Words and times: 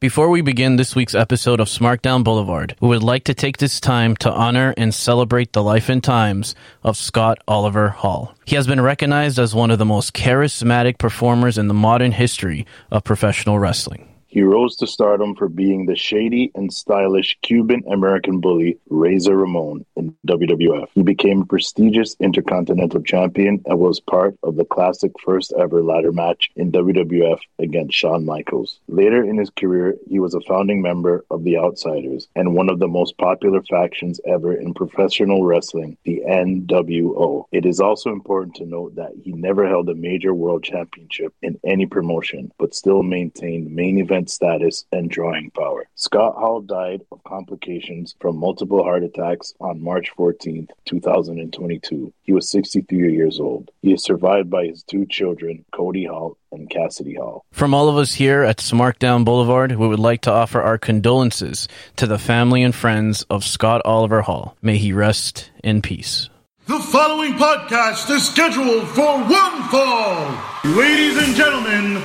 Before 0.00 0.30
we 0.30 0.40
begin 0.40 0.76
this 0.76 0.96
week's 0.96 1.14
episode 1.14 1.60
of 1.60 1.68
Smarkdown 1.68 2.24
Boulevard, 2.24 2.74
we 2.80 2.88
would 2.88 3.02
like 3.02 3.24
to 3.24 3.34
take 3.34 3.58
this 3.58 3.78
time 3.78 4.16
to 4.16 4.32
honor 4.32 4.72
and 4.78 4.94
celebrate 4.94 5.52
the 5.52 5.62
life 5.62 5.90
and 5.90 6.02
times 6.02 6.54
of 6.82 6.96
Scott 6.96 7.36
Oliver 7.46 7.90
Hall. 7.90 8.34
He 8.46 8.56
has 8.56 8.66
been 8.66 8.80
recognized 8.80 9.38
as 9.38 9.54
one 9.54 9.70
of 9.70 9.78
the 9.78 9.84
most 9.84 10.14
charismatic 10.14 10.96
performers 10.96 11.58
in 11.58 11.68
the 11.68 11.74
modern 11.74 12.12
history 12.12 12.64
of 12.90 13.04
professional 13.04 13.58
wrestling. 13.58 14.09
He 14.30 14.42
rose 14.42 14.76
to 14.76 14.86
stardom 14.86 15.34
for 15.34 15.48
being 15.48 15.86
the 15.86 15.96
shady 15.96 16.52
and 16.54 16.72
stylish 16.72 17.36
Cuban 17.42 17.82
American 17.90 18.38
bully 18.38 18.78
Razor 18.88 19.36
Ramon 19.36 19.84
in 19.96 20.16
WWF. 20.24 20.86
He 20.94 21.02
became 21.02 21.42
a 21.42 21.46
prestigious 21.46 22.14
Intercontinental 22.20 23.02
Champion 23.02 23.60
and 23.66 23.80
was 23.80 23.98
part 23.98 24.36
of 24.44 24.54
the 24.54 24.64
classic 24.64 25.10
first 25.24 25.52
ever 25.58 25.82
ladder 25.82 26.12
match 26.12 26.48
in 26.54 26.70
WWF 26.70 27.40
against 27.58 27.98
Shawn 27.98 28.24
Michaels. 28.24 28.78
Later 28.86 29.24
in 29.24 29.36
his 29.36 29.50
career, 29.50 29.96
he 30.08 30.20
was 30.20 30.34
a 30.34 30.40
founding 30.42 30.80
member 30.80 31.24
of 31.32 31.42
the 31.42 31.58
Outsiders 31.58 32.28
and 32.36 32.54
one 32.54 32.70
of 32.70 32.78
the 32.78 32.86
most 32.86 33.18
popular 33.18 33.64
factions 33.64 34.20
ever 34.26 34.54
in 34.54 34.74
professional 34.74 35.44
wrestling, 35.44 35.96
the 36.04 36.22
NWO. 36.24 37.46
It 37.50 37.66
is 37.66 37.80
also 37.80 38.12
important 38.12 38.54
to 38.56 38.64
note 38.64 38.94
that 38.94 39.10
he 39.24 39.32
never 39.32 39.66
held 39.66 39.88
a 39.88 39.94
major 39.96 40.32
world 40.34 40.62
championship 40.62 41.34
in 41.42 41.58
any 41.64 41.86
promotion, 41.86 42.52
but 42.60 42.76
still 42.76 43.02
maintained 43.02 43.74
main 43.74 43.98
event 43.98 44.19
status 44.28 44.84
and 44.92 45.08
drawing 45.10 45.50
power. 45.50 45.88
Scott 45.94 46.34
Hall 46.34 46.60
died 46.60 47.02
of 47.12 47.22
complications 47.24 48.14
from 48.20 48.36
multiple 48.36 48.82
heart 48.82 49.04
attacks 49.04 49.54
on 49.60 49.82
March 49.82 50.10
14, 50.16 50.68
2022. 50.84 52.12
He 52.22 52.32
was 52.32 52.50
63 52.50 53.14
years 53.14 53.40
old. 53.40 53.70
He 53.82 53.92
is 53.92 54.02
survived 54.02 54.50
by 54.50 54.66
his 54.66 54.82
two 54.82 55.06
children, 55.06 55.64
Cody 55.72 56.04
Hall 56.04 56.36
and 56.52 56.68
Cassidy 56.68 57.14
Hall. 57.14 57.44
From 57.52 57.74
all 57.74 57.88
of 57.88 57.96
us 57.96 58.14
here 58.14 58.42
at 58.42 58.58
Smarkdown 58.58 59.24
Boulevard, 59.24 59.72
we 59.72 59.86
would 59.86 59.98
like 59.98 60.22
to 60.22 60.32
offer 60.32 60.60
our 60.60 60.78
condolences 60.78 61.68
to 61.96 62.06
the 62.06 62.18
family 62.18 62.62
and 62.62 62.74
friends 62.74 63.24
of 63.30 63.44
Scott 63.44 63.82
Oliver 63.84 64.22
Hall. 64.22 64.56
May 64.60 64.78
he 64.78 64.92
rest 64.92 65.50
in 65.62 65.82
peace. 65.82 66.28
The 66.66 66.78
following 66.78 67.32
podcast 67.34 68.10
is 68.14 68.28
scheduled 68.28 68.86
for 68.88 69.18
one 69.18 69.62
fall. 69.70 70.38
Ladies 70.64 71.16
and 71.16 71.34
gentlemen, 71.34 72.02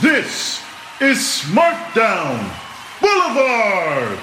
this 0.00 0.62
is 1.00 1.18
Smarkdown 1.18 2.52
Boulevard. 3.00 4.18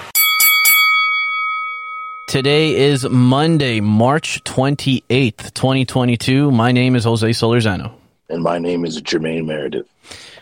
Today 2.28 2.76
is 2.76 3.08
Monday, 3.10 3.80
March 3.80 4.44
28th, 4.44 5.54
2022. 5.54 6.52
My 6.52 6.74
name 6.74 6.98
is 6.98 7.06
Jose 7.06 7.30
Solorzano. 7.30 7.94
And 8.28 8.44
my 8.44 8.60
name 8.60 8.84
is 8.84 9.02
Jermaine 9.02 9.46
Meredith. 9.46 9.88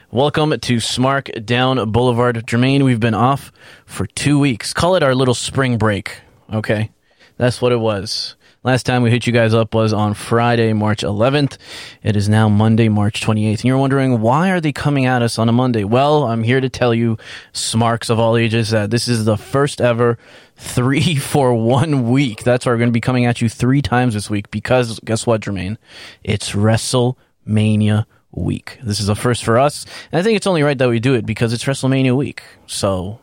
Welcome 0.09 0.59
to 0.59 0.77
Smark 0.77 1.45
Down 1.45 1.91
Boulevard. 1.91 2.37
Jermaine, 2.47 2.83
we've 2.83 2.99
been 2.99 3.13
off 3.13 3.51
for 3.85 4.07
two 4.07 4.39
weeks. 4.39 4.73
Call 4.73 4.95
it 4.95 5.03
our 5.03 5.13
little 5.13 5.35
spring 5.35 5.77
break. 5.77 6.19
Okay. 6.51 6.89
That's 7.37 7.61
what 7.61 7.71
it 7.71 7.79
was. 7.79 8.35
Last 8.65 8.85
time 8.85 9.03
we 9.03 9.11
hit 9.11 9.27
you 9.27 9.33
guys 9.33 9.53
up 9.53 9.73
was 9.73 9.91
on 9.91 10.13
Friday, 10.13 10.71
March 10.71 11.01
11th. 11.01 11.57
It 12.01 12.15
is 12.15 12.29
now 12.29 12.47
Monday, 12.47 12.87
March 12.87 13.19
28th. 13.19 13.55
And 13.55 13.65
you're 13.65 13.77
wondering, 13.77 14.21
why 14.21 14.51
are 14.51 14.61
they 14.61 14.71
coming 14.71 15.05
at 15.05 15.21
us 15.21 15.37
on 15.37 15.49
a 15.49 15.51
Monday? 15.51 15.83
Well, 15.83 16.23
I'm 16.23 16.43
here 16.43 16.61
to 16.61 16.69
tell 16.69 16.93
you, 16.93 17.17
smarks 17.51 18.09
of 18.09 18.19
all 18.19 18.37
ages, 18.37 18.69
that 18.69 18.89
this 18.89 19.09
is 19.09 19.25
the 19.25 19.35
first 19.35 19.81
ever 19.81 20.17
three 20.55 21.15
for 21.17 21.53
one 21.53 22.09
week. 22.09 22.45
That's 22.45 22.65
why 22.65 22.71
we're 22.71 22.77
going 22.77 22.87
to 22.87 22.93
be 22.93 23.01
coming 23.01 23.25
at 23.25 23.41
you 23.41 23.49
three 23.49 23.81
times 23.81 24.13
this 24.13 24.29
week 24.29 24.49
because 24.49 24.97
guess 25.01 25.27
what, 25.27 25.41
Jermaine? 25.41 25.75
It's 26.23 26.53
WrestleMania 26.53 28.05
week. 28.31 28.79
This 28.81 29.01
is 29.01 29.09
a 29.09 29.15
first 29.15 29.43
for 29.43 29.59
us. 29.59 29.85
And 30.09 30.21
I 30.21 30.23
think 30.23 30.37
it's 30.37 30.47
only 30.47 30.63
right 30.63 30.77
that 30.77 30.87
we 30.87 31.01
do 31.01 31.15
it 31.15 31.25
because 31.25 31.51
it's 31.51 31.65
WrestleMania 31.65 32.15
week. 32.15 32.41
So 32.67 33.19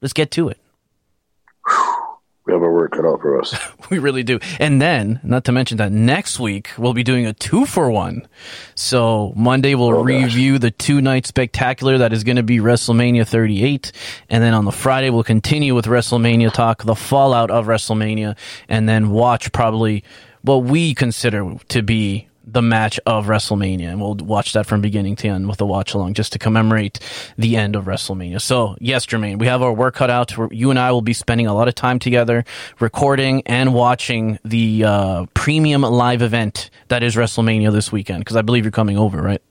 let's 0.00 0.14
get 0.14 0.30
to 0.30 0.48
it. 0.48 0.56
We 2.50 2.54
have 2.54 2.64
our 2.64 2.72
work 2.72 2.90
cut 2.90 3.04
out 3.06 3.20
for 3.20 3.40
us. 3.40 3.56
we 3.90 4.00
really 4.00 4.24
do. 4.24 4.40
And 4.58 4.82
then, 4.82 5.20
not 5.22 5.44
to 5.44 5.52
mention 5.52 5.76
that 5.78 5.92
next 5.92 6.40
week 6.40 6.70
we'll 6.76 6.94
be 6.94 7.04
doing 7.04 7.24
a 7.24 7.32
two 7.32 7.64
for 7.64 7.88
one. 7.92 8.26
So 8.74 9.32
Monday 9.36 9.76
we'll 9.76 9.90
Oh, 9.94 10.02
gosh. 10.04 10.24
review 10.24 10.58
the 10.58 10.72
two 10.72 11.00
night 11.00 11.26
spectacular 11.26 11.98
that 11.98 12.12
is 12.12 12.24
going 12.24 12.38
to 12.38 12.42
be 12.42 12.58
WrestleMania 12.58 13.24
38. 13.24 13.92
And 14.28 14.42
then 14.42 14.52
on 14.52 14.64
the 14.64 14.72
Friday 14.72 15.10
we'll 15.10 15.22
continue 15.22 15.76
with 15.76 15.86
WrestleMania 15.86 16.52
talk, 16.52 16.82
the 16.82 16.96
fallout 16.96 17.52
of 17.52 17.66
WrestleMania, 17.66 18.36
and 18.68 18.88
then 18.88 19.10
watch 19.10 19.52
probably 19.52 20.02
what 20.42 20.64
we 20.64 20.92
consider 20.92 21.54
to 21.68 21.82
be 21.82 22.26
the 22.52 22.62
match 22.62 22.98
of 23.06 23.26
WrestleMania. 23.26 23.88
And 23.88 24.00
we'll 24.00 24.14
watch 24.14 24.52
that 24.54 24.66
from 24.66 24.80
beginning 24.80 25.16
to 25.16 25.28
end 25.28 25.48
with 25.48 25.60
a 25.60 25.66
watch 25.66 25.94
along 25.94 26.14
just 26.14 26.32
to 26.32 26.38
commemorate 26.38 26.98
the 27.38 27.56
end 27.56 27.76
of 27.76 27.84
WrestleMania. 27.84 28.40
So, 28.40 28.76
yes, 28.80 29.06
Jermaine, 29.06 29.38
we 29.38 29.46
have 29.46 29.62
our 29.62 29.72
work 29.72 29.94
cut 29.94 30.10
out. 30.10 30.32
You 30.52 30.70
and 30.70 30.78
I 30.78 30.92
will 30.92 31.02
be 31.02 31.12
spending 31.12 31.46
a 31.46 31.54
lot 31.54 31.68
of 31.68 31.74
time 31.74 31.98
together 31.98 32.44
recording 32.80 33.42
and 33.46 33.74
watching 33.74 34.38
the 34.44 34.84
uh, 34.84 35.26
premium 35.34 35.82
live 35.82 36.22
event 36.22 36.70
that 36.88 37.02
is 37.02 37.16
WrestleMania 37.16 37.72
this 37.72 37.92
weekend 37.92 38.20
because 38.20 38.36
I 38.36 38.42
believe 38.42 38.64
you're 38.64 38.72
coming 38.72 38.96
over, 38.98 39.20
right? 39.20 39.42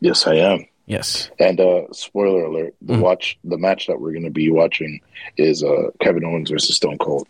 yes, 0.00 0.26
I 0.26 0.34
am. 0.36 0.66
Yes. 0.86 1.30
And 1.38 1.60
uh, 1.60 1.82
spoiler 1.92 2.44
alert: 2.44 2.74
the 2.82 2.94
Mm. 2.94 3.00
watch, 3.00 3.38
the 3.44 3.58
match 3.58 3.86
that 3.86 4.00
we're 4.00 4.10
going 4.12 4.24
to 4.24 4.30
be 4.30 4.50
watching 4.50 5.00
is 5.36 5.62
uh, 5.62 5.90
Kevin 6.00 6.24
Owens 6.24 6.50
versus 6.50 6.74
Stone 6.74 6.98
Cold. 6.98 7.28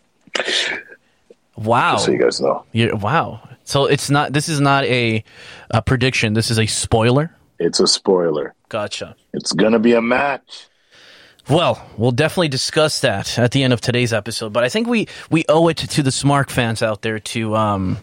Wow. 1.57 1.93
Just 1.95 2.07
so 2.07 2.13
you 2.13 2.19
guys 2.19 2.41
know, 2.41 2.65
You're, 2.73 2.97
wow. 2.97 3.47
So 3.71 3.85
it's 3.85 4.11
not, 4.11 4.33
this 4.33 4.49
is 4.49 4.61
not 4.61 4.83
a, 4.85 5.23
a 5.71 5.81
prediction. 5.81 6.33
This 6.33 6.51
is 6.51 6.59
a 6.59 6.67
spoiler. 6.67 7.31
it's 7.61 7.79
a 7.79 7.87
spoiler. 7.87 8.53
Gotcha. 8.69 9.15
It's 9.33 9.53
going 9.53 9.75
to 9.75 9.79
be 9.79 9.93
a 9.93 10.03
match. 10.03 10.67
Well, 11.49 11.81
we'll 11.97 12.11
definitely 12.11 12.49
discuss 12.49 13.03
that 13.03 13.39
at 13.39 13.53
the 13.53 13.63
end 13.63 13.73
of 13.73 13.81
today's 13.81 14.13
episode. 14.13 14.53
But 14.53 14.65
I 14.65 14.69
think 14.71 14.89
we 14.89 15.07
we 15.31 15.45
owe 15.49 15.69
it 15.69 15.77
to 15.77 16.03
the 16.03 16.11
Smark 16.11 16.51
fans 16.51 16.83
out 16.83 17.03
there 17.03 17.21
to, 17.21 17.55
um, 17.55 17.99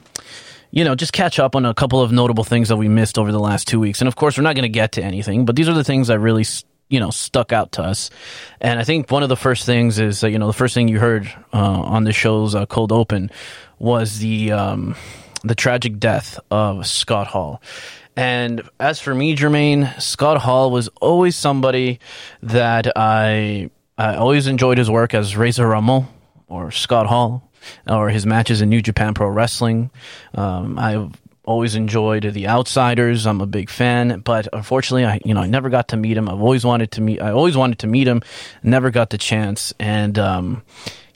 you 0.71 0.85
know, 0.85 0.95
just 0.95 1.11
catch 1.11 1.37
up 1.37 1.53
on 1.53 1.65
a 1.65 1.73
couple 1.73 2.01
of 2.01 2.13
notable 2.13 2.45
things 2.45 2.69
that 2.69 2.77
we 2.77 2.87
missed 2.87 3.17
over 3.17 3.33
the 3.33 3.39
last 3.39 3.67
two 3.67 3.79
weeks. 3.81 3.99
And 3.99 4.07
of 4.07 4.15
course, 4.15 4.37
we're 4.37 4.43
not 4.43 4.55
going 4.55 4.63
to 4.63 4.69
get 4.69 4.93
to 4.93 5.03
anything, 5.03 5.45
but 5.45 5.57
these 5.57 5.67
are 5.67 5.73
the 5.73 5.83
things 5.83 6.07
that 6.07 6.19
really, 6.19 6.45
you 6.87 7.01
know, 7.01 7.09
stuck 7.09 7.51
out 7.51 7.73
to 7.73 7.83
us. 7.83 8.09
And 8.61 8.79
I 8.79 8.85
think 8.85 9.11
one 9.11 9.23
of 9.23 9.29
the 9.29 9.35
first 9.35 9.65
things 9.65 9.99
is, 9.99 10.23
uh, 10.23 10.27
you 10.27 10.39
know, 10.39 10.47
the 10.47 10.53
first 10.53 10.73
thing 10.73 10.87
you 10.87 10.99
heard 10.99 11.27
uh, 11.53 11.57
on 11.57 12.05
the 12.05 12.13
show's 12.13 12.55
uh, 12.55 12.65
cold 12.65 12.93
open 12.93 13.31
was 13.79 14.19
the 14.19 14.53
um, 14.53 14.95
the 15.43 15.55
tragic 15.55 15.99
death 15.99 16.39
of 16.51 16.85
Scott 16.87 17.27
Hall. 17.27 17.61
And 18.15 18.67
as 18.79 18.99
for 18.99 19.13
me, 19.13 19.35
Jermaine, 19.35 20.01
Scott 20.01 20.37
Hall 20.37 20.71
was 20.71 20.89
always 21.01 21.35
somebody 21.35 21.99
that 22.41 22.91
I 22.95 23.69
I 23.97 24.15
always 24.15 24.47
enjoyed 24.47 24.77
his 24.77 24.89
work 24.89 25.13
as 25.13 25.37
Razor 25.37 25.67
Ramon 25.67 26.07
or 26.47 26.71
Scott 26.71 27.07
Hall 27.07 27.49
or 27.87 28.09
his 28.09 28.25
matches 28.25 28.61
in 28.61 28.69
New 28.69 28.81
Japan 28.81 29.13
Pro 29.13 29.27
Wrestling. 29.27 29.91
Um, 30.35 30.77
I've 30.79 31.11
always 31.43 31.75
enjoyed 31.75 32.23
the 32.23 32.47
Outsiders. 32.47 33.25
I'm 33.25 33.41
a 33.41 33.47
big 33.47 33.69
fan, 33.69 34.19
but 34.19 34.47
unfortunately, 34.51 35.05
I 35.05 35.19
you 35.23 35.33
know 35.33 35.41
I 35.41 35.47
never 35.47 35.69
got 35.69 35.89
to 35.89 35.97
meet 35.97 36.17
him. 36.17 36.27
I've 36.27 36.41
always 36.41 36.65
wanted 36.65 36.91
to 36.93 37.01
meet. 37.01 37.21
I 37.21 37.31
always 37.31 37.55
wanted 37.55 37.79
to 37.79 37.87
meet 37.87 38.07
him, 38.07 38.21
never 38.63 38.89
got 38.91 39.11
the 39.11 39.17
chance. 39.17 39.73
And 39.79 40.17
um, 40.19 40.63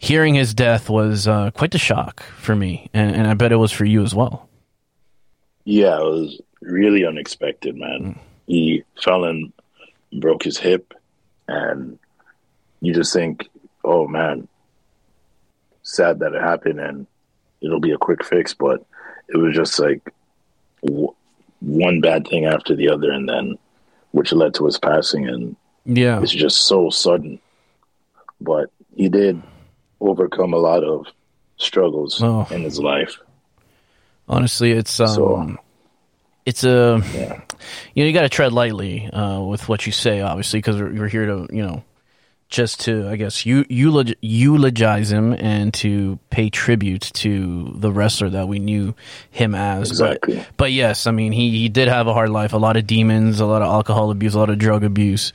hearing 0.01 0.33
his 0.33 0.55
death 0.55 0.89
was 0.89 1.27
uh, 1.27 1.51
quite 1.51 1.69
the 1.69 1.77
shock 1.77 2.23
for 2.39 2.55
me, 2.55 2.89
and, 2.91 3.15
and 3.15 3.27
I 3.27 3.35
bet 3.35 3.51
it 3.51 3.57
was 3.57 3.71
for 3.71 3.85
you 3.85 4.03
as 4.03 4.15
well. 4.15 4.49
Yeah, 5.63 5.95
it 5.99 6.03
was 6.03 6.41
really 6.61 7.05
unexpected, 7.05 7.77
man. 7.77 8.19
He 8.47 8.83
fell 9.01 9.25
and 9.25 9.53
broke 10.19 10.43
his 10.43 10.57
hip, 10.57 10.95
and 11.47 11.99
you 12.81 12.95
just 12.95 13.13
think, 13.13 13.47
oh 13.85 14.07
man, 14.07 14.47
sad 15.83 16.17
that 16.19 16.33
it 16.33 16.41
happened, 16.41 16.79
and 16.79 17.05
it'll 17.61 17.79
be 17.79 17.91
a 17.91 17.97
quick 17.97 18.25
fix. 18.25 18.55
But 18.55 18.83
it 19.29 19.37
was 19.37 19.55
just 19.55 19.77
like 19.79 20.11
w- 20.83 21.13
one 21.59 22.01
bad 22.01 22.27
thing 22.27 22.45
after 22.45 22.75
the 22.75 22.89
other, 22.89 23.11
and 23.11 23.29
then 23.29 23.55
which 24.13 24.33
led 24.33 24.55
to 24.55 24.65
his 24.65 24.79
passing, 24.79 25.27
and 25.27 25.55
Yeah, 25.85 26.19
it's 26.23 26.31
just 26.31 26.63
so 26.63 26.89
sudden. 26.89 27.39
But 28.41 28.71
he 28.95 29.07
did 29.07 29.39
overcome 30.01 30.53
a 30.53 30.57
lot 30.57 30.83
of 30.83 31.05
struggles 31.57 32.21
Oh. 32.21 32.47
in 32.51 32.61
his 32.63 32.79
life. 32.79 33.17
honestly, 34.27 34.71
it's 34.71 34.99
um, 34.99 35.07
So- 35.07 35.57
it's 36.45 36.63
a 36.63 37.01
Yeah. 37.13 37.41
you 37.93 38.03
know 38.03 38.07
you 38.07 38.13
got 38.13 38.21
to 38.21 38.29
tread 38.29 38.51
lightly 38.53 39.07
uh, 39.11 39.41
with 39.41 39.69
what 39.69 39.85
you 39.85 39.91
say, 39.91 40.21
obviously, 40.21 40.59
because 40.59 40.77
we're, 40.81 40.91
we're 40.93 41.07
here 41.07 41.25
to 41.27 41.47
you 41.51 41.61
know 41.65 41.83
just 42.49 42.81
to 42.81 43.07
I 43.07 43.15
guess 43.15 43.45
you 43.45 43.63
eulogi- 43.65 44.15
eulogize 44.21 45.11
him 45.11 45.33
and 45.33 45.73
to 45.75 46.17
pay 46.31 46.49
tribute 46.49 47.11
to 47.15 47.71
the 47.75 47.91
wrestler 47.91 48.29
that 48.31 48.47
we 48.47 48.59
knew 48.59 48.93
him 49.29 49.53
as. 49.55 49.89
Exactly. 49.89 50.37
But, 50.37 50.47
but 50.57 50.71
yes, 50.71 51.05
I 51.07 51.11
mean 51.11 51.31
he 51.31 51.51
he 51.51 51.69
did 51.69 51.87
have 51.87 52.07
a 52.07 52.13
hard 52.13 52.29
life, 52.31 52.53
a 52.53 52.57
lot 52.57 52.75
of 52.77 52.87
demons, 52.87 53.39
a 53.39 53.45
lot 53.45 53.61
of 53.61 53.67
alcohol 53.69 54.09
abuse, 54.11 54.33
a 54.33 54.39
lot 54.39 54.49
of 54.49 54.57
drug 54.57 54.83
abuse. 54.83 55.33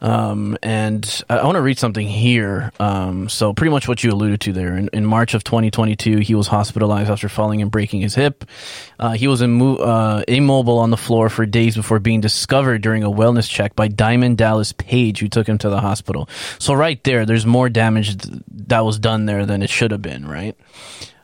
Um, 0.00 0.56
and 0.62 1.22
I, 1.28 1.44
want 1.44 1.56
to 1.56 1.62
read 1.62 1.78
something 1.78 2.06
here. 2.06 2.72
Um, 2.78 3.28
so 3.28 3.52
pretty 3.52 3.70
much 3.70 3.88
what 3.88 4.04
you 4.04 4.10
alluded 4.12 4.40
to 4.42 4.52
there. 4.52 4.76
In, 4.76 4.88
in 4.92 5.04
March 5.04 5.34
of 5.34 5.44
2022, 5.44 6.18
he 6.18 6.34
was 6.34 6.46
hospitalized 6.46 7.10
after 7.10 7.28
falling 7.28 7.62
and 7.62 7.70
breaking 7.70 8.00
his 8.00 8.14
hip. 8.14 8.44
Uh, 8.98 9.12
he 9.12 9.26
was 9.26 9.42
immo- 9.42 9.76
uh, 9.76 10.22
immobile 10.28 10.78
on 10.78 10.90
the 10.90 10.96
floor 10.96 11.28
for 11.28 11.46
days 11.46 11.74
before 11.74 11.98
being 11.98 12.20
discovered 12.20 12.82
during 12.82 13.02
a 13.02 13.10
wellness 13.10 13.48
check 13.48 13.74
by 13.74 13.88
Diamond 13.88 14.38
Dallas 14.38 14.72
Page, 14.72 15.18
who 15.20 15.28
took 15.28 15.48
him 15.48 15.58
to 15.58 15.68
the 15.68 15.80
hospital. 15.80 16.28
So 16.58 16.74
right 16.74 17.02
there, 17.04 17.26
there's 17.26 17.46
more 17.46 17.68
damage 17.68 18.16
th- 18.18 18.42
that 18.68 18.84
was 18.84 18.98
done 18.98 19.26
there 19.26 19.46
than 19.46 19.62
it 19.62 19.70
should 19.70 19.90
have 19.90 20.02
been, 20.02 20.26
right? 20.26 20.56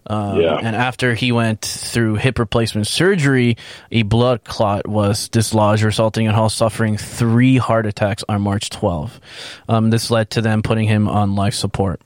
Um, 0.07 0.41
Yeah. 0.41 0.57
And 0.57 0.77
after 0.77 1.15
he 1.15 1.33
went 1.33 1.61
through 1.63 2.17
hip 2.17 2.39
replacement 2.39 2.87
surgery, 2.87 3.57
a 3.91 4.03
blood 4.03 4.45
clot 4.45 4.87
was 4.87 5.29
dislodged, 5.29 5.83
resulting 5.83 6.27
in 6.27 6.35
Hall 6.35 6.51
suffering 6.51 6.97
three 6.97 7.57
heart 7.57 7.87
attacks 7.87 8.25
on 8.29 8.43
March 8.43 8.71
12. 8.71 9.21
Um, 9.69 9.91
this 9.91 10.11
led 10.11 10.31
to 10.31 10.41
them 10.43 10.63
putting 10.63 10.87
him 10.89 11.09
on 11.09 11.35
life 11.35 11.55
support. 11.55 12.01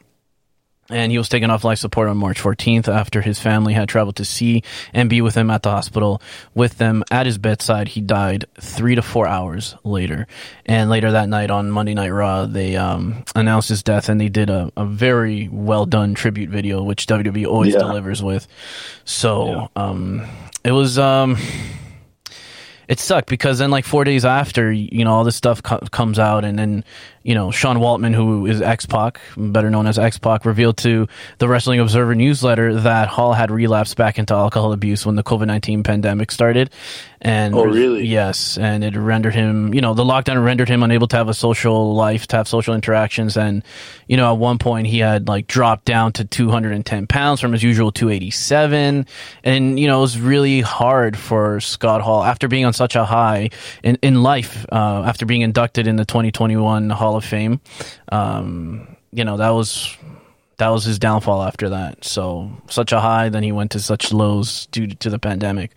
And 0.91 1.13
he 1.13 1.19
was 1.19 1.29
taken 1.29 1.51
off 1.51 1.65
life 1.65 1.79
support 1.79 2.09
on 2.09 2.17
March 2.17 2.41
14th 2.41 2.89
after 2.89 3.21
his 3.21 3.39
family 3.39 3.75
had 3.75 3.91
traveled 3.91 4.17
to 4.17 4.25
see 4.25 4.63
and 4.95 5.11
be 5.11 5.21
with 5.21 5.35
him 5.35 5.51
at 5.51 5.63
the 5.63 5.71
hospital. 5.71 6.23
With 6.55 6.79
them 6.79 7.05
at 7.11 7.27
his 7.27 7.37
bedside, 7.37 7.89
he 7.89 8.01
died 8.01 8.47
three 8.59 8.95
to 8.95 9.03
four 9.03 9.27
hours 9.29 9.75
later. 9.85 10.27
And 10.65 10.89
later 10.89 11.13
that 11.13 11.29
night 11.29 11.51
on 11.51 11.71
Monday 11.71 11.93
Night 11.93 12.09
Raw, 12.09 12.47
they 12.47 12.77
um, 12.77 13.23
announced 13.37 13.69
his 13.69 13.83
death 13.83 14.09
and 14.09 14.19
they 14.19 14.31
did 14.31 14.49
a, 14.49 14.73
a 14.79 14.87
very 14.87 15.49
well 15.53 15.85
done 15.85 16.15
tribute 16.15 16.49
video, 16.49 16.83
which 16.83 17.07
WWE 17.07 17.47
always 17.47 17.75
Yeah. 17.75 17.81
delivers 17.81 18.23
with. 18.23 18.49
So 19.05 19.69
um, 19.77 20.25
it 20.65 20.73
was. 20.73 20.99
Um, 20.99 21.37
it 22.89 22.99
sucked 22.99 23.29
because 23.29 23.59
then 23.59 23.71
like 23.71 23.85
four 23.85 24.03
days 24.03 24.25
after 24.25 24.73
you 24.73 25.05
know 25.05 25.13
all 25.13 25.25
this 25.25 25.37
stuff 25.37 25.63
co- 25.63 25.79
comes 25.91 26.19
out 26.19 26.45
and 26.45 26.59
then 26.59 26.83
you 27.23 27.35
know 27.35 27.51
sean 27.51 27.77
waltman 27.77 28.15
who 28.15 28.47
is 28.47 28.61
x-pac 28.61 29.21
better 29.37 29.71
known 29.71 29.87
as 29.87 29.99
x-pac 29.99 30.45
revealed 30.45 30.77
to 30.77 31.07
the 31.39 31.47
wrestling 31.47 31.79
observer 31.79 32.15
newsletter 32.15 32.81
that 32.81 33.09
hall 33.09 33.35
had 33.35 33.51
relapsed 33.51 33.97
back 33.97 34.19
into 34.19 34.35
alcohol 34.35 34.73
abuse 34.73 35.05
when 35.05 35.15
the 35.15 35.23
covid-19 35.23 35.85
pandemic 35.85 36.31
started 36.31 36.71
and 37.21 37.55
Oh, 37.55 37.65
really? 37.65 38.07
yes 38.07 38.57
and 38.59 38.85
it 38.85 38.97
rendered 38.97 39.35
him 39.35 39.75
you 39.75 39.81
know 39.81 39.95
the 39.95 40.05
lockdown 40.05 40.45
rendered 40.45 40.69
him 40.69 40.83
unable 40.83 41.09
to 41.09 41.17
have 41.17 41.29
a 41.29 41.35
social 41.35 41.95
life 41.95 42.27
to 42.29 42.37
have 42.37 42.47
social 42.47 42.75
interactions 42.75 43.37
and 43.37 43.65
you 44.07 44.17
know 44.17 44.33
at 44.33 44.39
one 44.39 44.59
point 44.59 44.87
he 44.87 44.99
had 45.01 45.27
like 45.27 45.47
dropped 45.47 45.85
down 45.85 46.13
to 46.13 46.25
210 46.25 47.07
pounds 47.07 47.41
from 47.41 47.53
his 47.53 47.63
usual 47.63 47.91
287 47.91 49.07
and 49.45 49.81
you 49.81 49.87
know 49.87 49.99
it 49.99 50.03
was 50.03 50.21
really 50.21 50.61
hard 50.61 51.17
for 51.17 51.59
scott 51.61 52.01
hall 52.03 52.23
after 52.23 52.47
being 52.47 52.65
on 52.65 52.73
such 52.73 52.95
a 52.95 53.05
high 53.05 53.51
in, 53.83 53.97
in 54.03 54.23
life 54.23 54.65
uh, 54.71 55.03
after 55.05 55.27
being 55.27 55.41
inducted 55.41 55.87
in 55.87 55.97
the 55.97 56.05
2021 56.05 56.91
hall 56.91 57.17
of 57.17 57.25
fame 57.25 57.61
um, 58.13 58.97
you 59.13 59.25
know 59.25 59.37
that 59.37 59.51
was 59.51 59.97
that 60.59 60.71
was 60.71 60.83
his 60.83 60.99
downfall 60.99 61.41
after 61.45 61.69
that. 61.69 62.05
So 62.05 62.51
such 62.69 62.91
a 62.91 62.99
high, 62.99 63.29
then 63.29 63.45
he 63.45 63.53
went 63.53 63.71
to 63.71 63.79
such 63.79 64.13
lows 64.13 64.67
due 64.73 64.89
to 64.89 65.09
the 65.09 65.21
pandemic. 65.21 65.71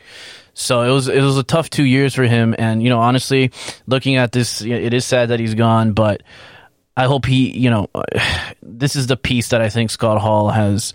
So 0.54 0.82
it 0.82 0.90
was 0.90 1.08
it 1.08 1.22
was 1.22 1.38
a 1.38 1.44
tough 1.44 1.70
two 1.70 1.84
years 1.84 2.14
for 2.14 2.24
him. 2.24 2.56
And 2.58 2.84
you 2.84 2.90
know, 2.90 3.00
honestly, 3.00 3.52
looking 3.88 4.16
at 4.16 4.32
this, 4.32 4.62
it 4.62 4.94
is 4.94 5.06
sad 5.06 5.30
that 5.30 5.40
he's 5.40 5.56
gone. 5.56 5.94
But 5.94 6.24
I 6.96 7.06
hope 7.06 7.26
he, 7.26 7.58
you 7.58 7.70
know, 7.70 7.88
this 8.62 8.96
is 8.96 9.08
the 9.08 9.18
piece 9.18 9.50
that 9.50 9.62
I 9.62 9.70
think 9.70 9.92
Scott 9.92 10.20
Hall 10.20 10.50
has 10.50 10.94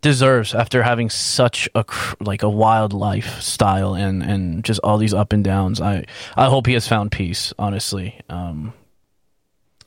deserves 0.00 0.54
after 0.54 0.82
having 0.82 1.10
such 1.10 1.68
a 1.74 1.84
like 2.20 2.42
a 2.42 2.48
wild 2.48 2.92
lifestyle 2.92 3.94
and 3.94 4.22
and 4.22 4.64
just 4.64 4.80
all 4.82 4.98
these 4.98 5.14
up 5.14 5.32
and 5.32 5.44
downs. 5.44 5.80
I 5.80 6.06
I 6.36 6.46
hope 6.46 6.66
he 6.66 6.72
has 6.74 6.88
found 6.88 7.12
peace. 7.12 7.52
Honestly, 7.58 8.18
um, 8.28 8.72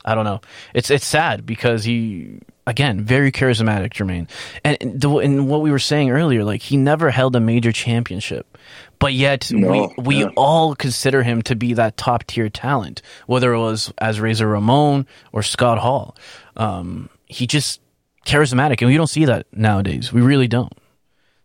I 0.05 0.15
don't 0.15 0.25
know. 0.25 0.41
It's 0.73 0.91
it's 0.91 1.05
sad 1.05 1.45
because 1.45 1.83
he 1.83 2.39
again 2.67 3.01
very 3.01 3.31
charismatic, 3.31 3.93
Jermaine, 3.93 4.29
and 4.63 4.77
the, 4.81 5.09
and 5.17 5.47
what 5.47 5.61
we 5.61 5.71
were 5.71 5.79
saying 5.79 6.11
earlier, 6.11 6.43
like 6.43 6.61
he 6.61 6.77
never 6.77 7.11
held 7.11 7.35
a 7.35 7.39
major 7.39 7.71
championship, 7.71 8.57
but 8.99 9.13
yet 9.13 9.51
No, 9.51 9.71
we 9.97 10.03
we 10.03 10.19
yeah. 10.21 10.29
all 10.35 10.75
consider 10.75 11.23
him 11.23 11.41
to 11.43 11.55
be 11.55 11.73
that 11.73 11.97
top 11.97 12.25
tier 12.25 12.49
talent, 12.49 13.01
whether 13.27 13.53
it 13.53 13.59
was 13.59 13.93
as 13.97 14.19
Razor 14.19 14.47
Ramon 14.47 15.07
or 15.31 15.43
Scott 15.43 15.79
Hall. 15.79 16.15
Um, 16.55 17.09
he 17.25 17.47
just 17.47 17.81
charismatic, 18.25 18.81
and 18.81 18.89
we 18.89 18.97
don't 18.97 19.07
see 19.07 19.25
that 19.25 19.45
nowadays. 19.51 20.13
We 20.13 20.21
really 20.21 20.47
don't. 20.47 20.73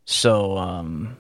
So. 0.05 0.57
Um, 0.57 1.17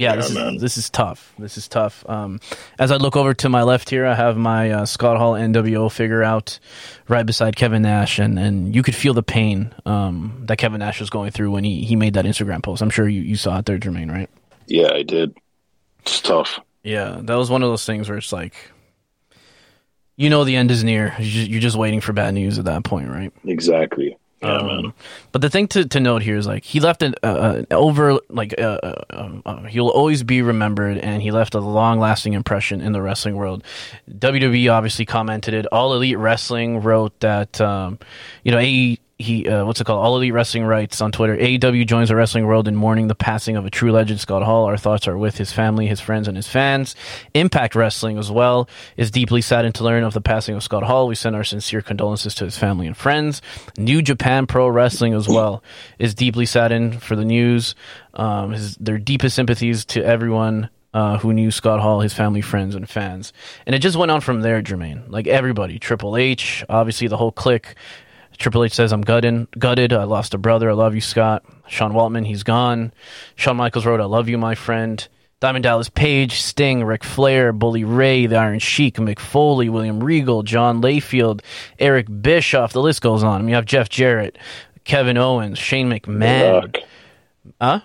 yeah, 0.00 0.16
this 0.16 0.30
is 0.30 0.60
this 0.62 0.78
is 0.78 0.88
tough. 0.88 1.34
This 1.38 1.58
is 1.58 1.68
tough. 1.68 2.08
Um, 2.08 2.40
as 2.78 2.90
I 2.90 2.96
look 2.96 3.16
over 3.16 3.34
to 3.34 3.50
my 3.50 3.62
left 3.64 3.90
here, 3.90 4.06
I 4.06 4.14
have 4.14 4.34
my 4.38 4.70
uh, 4.70 4.86
Scott 4.86 5.18
Hall 5.18 5.34
NWO 5.34 5.92
figure 5.92 6.22
out 6.22 6.58
right 7.06 7.26
beside 7.26 7.54
Kevin 7.54 7.82
Nash, 7.82 8.18
and, 8.18 8.38
and 8.38 8.74
you 8.74 8.82
could 8.82 8.94
feel 8.94 9.12
the 9.12 9.22
pain 9.22 9.74
um, 9.84 10.44
that 10.46 10.56
Kevin 10.56 10.78
Nash 10.78 11.00
was 11.00 11.10
going 11.10 11.32
through 11.32 11.50
when 11.50 11.64
he, 11.64 11.84
he 11.84 11.96
made 11.96 12.14
that 12.14 12.24
Instagram 12.24 12.62
post. 12.62 12.80
I'm 12.80 12.88
sure 12.88 13.06
you, 13.06 13.20
you 13.20 13.36
saw 13.36 13.58
it 13.58 13.66
there, 13.66 13.78
Jermaine, 13.78 14.10
right? 14.10 14.30
Yeah, 14.66 14.90
I 14.90 15.02
did. 15.02 15.36
It's 16.00 16.22
tough. 16.22 16.60
Yeah, 16.82 17.20
that 17.22 17.34
was 17.34 17.50
one 17.50 17.62
of 17.62 17.68
those 17.68 17.84
things 17.84 18.08
where 18.08 18.16
it's 18.16 18.32
like, 18.32 18.54
you 20.16 20.30
know, 20.30 20.44
the 20.44 20.56
end 20.56 20.70
is 20.70 20.82
near. 20.82 21.14
You're 21.18 21.60
just 21.60 21.76
waiting 21.76 22.00
for 22.00 22.14
bad 22.14 22.32
news 22.32 22.58
at 22.58 22.64
that 22.64 22.84
point, 22.84 23.10
right? 23.10 23.34
Exactly. 23.44 24.16
Yeah, 24.42 24.56
Um, 24.56 24.66
man. 24.66 24.92
But 25.32 25.42
the 25.42 25.50
thing 25.50 25.68
to, 25.68 25.84
to 25.86 26.00
note 26.00 26.22
here 26.22 26.36
is 26.36 26.46
like 26.46 26.64
he 26.64 26.80
left 26.80 27.02
an 27.02 27.14
uh, 27.22 27.26
uh, 27.26 27.74
over 27.74 28.18
like 28.28 28.54
uh, 28.58 28.78
uh, 28.82 29.04
uh, 29.10 29.28
uh, 29.44 29.62
he'll 29.64 29.88
always 29.88 30.22
be 30.22 30.40
remembered, 30.42 30.98
and 30.98 31.22
he 31.22 31.30
left 31.30 31.54
a 31.54 31.60
long 31.60 31.98
lasting 31.98 32.32
impression 32.32 32.80
in 32.80 32.92
the 32.92 33.02
wrestling 33.02 33.36
world. 33.36 33.62
WWE 34.10 34.72
obviously 34.72 35.04
commented 35.04 35.52
it. 35.54 35.66
All 35.66 35.92
Elite 35.94 36.16
Wrestling 36.18 36.80
wrote 36.82 37.18
that 37.20 37.60
um, 37.60 37.98
you 38.42 38.52
know 38.52 38.58
a 38.58 38.98
he 39.20 39.48
uh, 39.48 39.64
what's 39.64 39.80
it 39.80 39.84
called? 39.84 40.04
All 40.04 40.16
Elite 40.16 40.32
Wrestling 40.32 40.64
writes 40.64 41.00
on 41.00 41.12
Twitter. 41.12 41.36
AEW 41.36 41.86
joins 41.86 42.08
the 42.08 42.16
wrestling 42.16 42.46
world 42.46 42.66
in 42.68 42.76
mourning 42.76 43.08
the 43.08 43.14
passing 43.14 43.56
of 43.56 43.66
a 43.66 43.70
true 43.70 43.92
legend, 43.92 44.20
Scott 44.20 44.42
Hall. 44.42 44.64
Our 44.64 44.76
thoughts 44.76 45.06
are 45.06 45.16
with 45.16 45.36
his 45.36 45.52
family, 45.52 45.86
his 45.86 46.00
friends, 46.00 46.28
and 46.28 46.36
his 46.36 46.48
fans. 46.48 46.96
Impact 47.34 47.74
Wrestling 47.74 48.18
as 48.18 48.30
well 48.30 48.68
is 48.96 49.10
deeply 49.10 49.40
saddened 49.40 49.74
to 49.76 49.84
learn 49.84 50.04
of 50.04 50.14
the 50.14 50.20
passing 50.20 50.54
of 50.54 50.62
Scott 50.62 50.82
Hall. 50.82 51.06
We 51.06 51.14
send 51.14 51.36
our 51.36 51.44
sincere 51.44 51.82
condolences 51.82 52.34
to 52.36 52.44
his 52.44 52.58
family 52.58 52.86
and 52.86 52.96
friends. 52.96 53.42
New 53.76 54.02
Japan 54.02 54.46
Pro 54.46 54.68
Wrestling 54.68 55.14
as 55.14 55.28
well 55.28 55.62
is 55.98 56.14
deeply 56.14 56.46
saddened 56.46 57.02
for 57.02 57.16
the 57.16 57.24
news. 57.24 57.74
Um, 58.14 58.52
his, 58.52 58.76
their 58.76 58.98
deepest 58.98 59.36
sympathies 59.36 59.84
to 59.86 60.04
everyone 60.04 60.70
uh, 60.92 61.18
who 61.18 61.32
knew 61.32 61.50
Scott 61.50 61.80
Hall, 61.80 62.00
his 62.00 62.14
family, 62.14 62.40
friends, 62.40 62.74
and 62.74 62.88
fans. 62.88 63.32
And 63.66 63.74
it 63.74 63.80
just 63.80 63.96
went 63.96 64.10
on 64.10 64.20
from 64.20 64.40
there, 64.40 64.62
Jermaine. 64.62 65.08
Like 65.08 65.26
everybody, 65.26 65.78
Triple 65.78 66.16
H, 66.16 66.64
obviously 66.68 67.06
the 67.06 67.16
whole 67.16 67.32
clique. 67.32 67.74
Triple 68.40 68.64
H 68.64 68.74
says, 68.74 68.90
I'm 68.90 69.02
gutted. 69.02 69.48
gutted. 69.58 69.92
I 69.92 70.04
lost 70.04 70.32
a 70.32 70.38
brother. 70.38 70.70
I 70.70 70.72
love 70.72 70.94
you, 70.94 71.02
Scott. 71.02 71.44
Sean 71.68 71.92
Waltman, 71.92 72.26
he's 72.26 72.42
gone. 72.42 72.92
Shawn 73.36 73.58
Michaels 73.58 73.84
wrote, 73.84 74.00
I 74.00 74.06
love 74.06 74.30
you, 74.30 74.38
my 74.38 74.54
friend. 74.54 75.06
Diamond 75.40 75.62
Dallas 75.62 75.90
Page, 75.90 76.40
Sting, 76.40 76.82
Ric 76.84 77.04
Flair, 77.04 77.52
Bully 77.52 77.84
Ray, 77.84 78.26
The 78.26 78.36
Iron 78.36 78.58
Sheik, 78.58 78.96
Mick 78.96 79.18
Foley, 79.18 79.68
William 79.68 80.02
Regal, 80.02 80.42
John 80.42 80.80
Layfield, 80.80 81.42
Eric 81.78 82.06
Bischoff. 82.22 82.72
The 82.72 82.80
list 82.80 83.02
goes 83.02 83.22
on. 83.22 83.36
I 83.36 83.38
mean, 83.42 83.50
you 83.50 83.54
have 83.56 83.66
Jeff 83.66 83.90
Jarrett, 83.90 84.38
Kevin 84.84 85.18
Owens, 85.18 85.58
Shane 85.58 85.90
McMahon. 85.90 86.18
The. 86.18 86.52
Rock. 86.52 86.76
Huh? 87.60 87.80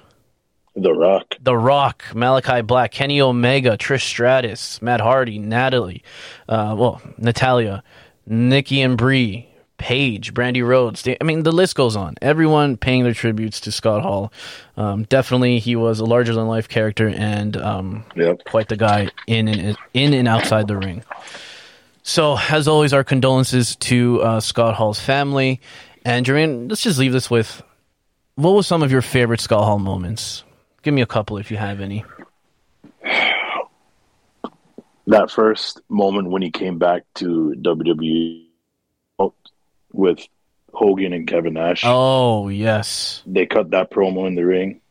The 0.78 0.94
Rock. 0.94 1.36
The 1.42 1.58
Rock, 1.58 2.04
Malakai 2.12 2.66
Black, 2.66 2.92
Kenny 2.92 3.20
Omega, 3.22 3.78
Trish 3.78 4.04
Stratus, 4.04 4.82
Matt 4.82 5.02
Hardy, 5.02 5.38
Natalie, 5.38 6.04
uh, 6.48 6.76
well, 6.78 7.02
Natalya, 7.18 7.84
Nikki 8.26 8.82
and 8.82 8.98
Brie, 8.98 9.50
Paige, 9.78 10.34
Brandi 10.34 10.66
Rhodes. 10.66 11.08
I 11.08 11.24
mean, 11.24 11.44
the 11.44 11.52
list 11.52 11.76
goes 11.76 11.96
on. 11.96 12.16
Everyone 12.22 12.78
paying 12.78 13.04
their 13.04 13.14
tributes 13.14 13.60
to 13.62 13.72
Scott 13.72 14.02
Hall. 14.02 14.32
Um, 14.78 15.04
definitely, 15.04 15.60
he 15.60 15.76
was 15.76 16.00
a 16.00 16.06
larger 16.06 16.34
than 16.34 16.48
life 16.48 16.68
character 16.70 17.08
and 17.10 17.56
um, 17.58 18.06
Yep. 18.16 18.46
quite 18.46 18.70
the 18.70 18.78
guy 18.78 19.10
in 19.28 19.48
and 19.48 19.78
in 19.94 20.14
and 20.14 20.28
outside 20.28 20.68
the 20.68 20.78
ring. 20.78 21.04
So, 22.04 22.38
as 22.50 22.68
always, 22.68 22.94
our 22.94 23.04
condolences 23.04 23.76
to 23.78 24.22
uh, 24.22 24.40
Scott 24.40 24.76
Hall's 24.76 25.00
family. 25.00 25.60
And 26.06 26.26
Jermaine, 26.26 26.70
let's 26.70 26.82
just 26.84 27.00
leave 27.00 27.12
this 27.14 27.30
with 27.32 27.62
what 28.36 28.52
was 28.52 28.68
some 28.68 28.84
of 28.84 28.92
your 28.92 29.02
favorite 29.02 29.40
Scott 29.42 29.64
Hall 29.64 29.80
moments? 29.80 30.44
Give 30.84 30.94
me 30.94 31.02
a 31.02 31.08
couple 31.08 31.38
if 31.38 31.50
you 31.50 31.58
have 31.58 31.82
any. 31.82 32.06
That 35.08 35.30
first 35.30 35.82
moment 35.90 36.30
when 36.32 36.42
he 36.42 36.50
came 36.52 36.80
back 36.80 37.04
to 37.16 37.54
WWE 37.60 38.45
with 39.98 40.20
Hogan 40.74 41.14
and 41.14 41.28
Kevin 41.28 41.54
Nash. 41.54 41.84
Oh 41.86 42.48
yes, 42.50 43.24
They 43.26 43.46
cut 43.46 43.72
that 43.72 43.92
promo 43.92 44.28
in 44.28 44.36
the 44.36 44.46
ring, 44.46 44.82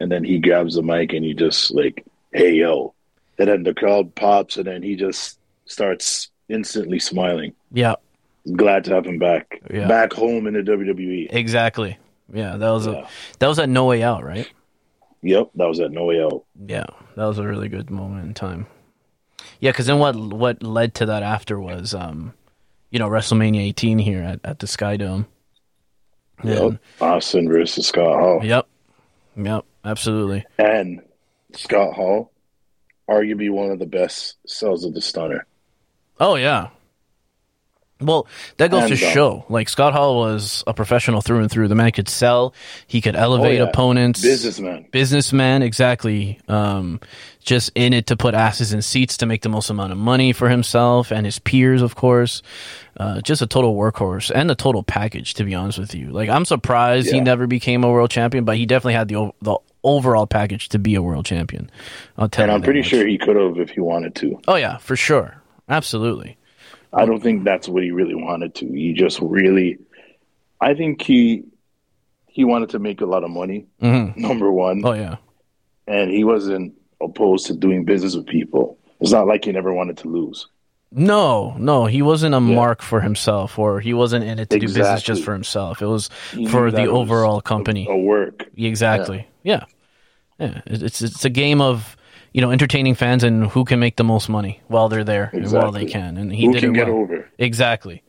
and 0.00 0.10
then 0.10 0.24
he 0.24 0.38
grabs 0.38 0.74
the 0.76 0.82
mic 0.82 1.12
and 1.12 1.24
he 1.24 1.34
just 1.34 1.70
like, 1.72 2.04
"Hey 2.32 2.54
yo," 2.54 2.94
and 3.38 3.48
then 3.48 3.62
the 3.62 3.74
crowd 3.74 4.14
pops, 4.14 4.56
and 4.56 4.66
then 4.66 4.82
he 4.82 4.96
just 4.96 5.38
starts 5.66 6.30
instantly 6.48 6.98
smiling. 6.98 7.52
yeah, 7.72 7.94
Glad 8.54 8.84
to 8.84 8.94
have 8.94 9.04
him 9.04 9.18
back, 9.18 9.60
Yeah. 9.72 9.88
back 9.88 10.12
home 10.12 10.46
in 10.46 10.54
the 10.54 10.62
WWE. 10.62 11.26
exactly. 11.30 11.98
Yeah, 12.32 12.56
that 12.56 12.70
was 12.70 12.86
Yeah. 12.86 12.92
a 12.92 13.06
that 13.40 13.48
was 13.48 13.58
at 13.58 13.68
No 13.68 13.86
Way 13.86 14.02
Out, 14.04 14.24
right? 14.24 14.48
Yep, 15.22 15.50
that 15.56 15.66
was 15.66 15.80
at 15.80 15.90
No 15.90 16.04
Way 16.04 16.22
Out. 16.22 16.44
Yeah, 16.66 16.86
that 17.16 17.24
was 17.26 17.38
a 17.38 17.44
really 17.46 17.68
good 17.68 17.90
moment 17.90 18.24
in 18.26 18.34
time. 18.34 18.66
Yeah, 19.60 19.70
because 19.72 19.86
then 19.86 19.98
what 19.98 20.14
what 20.16 20.62
led 20.62 20.94
to 20.94 21.06
that 21.06 21.22
after 21.24 21.58
was, 21.60 21.92
um, 21.94 22.34
you 22.96 22.98
know 22.98 23.10
WrestleMania 23.10 23.60
18 23.60 23.98
here 23.98 24.22
at, 24.22 24.40
at 24.42 24.58
the 24.58 24.66
Sky 24.66 24.96
Dome. 24.96 25.26
Yep. 26.42 26.78
Austin 26.98 27.46
versus 27.46 27.88
Scott 27.88 28.18
Hall. 28.18 28.40
Yep. 28.42 28.66
Yep. 29.36 29.64
Absolutely. 29.84 30.46
And 30.56 31.02
Scott 31.54 31.92
Hall, 31.92 32.32
arguably 33.06 33.50
one 33.50 33.70
of 33.70 33.78
the 33.78 33.86
best 33.86 34.38
sells 34.46 34.82
of 34.86 34.94
the 34.94 35.02
stunner. 35.02 35.44
Oh 36.18 36.36
yeah. 36.36 36.70
Well, 37.98 38.26
that 38.58 38.70
goes 38.70 38.90
And, 38.90 38.98
to 38.98 39.06
um, 39.06 39.12
show. 39.12 39.44
Like 39.48 39.70
Scott 39.70 39.94
Hall 39.94 40.16
was 40.18 40.62
a 40.66 40.74
professional 40.74 41.22
through 41.22 41.40
and 41.40 41.50
through. 41.50 41.68
The 41.68 41.74
man 41.74 41.92
could 41.92 42.10
sell. 42.10 42.52
He 42.86 43.00
could 43.00 43.16
elevate 43.16 43.58
Oh, 43.60 43.64
yeah. 43.64 43.70
opponents. 43.70 44.20
Businessman. 44.20 44.86
businessman 44.90 45.62
exactly 45.62 46.38
um 46.48 47.00
just 47.40 47.70
in 47.74 47.92
it 47.94 48.08
to 48.08 48.16
put 48.16 48.34
asses 48.34 48.72
in 48.72 48.82
seats 48.82 49.16
to 49.18 49.26
make 49.26 49.40
the 49.42 49.48
most 49.48 49.70
amount 49.70 49.92
of 49.92 49.98
money 49.98 50.32
for 50.32 50.48
himself 50.48 51.10
and 51.12 51.24
his 51.24 51.38
peers 51.38 51.80
of 51.80 51.94
course 51.94 52.42
uh 52.98 53.20
just 53.20 53.40
a 53.40 53.46
total 53.46 53.74
workhorse 53.76 54.30
and 54.34 54.50
a 54.50 54.54
total 54.54 54.82
package 54.82 55.34
to 55.34 55.44
be 55.44 55.54
honest 55.54 55.78
with 55.78 55.94
you 55.94 56.10
like 56.10 56.28
i'm 56.28 56.44
surprised 56.44 57.08
he 57.10 57.20
never 57.20 57.46
became 57.46 57.84
a 57.84 57.88
world 57.90 58.10
champion 58.10 58.44
but 58.44 58.56
he 58.56 58.66
definitely 58.66 58.94
had 58.94 59.06
the 59.08 59.30
the 59.42 59.56
overall 59.84 60.26
package 60.26 60.68
to 60.68 60.78
be 60.78 60.96
a 60.96 61.02
world 61.02 61.24
champion 61.24 61.70
i'll 62.18 62.28
tell 62.28 62.42
And 62.44 62.50
you 62.50 62.54
I'm 62.56 62.62
pretty 62.62 62.80
much. 62.80 62.88
sure 62.88 63.06
he 63.06 63.16
could 63.16 63.36
have 63.36 63.58
if 63.58 63.70
he 63.70 63.80
wanted 63.80 64.14
to. 64.16 64.40
oh 64.48 64.56
yeah 64.56 64.78
for 64.78 64.96
sure 64.96 65.40
absolutely 65.68 66.36
I 66.96 67.04
don't 67.04 67.22
think 67.22 67.44
that's 67.44 67.68
what 67.68 67.82
he 67.82 67.90
really 67.90 68.14
wanted 68.14 68.54
to. 68.56 68.66
He 68.66 68.92
just 68.92 69.20
really, 69.20 69.78
I 70.60 70.74
think 70.74 71.02
he 71.02 71.44
he 72.26 72.44
wanted 72.44 72.70
to 72.70 72.78
make 72.78 73.00
a 73.00 73.06
lot 73.06 73.24
of 73.24 73.30
money. 73.30 73.66
Mhm. 73.82 74.16
Number 74.16 74.50
one, 74.50 74.82
oh 74.84 74.92
yeah 74.94 75.16
and 75.88 76.10
he 76.10 76.24
wasn't 76.24 76.74
opposed 77.00 77.46
to 77.46 77.54
doing 77.54 77.84
business 77.84 78.16
with 78.16 78.26
people. 78.26 78.76
It's 79.00 79.12
not 79.12 79.26
like 79.28 79.44
he 79.44 79.52
never 79.52 79.72
wanted 79.72 79.98
to 79.98 80.08
lose. 80.08 80.48
no 80.92 81.54
no 81.58 81.84
he 81.86 82.00
wasn't 82.02 82.34
a 82.34 82.40
mark 82.40 82.80
for 82.82 83.00
himself 83.00 83.58
or 83.58 83.80
he 83.80 83.92
wasn't 83.92 84.24
in 84.24 84.38
it 84.38 84.48
to 84.50 84.58
do 84.58 84.66
business 84.66 85.02
just 85.02 85.22
for 85.24 85.32
himself 85.32 85.82
it 85.82 85.86
was 85.86 86.08
He 86.32 86.46
for 86.46 86.70
the 86.70 86.76
that 86.76 86.84
it 86.86 86.92
was 86.92 87.00
overall 87.02 87.40
company 87.40 87.86
A 87.90 87.96
work. 87.96 88.48
Exactly. 88.56 89.26
Yeah. 89.42 89.64
Yeah. 90.38 90.60
It- 90.66 90.82
It's 90.82 91.02
it's 91.02 91.24
a 91.24 91.30
game 91.30 91.60
of 91.60 91.95
you 92.36 92.42
know 92.42 92.50
entertaining 92.50 92.94
fans 92.94 93.24
and 93.24 93.46
who 93.46 93.64
can 93.64 93.80
make 93.80 93.96
the 93.96 94.04
most 94.04 94.28
money 94.28 94.60
while 94.68 94.90
they're 94.90 95.04
there 95.04 95.30
and 95.32 95.50
while 95.50 95.72
they 95.72 95.86
can. 95.86 96.18
And 96.18 96.30
he 96.30 96.44
Who 96.44 96.52
did 96.52 96.60
can 96.60 96.70
it 96.70 96.74
get 96.74 96.86
well. 96.88 96.98
over? 96.98 97.26
Exactly. 97.38 98.02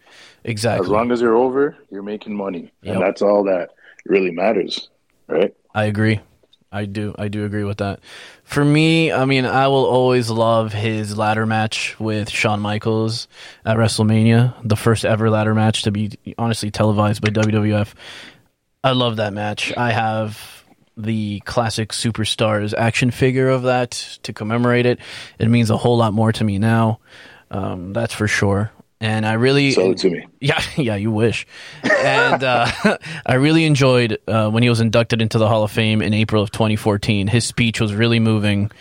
Exactly. 0.43 0.85
As 0.85 0.91
long 0.91 1.13
as 1.13 1.21
you're 1.21 1.37
over, 1.37 1.77
you're 1.89 2.03
making 2.03 2.35
money, 2.35 2.73
Yep. 2.81 2.95
and 2.95 3.01
that's 3.03 3.21
all 3.21 3.45
that 3.45 3.69
really 4.05 4.31
matters, 4.31 4.89
right? 5.27 5.55
I 5.73 5.85
agree. 5.85 6.19
I 6.73 6.83
do. 6.83 7.15
I 7.17 7.29
do 7.29 7.45
agree 7.45 7.63
with 7.63 7.77
that. 7.77 8.01
For 8.43 8.65
me, 8.65 9.13
I 9.13 9.23
mean, 9.23 9.45
I 9.45 9.69
will 9.69 9.85
always 9.85 10.29
love 10.29 10.73
his 10.73 11.17
ladder 11.17 11.45
match 11.45 11.97
with 11.97 12.29
Shawn 12.29 12.59
Michaels 12.59 13.29
at 13.65 13.77
WrestleMania, 13.77 14.53
the 14.65 14.75
first 14.75 15.05
ever 15.05 15.29
ladder 15.29 15.55
match 15.55 15.83
to 15.83 15.91
be 15.91 16.11
honestly 16.37 16.69
televised 16.69 17.21
by 17.21 17.29
WWF. 17.29 17.93
I 18.83 18.91
love 18.91 19.15
that 19.15 19.31
match. 19.31 19.71
I 19.77 19.91
have 19.93 20.56
the 20.97 21.41
classic 21.41 21.89
superstars 21.89 22.73
action 22.75 23.11
figure 23.11 23.49
of 23.49 23.63
that 23.63 23.91
to 24.23 24.33
commemorate 24.33 24.85
it. 24.85 24.99
It 25.39 25.47
means 25.47 25.69
a 25.69 25.77
whole 25.77 25.97
lot 25.97 26.13
more 26.13 26.31
to 26.31 26.43
me 26.43 26.57
now. 26.57 26.99
Um, 27.51 27.93
that's 27.93 28.13
for 28.13 28.27
sure. 28.27 28.71
And 28.99 29.27
I 29.27 29.33
really 29.33 29.71
Sell 29.71 29.91
it 29.91 29.99
to 29.99 30.09
me. 30.09 30.25
yeah, 30.41 30.61
yeah, 30.75 30.95
you 30.95 31.11
wish. 31.11 31.45
And 31.83 32.43
uh, 32.43 32.67
I 33.25 33.35
really 33.35 33.65
enjoyed 33.65 34.17
uh, 34.27 34.49
when 34.49 34.63
he 34.63 34.69
was 34.69 34.81
inducted 34.81 35.21
into 35.21 35.37
the 35.37 35.47
Hall 35.47 35.63
of 35.63 35.71
Fame 35.71 36.01
in 36.01 36.15
April 36.15 36.41
of 36.41 36.49
2014. 36.49 37.27
His 37.27 37.45
speech 37.45 37.79
was 37.79 37.93
really 37.93 38.19
moving, 38.19 38.71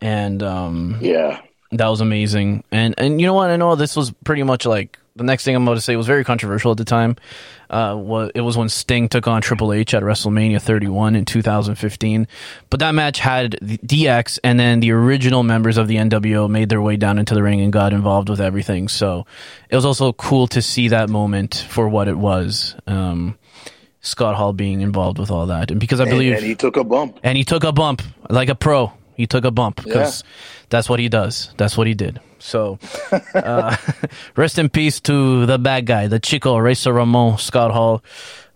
and 0.00 0.42
um, 0.42 0.98
Yeah, 1.00 1.40
that 1.72 1.88
was 1.88 2.00
amazing. 2.00 2.64
And 2.70 2.94
and 2.98 3.20
you 3.20 3.26
know 3.26 3.34
what? 3.34 3.50
I 3.50 3.56
know 3.56 3.74
this 3.74 3.96
was 3.96 4.12
pretty 4.24 4.42
much 4.42 4.66
like 4.66 4.98
the 5.14 5.24
next 5.24 5.44
thing 5.44 5.54
I'm 5.54 5.62
about 5.62 5.74
to 5.74 5.80
say 5.80 5.94
was 5.96 6.06
very 6.06 6.24
controversial 6.24 6.70
at 6.70 6.78
the 6.78 6.84
time. 6.84 7.16
Uh, 7.68 8.28
it 8.34 8.40
was 8.40 8.56
when 8.56 8.68
Sting 8.68 9.08
took 9.08 9.26
on 9.26 9.40
Triple 9.42 9.72
H 9.72 9.94
at 9.94 10.02
WrestleMania 10.02 10.60
31 10.60 11.16
in 11.16 11.24
2015. 11.24 12.28
But 12.70 12.80
that 12.80 12.92
match 12.94 13.18
had 13.18 13.58
the 13.62 13.78
DX 13.78 14.38
and 14.44 14.58
then 14.60 14.80
the 14.80 14.92
original 14.92 15.42
members 15.42 15.78
of 15.78 15.88
the 15.88 15.96
NWO 15.96 16.50
made 16.50 16.68
their 16.68 16.82
way 16.82 16.96
down 16.96 17.18
into 17.18 17.34
the 17.34 17.42
ring 17.42 17.60
and 17.60 17.72
got 17.72 17.92
involved 17.92 18.28
with 18.28 18.40
everything. 18.40 18.88
So 18.88 19.26
it 19.70 19.76
was 19.76 19.84
also 19.84 20.12
cool 20.12 20.46
to 20.48 20.60
see 20.62 20.88
that 20.88 21.08
moment 21.08 21.66
for 21.68 21.88
what 21.88 22.08
it 22.08 22.16
was. 22.16 22.74
Um, 22.86 23.38
Scott 24.02 24.34
Hall 24.34 24.52
being 24.52 24.80
involved 24.80 25.18
with 25.18 25.30
all 25.30 25.46
that, 25.46 25.70
and 25.70 25.78
because 25.78 26.00
I 26.00 26.04
believe 26.06 26.34
and 26.34 26.44
he 26.44 26.56
took 26.56 26.76
a 26.76 26.82
bump. 26.82 27.20
and 27.22 27.38
he 27.38 27.44
took 27.44 27.62
a 27.62 27.70
bump 27.72 28.02
like 28.28 28.48
a 28.48 28.54
pro. 28.56 28.92
He 29.14 29.28
took 29.28 29.44
a 29.44 29.52
bump 29.52 29.76
because 29.84 30.24
that's 30.72 30.88
what 30.88 30.98
he 30.98 31.08
does. 31.08 31.52
That's 31.58 31.76
what 31.76 31.86
he 31.86 31.92
did. 31.92 32.18
So, 32.38 32.78
uh, 33.34 33.76
rest 34.36 34.58
in 34.58 34.70
peace 34.70 35.00
to 35.02 35.44
the 35.46 35.58
bad 35.58 35.86
guy, 35.86 36.08
the 36.08 36.18
Chico 36.18 36.56
Razor 36.56 36.94
Ramon 36.94 37.38
Scott 37.38 37.70
Hall. 37.70 38.02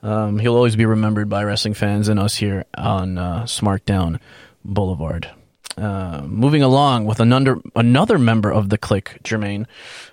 Um, 0.02 0.38
he'll 0.38 0.56
always 0.56 0.76
be 0.76 0.86
remembered 0.86 1.28
by 1.28 1.44
wrestling 1.44 1.74
fans 1.74 2.08
and 2.08 2.18
us 2.18 2.34
here 2.36 2.64
on 2.76 3.18
uh, 3.18 3.42
Smarkdown 3.42 4.18
Boulevard. 4.64 5.30
Uh, 5.76 6.22
moving 6.24 6.62
along 6.62 7.04
with 7.04 7.20
another 7.20 7.60
another 7.74 8.18
member 8.18 8.50
of 8.50 8.70
the 8.70 8.78
clique, 8.78 9.18
Jermaine 9.22 9.66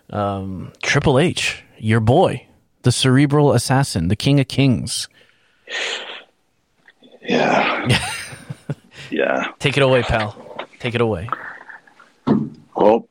um, 0.10 0.74
Triple 0.83 1.17
H, 1.17 1.63
your 1.77 2.01
boy, 2.01 2.45
the 2.81 2.91
cerebral 2.91 3.53
assassin, 3.53 4.10
the 4.10 4.17
king 4.17 4.41
of 4.41 4.50
kings. 4.50 5.07
Yeah, 7.22 7.98
yeah. 9.10 9.51
Take 9.60 9.77
it 9.77 9.83
away, 9.83 10.01
pal. 10.03 10.36
Take 10.79 10.95
it 10.95 11.01
away. 11.01 11.29
Well, 12.27 13.08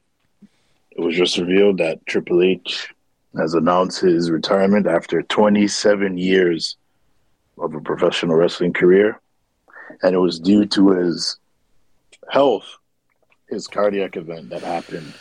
it 0.91 1.01
was 1.01 1.17
just 1.17 1.39
revealed 1.39 1.79
that 1.79 2.05
Triple 2.07 2.43
H 2.43 2.93
has 3.37 3.55
announced 3.55 4.01
his 4.01 4.31
retirement 4.31 4.87
after 4.87 5.23
27 5.23 6.19
years 6.19 6.77
of 7.59 7.75
a 7.75 7.81
professional 7.81 8.37
wrestling 8.37 8.73
career, 8.73 9.21
and 10.03 10.15
it 10.15 10.19
was 10.19 10.39
due 10.41 10.67
to 10.67 10.91
his 10.91 11.39
health, 12.31 12.67
his 13.49 13.67
cardiac 13.67 14.17
event 14.17 14.51
that 14.51 14.63
happened 14.63 15.13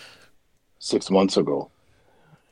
six 0.80 1.10
months 1.10 1.38
ago, 1.38 1.70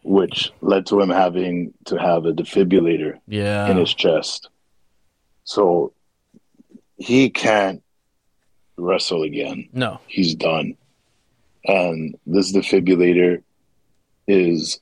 which 0.03 0.51
led 0.62 0.86
to 0.86 1.01
him 1.01 1.10
having 1.10 1.74
to 1.86 1.98
have 1.98 2.25
a 2.25 2.31
defibrillator 2.34 3.17
Yeah. 3.27 3.69
in 3.69 3.77
his 3.77 3.93
chest. 3.93 4.50
So 5.43 5.93
he 6.98 7.29
can't 7.29 7.81
wrestle 8.77 9.24
again. 9.24 9.67
no. 9.74 10.00
He's 10.08 10.36
done. 10.36 10.75
And 11.65 12.15
this 12.25 12.53
defibrillator 12.55 13.41
is 14.27 14.79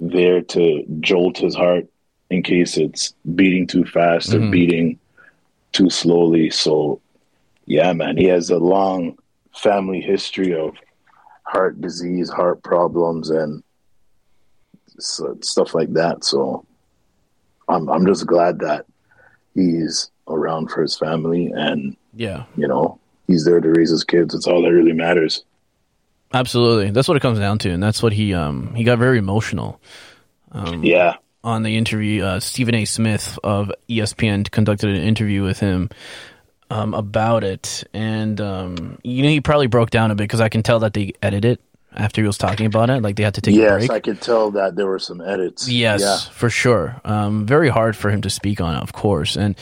there 0.00 0.40
to 0.42 0.84
jolt 1.00 1.38
his 1.38 1.54
heart 1.54 1.86
in 2.30 2.42
case 2.42 2.76
it's 2.76 3.14
beating 3.34 3.66
too 3.66 3.84
fast 3.84 4.32
or 4.34 4.38
Mhm. 4.40 4.50
beating 4.50 4.98
too 5.72 5.90
slowly. 5.90 6.50
So, 6.50 7.00
yeah, 7.66 7.92
man, 7.92 8.16
he 8.16 8.24
has 8.24 8.50
a 8.50 8.58
long 8.58 9.18
family 9.56 10.00
history 10.00 10.54
of 10.54 10.74
heart 11.44 11.80
disease, 11.80 12.30
heart 12.30 12.62
problems, 12.62 13.30
and 13.30 13.62
stuff 14.98 15.74
like 15.74 15.92
that. 15.94 16.24
So, 16.24 16.64
I'm 17.68 17.88
I'm 17.88 18.06
just 18.06 18.26
glad 18.26 18.58
that 18.60 18.86
he's 19.54 20.10
around 20.28 20.70
for 20.70 20.82
his 20.82 20.96
family, 20.96 21.52
and 21.54 21.96
Yeah. 22.14 22.44
you 22.56 22.66
know 22.68 22.98
he's 23.26 23.44
there 23.44 23.60
to 23.60 23.68
raise 23.70 23.90
his 23.90 24.04
kids. 24.04 24.34
It's 24.34 24.46
all 24.46 24.62
that 24.62 24.72
really 24.72 24.92
matters. 24.92 25.44
Absolutely. 26.32 26.90
That's 26.90 27.08
what 27.08 27.16
it 27.16 27.20
comes 27.20 27.38
down 27.38 27.58
to, 27.60 27.70
and 27.70 27.82
that's 27.82 28.02
what 28.02 28.12
he 28.12 28.34
um 28.34 28.74
he 28.74 28.84
got 28.84 28.98
very 28.98 29.18
emotional 29.18 29.80
Yeah, 30.54 31.16
on 31.44 31.62
the 31.62 31.76
interview. 31.76 32.24
Uh, 32.24 32.40
Stephen 32.40 32.74
A. 32.74 32.84
Smith 32.84 33.38
of 33.42 33.72
ESPN 33.88 34.50
conducted 34.50 34.90
an 34.90 35.02
interview 35.02 35.42
with 35.42 35.60
him 35.60 35.90
um, 36.70 36.94
about 36.94 37.44
it, 37.44 37.84
and 37.92 38.40
um, 38.40 38.98
you 39.02 39.22
know 39.22 39.28
he 39.28 39.40
probably 39.40 39.66
broke 39.66 39.90
down 39.90 40.10
a 40.10 40.14
bit 40.14 40.24
because 40.24 40.40
I 40.40 40.48
can 40.48 40.62
tell 40.62 40.80
that 40.80 40.94
they 40.94 41.12
edited 41.22 41.44
it 41.44 41.60
after 41.94 42.22
he 42.22 42.26
was 42.26 42.38
talking 42.38 42.66
about 42.66 42.90
it, 42.90 43.02
like 43.02 43.16
they 43.16 43.22
had 43.22 43.34
to 43.34 43.40
take 43.40 43.54
a 43.54 43.58
yes, 43.58 43.78
break. 43.86 43.90
I 43.90 44.00
could 44.00 44.20
tell 44.20 44.52
that 44.52 44.76
there 44.76 44.86
were 44.86 44.98
some 44.98 45.20
edits. 45.20 45.68
Yes, 45.68 46.00
yeah, 46.00 46.32
for 46.32 46.48
sure. 46.48 47.00
Um, 47.04 47.46
very 47.46 47.68
hard 47.68 47.96
for 47.96 48.10
him 48.10 48.22
to 48.22 48.30
speak 48.30 48.60
on, 48.60 48.74
of 48.76 48.92
course. 48.92 49.36
And 49.36 49.56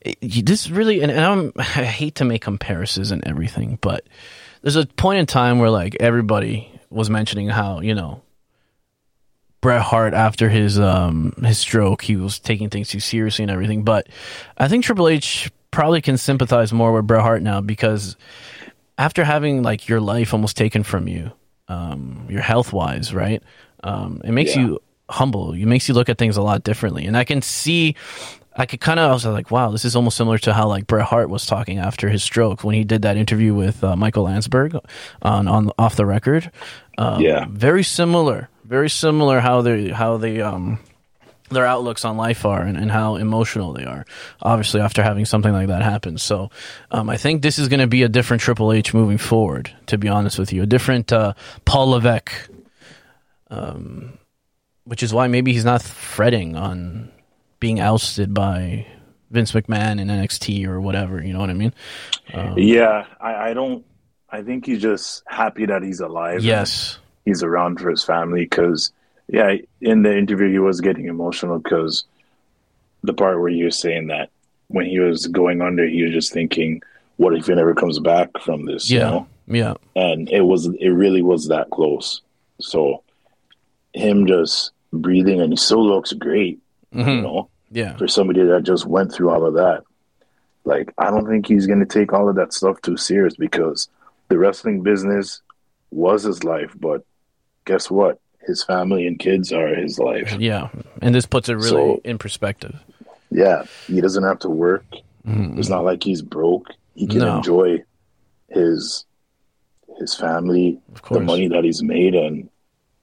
it, 0.00 0.18
this 0.46 0.70
really, 0.70 1.02
and, 1.02 1.10
and 1.10 1.52
I 1.58 1.62
hate 1.62 2.16
to 2.16 2.24
make 2.24 2.42
comparisons 2.42 3.10
and 3.10 3.26
everything, 3.26 3.78
but 3.80 4.04
there's 4.62 4.76
a 4.76 4.86
point 4.86 5.18
in 5.18 5.26
time 5.26 5.58
where 5.58 5.70
like 5.70 5.96
everybody 6.00 6.68
was 6.90 7.08
mentioning 7.10 7.48
how 7.48 7.80
you 7.80 7.94
know 7.94 8.22
Bret 9.60 9.82
Hart 9.82 10.12
after 10.14 10.48
his 10.48 10.78
um 10.78 11.32
his 11.44 11.58
stroke, 11.58 12.02
he 12.02 12.16
was 12.16 12.38
taking 12.38 12.68
things 12.70 12.88
too 12.88 13.00
seriously 13.00 13.44
and 13.44 13.50
everything. 13.50 13.84
But 13.84 14.08
I 14.58 14.68
think 14.68 14.84
Triple 14.84 15.08
H 15.08 15.50
probably 15.70 16.02
can 16.02 16.18
sympathize 16.18 16.72
more 16.72 16.92
with 16.92 17.06
Bret 17.06 17.22
Hart 17.22 17.42
now 17.42 17.60
because 17.60 18.16
after 18.98 19.24
having 19.24 19.62
like 19.62 19.88
your 19.88 20.00
life 20.00 20.34
almost 20.34 20.56
taken 20.56 20.82
from 20.82 21.08
you, 21.08 21.32
um, 21.68 22.26
your 22.28 22.42
health 22.42 22.72
wise, 22.72 23.14
right? 23.14 23.42
Um, 23.84 24.20
it 24.24 24.32
makes 24.32 24.54
Yeah. 24.54 24.62
you 24.62 24.78
humble. 25.08 25.52
It 25.52 25.64
makes 25.66 25.88
you 25.88 25.94
look 25.94 26.08
at 26.08 26.18
things 26.18 26.36
a 26.36 26.42
lot 26.42 26.62
differently. 26.64 27.06
And 27.06 27.16
I 27.16 27.24
can 27.24 27.40
see, 27.42 27.94
I 28.54 28.66
could 28.66 28.80
kind 28.80 29.00
of, 29.00 29.10
I 29.10 29.12
was 29.14 29.24
like, 29.24 29.50
wow, 29.50 29.70
this 29.70 29.84
is 29.84 29.96
almost 29.96 30.16
similar 30.16 30.36
to 30.38 30.52
how 30.52 30.68
like 30.68 30.86
Bret 30.86 31.06
Hart 31.06 31.30
was 31.30 31.46
talking 31.46 31.78
after 31.78 32.08
his 32.10 32.22
stroke 32.22 32.62
when 32.64 32.74
he 32.74 32.84
did 32.84 33.02
that 33.02 33.16
interview 33.16 33.54
with 33.54 33.82
uh, 33.82 33.96
Michael 33.96 34.24
Landsberg 34.24 34.76
on 35.22 35.48
on 35.48 35.70
off 35.78 35.96
the 35.96 36.04
record. 36.06 36.50
Um, 36.98 37.22
Yeah. 37.22 37.46
very 37.48 37.82
similar, 37.82 38.50
very 38.64 38.90
similar 38.90 39.40
how 39.40 39.62
they 39.62 39.88
how 39.88 40.18
they 40.18 40.42
um 40.42 40.78
their 41.48 41.66
outlooks 41.66 42.04
on 42.06 42.16
life 42.16 42.46
are 42.46 42.62
and, 42.62 42.78
and 42.78 42.90
how 42.90 43.16
emotional 43.16 43.72
they 43.74 43.84
are. 43.84 44.04
Obviously, 44.40 44.80
after 44.80 45.02
having 45.02 45.24
something 45.26 45.52
like 45.52 45.68
that 45.68 45.82
happen, 45.82 46.16
so 46.18 46.50
um, 46.90 47.10
I 47.10 47.16
think 47.18 47.42
this 47.42 47.58
is 47.58 47.68
going 47.68 47.80
to 47.80 47.86
be 47.86 48.02
a 48.04 48.08
different 48.08 48.42
Triple 48.42 48.72
H 48.72 48.94
moving 48.94 49.18
forward. 49.18 49.70
To 49.86 49.98
be 49.98 50.08
honest 50.08 50.38
with 50.38 50.52
you, 50.52 50.62
a 50.62 50.66
different 50.66 51.12
uh, 51.12 51.34
Paul 51.66 51.90
Levesque, 51.90 52.32
um, 53.50 54.18
which 54.84 55.02
is 55.02 55.12
why 55.12 55.26
maybe 55.28 55.52
he's 55.52 55.64
not 55.64 55.82
fretting 55.82 56.56
on 56.56 57.10
being 57.62 57.78
ousted 57.78 58.34
by 58.34 58.84
Vince 59.30 59.52
McMahon 59.52 60.00
in 60.00 60.08
NXT 60.08 60.66
or 60.66 60.80
whatever. 60.80 61.22
You 61.22 61.32
know 61.32 61.38
what 61.38 61.48
I 61.48 61.54
mean? 61.54 61.72
Um, 62.34 62.58
yeah, 62.58 63.06
I, 63.20 63.50
I 63.50 63.54
don't. 63.54 63.86
I 64.28 64.42
think 64.42 64.66
he's 64.66 64.82
just 64.82 65.22
happy 65.28 65.66
that 65.66 65.80
he's 65.80 66.00
alive. 66.00 66.42
Yes, 66.42 66.98
he's 67.24 67.44
around 67.44 67.78
for 67.78 67.88
his 67.88 68.02
family 68.02 68.40
because 68.40 68.90
yeah, 69.28 69.54
in 69.80 70.02
the 70.02 70.18
interview 70.18 70.50
he 70.50 70.58
was 70.58 70.80
getting 70.80 71.06
emotional 71.06 71.60
because 71.60 72.04
the 73.04 73.14
part 73.14 73.40
where 73.40 73.50
he 73.50 73.62
was 73.62 73.78
saying 73.78 74.08
that 74.08 74.30
when 74.66 74.86
he 74.86 74.98
was 74.98 75.28
going 75.28 75.62
under, 75.62 75.86
he 75.86 76.02
was 76.02 76.12
just 76.12 76.32
thinking, 76.32 76.82
"What 77.16 77.32
if 77.36 77.46
he 77.46 77.54
never 77.54 77.74
comes 77.76 78.00
back 78.00 78.30
from 78.40 78.66
this?" 78.66 78.90
Yeah, 78.90 78.98
you 78.98 79.04
know? 79.04 79.28
yeah. 79.46 79.74
And 79.94 80.28
it 80.30 80.42
was, 80.42 80.66
it 80.66 80.88
really 80.88 81.22
was 81.22 81.46
that 81.46 81.70
close. 81.70 82.22
So 82.60 83.04
him 83.94 84.26
just 84.26 84.72
breathing, 84.92 85.40
and 85.40 85.52
he 85.52 85.56
still 85.56 85.86
looks 85.86 86.12
great. 86.12 86.58
Mm-hmm. 86.92 87.08
You 87.08 87.22
know, 87.22 87.48
yeah, 87.72 87.96
for 87.96 88.06
somebody 88.08 88.44
that 88.44 88.62
just 88.62 88.86
went 88.86 89.12
through 89.12 89.30
all 89.30 89.44
of 89.46 89.54
that. 89.54 89.82
Like, 90.64 90.92
I 90.96 91.10
don't 91.10 91.26
think 91.26 91.46
he's 91.46 91.66
going 91.66 91.80
to 91.80 91.86
take 91.86 92.12
all 92.12 92.28
of 92.28 92.36
that 92.36 92.52
stuff 92.52 92.80
too 92.82 92.96
serious 92.96 93.34
because 93.34 93.88
the 94.28 94.38
wrestling 94.38 94.82
business 94.82 95.42
was 95.90 96.22
his 96.22 96.44
life, 96.44 96.72
but 96.78 97.04
guess 97.64 97.90
what? 97.90 98.20
His 98.46 98.62
family 98.62 99.06
and 99.06 99.18
kids 99.18 99.52
are 99.52 99.74
his 99.74 99.98
life. 99.98 100.32
Yeah, 100.38 100.68
and 101.00 101.14
this 101.14 101.26
puts 101.26 101.48
it 101.48 101.54
really 101.54 101.68
so, 101.68 102.00
in 102.04 102.18
perspective. 102.18 102.78
Yeah, 103.30 103.64
he 103.86 104.00
doesn't 104.00 104.24
have 104.24 104.40
to 104.40 104.48
work. 104.50 104.84
Mm-hmm. 105.26 105.58
It's 105.58 105.68
not 105.68 105.84
like 105.84 106.02
he's 106.02 106.22
broke. 106.22 106.68
He 106.94 107.06
can 107.06 107.18
No. 107.20 107.36
enjoy 107.38 107.82
his 108.50 109.04
his 109.98 110.14
family, 110.14 110.80
Of 110.94 111.02
the 111.10 111.20
money 111.20 111.48
that 111.48 111.64
he's 111.64 111.82
made, 111.82 112.14
and 112.14 112.48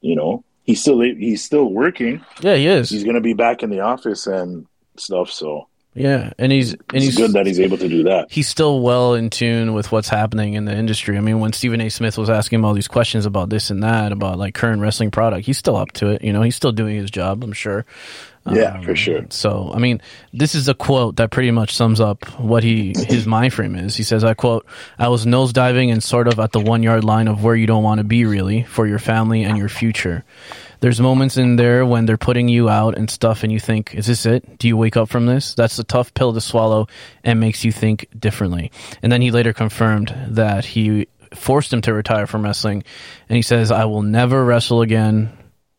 you 0.01 0.15
know 0.15 0.43
he's 0.69 0.81
still 0.81 0.99
he's 0.99 1.43
still 1.43 1.65
working. 1.65 2.23
Yeah, 2.41 2.55
he 2.55 2.67
is. 2.67 2.91
He's 2.91 3.03
gonna 3.03 3.21
be 3.21 3.33
back 3.33 3.63
in 3.63 3.71
the 3.71 3.79
office 3.79 4.27
and 4.27 4.67
stuff. 4.97 5.31
So 5.31 5.67
yeah, 5.99 6.31
and 6.39 6.49
he's 6.49 6.71
and 6.71 6.81
it's 6.93 7.05
he's 7.05 7.17
good 7.17 7.33
that 7.33 7.45
he's 7.45 7.59
able 7.59 7.77
to 7.77 7.89
do 7.89 8.03
that. 8.03 8.31
he's 8.31 8.47
still 8.47 8.79
well 8.79 9.15
in 9.15 9.29
tune 9.29 9.73
with 9.73 9.91
what's 9.91 10.07
happening 10.07 10.53
in 10.53 10.63
the 10.63 10.73
industry. 10.73 11.17
I 11.17 11.19
mean, 11.19 11.41
when 11.41 11.51
Stephen 11.51 11.81
A. 11.81 11.89
Smith 11.89 12.17
was 12.17 12.29
asking 12.29 12.59
him 12.59 12.65
all 12.65 12.73
these 12.73 12.87
questions 12.87 13.25
about 13.25 13.49
this 13.49 13.69
and 13.69 13.83
that, 13.83 14.13
about 14.13 14.37
like 14.37 14.53
current 14.53 14.81
wrestling 14.81 15.11
product, 15.11 15.45
he's 15.45 15.57
still 15.57 15.75
up 15.75 15.91
to 15.93 16.07
it. 16.11 16.23
You 16.23 16.31
know, 16.31 16.41
he's 16.41 16.55
still 16.55 16.71
doing 16.71 16.95
his 16.95 17.11
job. 17.11 17.43
I'm 17.43 17.51
sure. 17.51 17.85
Yeah, 18.49 18.77
Um, 18.77 18.83
for 18.83 18.95
sure. 18.95 19.25
So, 19.29 19.69
I 19.75 19.79
mean, 19.79 20.01
this 20.33 20.55
is 20.55 20.69
a 20.69 20.73
quote 20.73 21.17
that 21.17 21.29
pretty 21.29 21.51
much 21.51 21.75
sums 21.75 21.99
up 21.99 22.23
what 22.39 22.63
he 22.63 22.95
his 22.97 23.27
mind 23.27 23.53
frame 23.53 23.75
is. 23.75 23.97
He 23.97 24.03
says, 24.03 24.23
"I 24.23 24.33
quote: 24.33 24.65
I 24.97 25.09
was 25.09 25.25
nose 25.25 25.51
diving 25.51 25.91
and 25.91 26.01
sort 26.01 26.29
of 26.29 26.39
at 26.39 26.53
the 26.53 26.61
one 26.61 26.81
yard 26.81 27.03
line 27.03 27.27
of 27.27 27.43
where 27.43 27.55
you 27.55 27.67
don't 27.67 27.83
want 27.83 27.97
to 27.99 28.05
be, 28.05 28.23
really, 28.23 28.63
for 28.63 28.87
your 28.87 28.97
family 28.97 29.43
and 29.43 29.57
your 29.57 29.67
future. 29.69 30.23
There's 30.81 31.01
moments 31.01 31.37
in 31.37 31.55
there 31.57 31.85
when 31.85 32.05
they're 32.05 32.17
putting 32.17 32.47
you 32.47 32.69
out 32.69 32.97
and 32.97 33.09
stuff, 33.09 33.43
and 33.43 33.51
you 33.51 33.59
think, 33.59 33.93
is 33.95 34.07
this 34.07 34.25
it? 34.25 34.57
Do 34.57 34.67
you 34.67 34.77
wake 34.77 34.95
up 34.95 35.09
from 35.09 35.25
this? 35.25 35.53
That's 35.53 35.77
a 35.79 35.83
tough 35.83 36.13
pill 36.13 36.33
to 36.33 36.41
swallow 36.41 36.87
and 37.23 37.39
makes 37.39 37.65
you 37.65 37.71
think 37.71 38.07
differently." 38.17 38.71
And 39.01 39.11
then 39.11 39.21
he 39.21 39.31
later 39.31 39.53
confirmed 39.53 40.15
that 40.29 40.65
he 40.65 41.07
forced 41.33 41.73
him 41.73 41.81
to 41.81 41.93
retire 41.93 42.27
from 42.27 42.43
wrestling, 42.43 42.83
and 43.27 43.35
he 43.35 43.41
says, 43.41 43.71
"I 43.71 43.85
will 43.85 44.03
never 44.03 44.43
wrestle 44.43 44.81
again." 44.81 45.31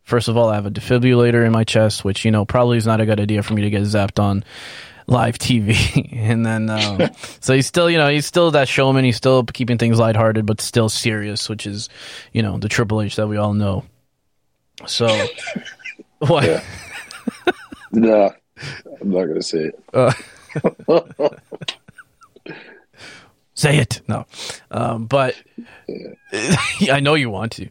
First 0.02 0.28
of 0.28 0.36
all, 0.36 0.48
I 0.48 0.56
have 0.56 0.66
a 0.66 0.70
defibrillator 0.70 1.46
in 1.46 1.52
my 1.52 1.64
chest, 1.64 2.04
which 2.04 2.24
you 2.24 2.30
know 2.30 2.44
probably 2.44 2.76
is 2.76 2.86
not 2.86 3.00
a 3.00 3.06
good 3.06 3.20
idea 3.20 3.42
for 3.42 3.54
me 3.54 3.62
to 3.62 3.70
get 3.70 3.82
zapped 3.82 4.20
on 4.20 4.44
live 5.10 5.38
TV. 5.38 6.10
and 6.16 6.46
then, 6.46 6.70
um, 6.70 7.10
so 7.40 7.54
he's 7.54 7.66
still, 7.66 7.90
you 7.90 7.98
know, 7.98 8.08
he's 8.08 8.26
still 8.26 8.52
that 8.52 8.68
showman. 8.68 9.04
He's 9.04 9.16
still 9.16 9.44
keeping 9.44 9.76
things 9.76 9.98
lighthearted, 9.98 10.46
but 10.46 10.60
still 10.60 10.88
serious, 10.88 11.48
which 11.48 11.66
is, 11.66 11.88
you 12.32 12.42
know, 12.42 12.58
the 12.58 12.68
Triple 12.68 13.02
H 13.02 13.16
that 13.16 13.26
we 13.26 13.36
all 13.36 13.54
know. 13.54 13.84
So, 14.86 15.08
what? 16.18 16.44
Yeah. 16.44 16.62
No, 17.92 18.32
I'm 19.00 19.10
not 19.10 19.26
gonna 19.26 19.42
say 19.42 19.70
it. 19.70 19.84
Uh, 19.92 20.12
say 23.54 23.78
it. 23.78 24.00
No, 24.08 24.26
um, 24.70 25.06
but 25.06 25.34
I 26.90 27.00
know 27.00 27.14
you 27.14 27.30
want 27.30 27.52
to. 27.52 27.68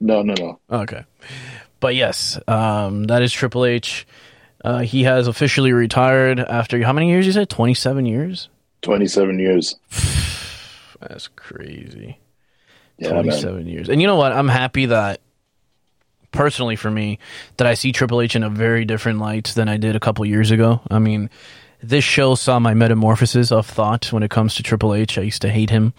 No, 0.00 0.22
no, 0.22 0.34
no. 0.34 0.60
Okay. 0.70 1.04
But 1.78 1.94
yes, 1.94 2.38
um, 2.48 3.04
that 3.04 3.22
is 3.22 3.32
Triple 3.32 3.64
H. 3.64 4.06
Uh, 4.62 4.80
he 4.80 5.04
has 5.04 5.26
officially 5.26 5.72
retired 5.72 6.40
after 6.40 6.82
how 6.82 6.92
many 6.92 7.10
years? 7.10 7.26
You 7.26 7.32
said 7.32 7.48
twenty-seven 7.48 8.06
years. 8.06 8.48
Twenty-seven 8.82 9.38
years. 9.38 9.76
That's 11.00 11.28
crazy. 11.28 12.18
Yeah, 12.98 13.12
man. 13.12 13.22
Twenty-seven 13.22 13.66
years. 13.66 13.88
And 13.88 14.00
you 14.00 14.06
know 14.06 14.16
what? 14.16 14.32
I'm 14.32 14.48
happy 14.48 14.86
that, 14.86 15.20
personally 16.32 16.76
for 16.76 16.90
me, 16.90 17.18
that 17.56 17.66
I 17.66 17.74
see 17.74 17.92
Triple 17.92 18.20
H 18.20 18.36
in 18.36 18.42
a 18.42 18.50
very 18.50 18.84
different 18.84 19.18
light 19.18 19.46
than 19.54 19.68
I 19.68 19.76
did 19.76 19.96
a 19.96 20.00
couple 20.00 20.24
years 20.26 20.50
ago. 20.50 20.80
I 20.90 20.98
mean, 20.98 21.30
this 21.82 22.04
show 22.04 22.34
saw 22.34 22.58
my 22.58 22.74
metamorphosis 22.74 23.50
of 23.52 23.66
thought 23.66 24.12
when 24.12 24.22
it 24.22 24.30
comes 24.30 24.54
to 24.56 24.62
Triple 24.62 24.94
H. 24.94 25.18
I 25.18 25.22
used 25.22 25.42
to 25.42 25.50
hate 25.50 25.70
him. 25.70 25.92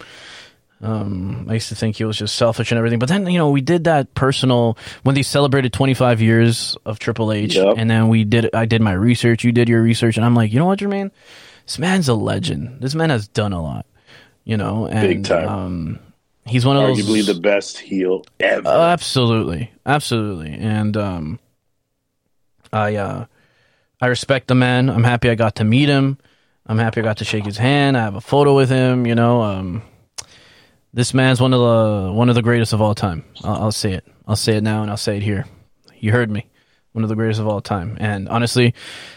Um, 0.80 1.46
I 1.48 1.54
used 1.54 1.68
to 1.68 1.76
think 1.76 1.96
he 1.96 2.04
was 2.04 2.16
just 2.18 2.34
selfish 2.34 2.72
and 2.72 2.78
everything. 2.78 2.98
But 2.98 3.08
then, 3.08 3.24
you 3.28 3.38
know, 3.38 3.50
we 3.50 3.60
did 3.60 3.84
that 3.84 4.12
personal 4.14 4.76
when 5.04 5.14
they 5.14 5.22
celebrated 5.22 5.72
25 5.72 6.20
years 6.20 6.76
of 6.84 6.98
Triple 6.98 7.32
H, 7.32 7.54
Yep. 7.54 7.74
and 7.78 7.88
then 7.88 8.08
we 8.08 8.24
did. 8.24 8.52
I 8.52 8.64
did 8.66 8.82
my 8.82 8.92
research. 8.92 9.44
You 9.44 9.52
did 9.52 9.68
your 9.68 9.80
research, 9.80 10.16
and 10.16 10.26
I'm 10.26 10.34
like, 10.34 10.52
you 10.52 10.58
know 10.58 10.66
what, 10.66 10.80
Jermaine, 10.80 11.12
this 11.66 11.78
man's 11.78 12.08
a 12.08 12.14
legend. 12.14 12.80
This 12.80 12.96
man 12.96 13.10
has 13.10 13.28
done 13.28 13.52
a 13.52 13.62
lot. 13.62 13.86
You 14.44 14.56
know, 14.56 14.86
and 14.86 15.08
Big 15.08 15.24
time. 15.24 15.48
Um, 15.48 15.98
he's 16.46 16.64
one 16.66 16.76
of 16.76 16.82
those 16.82 16.98
Arguably 17.04 17.24
the 17.26 17.40
best 17.40 17.78
heel 17.78 18.24
ever. 18.40 18.66
uh, 18.68 18.88
absolutely, 18.90 19.70
absolutely, 19.86 20.50
and 20.52 20.96
um, 20.96 21.38
I 22.72 22.96
uh, 22.96 23.26
I 24.00 24.06
respect 24.06 24.48
the 24.48 24.54
man. 24.54 24.88
I'm 24.90 25.04
happy 25.04 25.30
I 25.30 25.34
got 25.34 25.56
to 25.56 25.64
meet 25.64 25.88
him. 25.88 26.18
I'm 26.66 26.78
happy 26.78 27.00
I 27.00 27.04
got 27.04 27.18
to 27.18 27.24
shake 27.24 27.44
his 27.44 27.58
hand. 27.58 27.96
I 27.96 28.00
have 28.02 28.14
a 28.14 28.20
photo 28.20 28.54
with 28.54 28.70
him. 28.70 29.06
You 29.06 29.14
know, 29.14 29.42
um, 29.42 29.82
this 30.94 31.12
man's 31.14 31.40
one 31.40 31.52
of 31.52 31.60
the 31.60 32.12
one 32.12 32.28
of 32.28 32.34
the 32.34 32.42
greatest 32.42 32.72
of 32.72 32.80
all 32.80 32.94
time. 32.94 33.24
I'll, 33.44 33.64
I'll 33.64 33.72
say 33.72 33.92
it. 33.92 34.06
I'll 34.26 34.36
say 34.36 34.56
it 34.56 34.62
now, 34.62 34.82
and 34.82 34.90
I'll 34.90 34.96
say 34.96 35.16
it 35.16 35.22
here. 35.22 35.44
You 35.98 36.12
heard 36.12 36.30
me. 36.30 36.46
One 36.92 37.04
of 37.04 37.08
the 37.08 37.16
greatest 37.16 37.40
of 37.40 37.48
all 37.48 37.60
time. 37.62 37.96
And 38.00 38.28
honestly, 38.28 38.74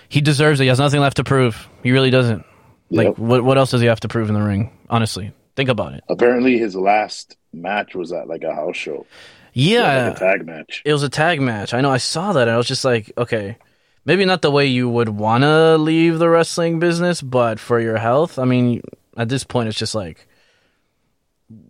he 0.07 0.21
deserves 0.21 0.59
it. 0.59 0.63
He 0.63 0.69
has 0.69 0.79
nothing 0.79 1.01
left 1.01 1.17
to 1.17 1.23
prove. 1.25 1.67
He 1.83 1.91
really 1.91 2.09
doesn't. 2.09 2.45
Like, 2.89 3.07
Yep. 3.07 3.17
what 3.17 3.43
what 3.43 3.57
else 3.57 3.71
does 3.71 3.81
he 3.81 3.88
have 3.88 3.99
to 4.01 4.07
prove 4.07 4.29
in 4.29 4.33
the 4.35 4.41
ring? 4.41 4.71
Honestly, 4.89 5.31
think 5.55 5.69
about 5.69 5.93
it. 5.93 6.03
Apparently, 6.09 6.57
his 6.57 6.75
last 6.75 7.37
match 7.53 7.95
was 7.95 8.11
at 8.11 8.27
like 8.27 8.43
a 8.43 8.53
house 8.53 8.75
show. 8.77 9.05
Yeah, 9.53 10.07
like 10.09 10.17
a 10.17 10.19
tag 10.19 10.45
match. 10.45 10.81
It 10.85 10.91
was 10.93 11.03
a 11.03 11.09
tag 11.09 11.39
match. 11.41 11.73
I 11.73 11.81
know. 11.81 11.91
I 11.91 11.97
saw 11.97 12.33
that. 12.33 12.47
And 12.47 12.51
I 12.51 12.57
was 12.57 12.67
just 12.67 12.83
like, 12.83 13.11
okay, 13.17 13.57
maybe 14.03 14.25
not 14.25 14.41
the 14.41 14.51
way 14.51 14.65
you 14.65 14.89
would 14.89 15.09
want 15.09 15.43
to 15.43 15.77
leave 15.77 16.19
the 16.19 16.29
wrestling 16.29 16.79
business, 16.79 17.21
but 17.21 17.59
for 17.59 17.79
your 17.79 17.97
health. 17.97 18.37
I 18.37 18.43
mean, 18.43 18.81
at 19.15 19.29
this 19.29 19.45
point, 19.45 19.69
it's 19.69 19.77
just 19.77 19.95
like, 19.95 20.27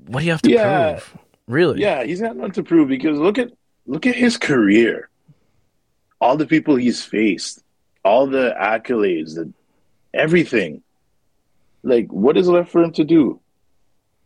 what 0.07 0.21
do 0.21 0.25
you 0.25 0.31
have 0.31 0.41
to 0.43 0.49
Yeah. 0.49 0.91
prove? 0.93 1.17
Really? 1.47 1.81
Yeah, 1.81 2.03
he's 2.03 2.21
got 2.21 2.35
nothing 2.35 2.53
to 2.53 2.63
prove 2.63 2.87
because 2.89 3.19
look 3.19 3.37
at 3.37 3.51
look 3.85 4.07
at 4.07 4.15
his 4.15 4.37
career. 4.37 5.09
All 6.19 6.37
the 6.37 6.47
people 6.47 6.75
he's 6.75 7.03
faced, 7.03 7.63
all 8.03 8.25
the 8.25 8.55
accolades, 8.59 9.35
the 9.35 9.53
everything. 10.11 10.81
Like, 11.83 12.11
what 12.11 12.35
is 12.35 12.47
left 12.47 12.71
for 12.71 12.81
him 12.81 12.93
to 12.93 13.03
do? 13.03 13.39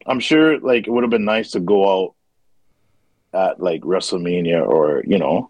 I'm 0.10 0.20
sure, 0.20 0.60
like, 0.60 0.88
it 0.88 0.92
would 0.92 1.04
have 1.04 1.12
been 1.12 1.24
nice 1.26 1.52
to 1.52 1.60
go 1.60 1.88
out 2.08 2.16
at 3.32 3.62
like 3.62 3.82
WrestleMania 3.82 4.68
or 4.68 5.04
you 5.08 5.20
know, 5.20 5.50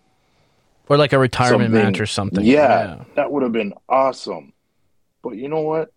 Or 0.90 0.98
like 0.98 1.14
a 1.14 1.18
retirement 1.20 1.72
something- 1.72 1.84
match 1.92 2.00
or 2.02 2.06
something. 2.06 2.44
Yeah, 2.46 3.04
that 3.16 3.32
would 3.32 3.42
have 3.44 3.54
been 3.54 3.74
awesome. 3.88 4.52
But 5.24 5.32
you 5.38 5.48
know 5.48 5.62
what? 5.62 5.92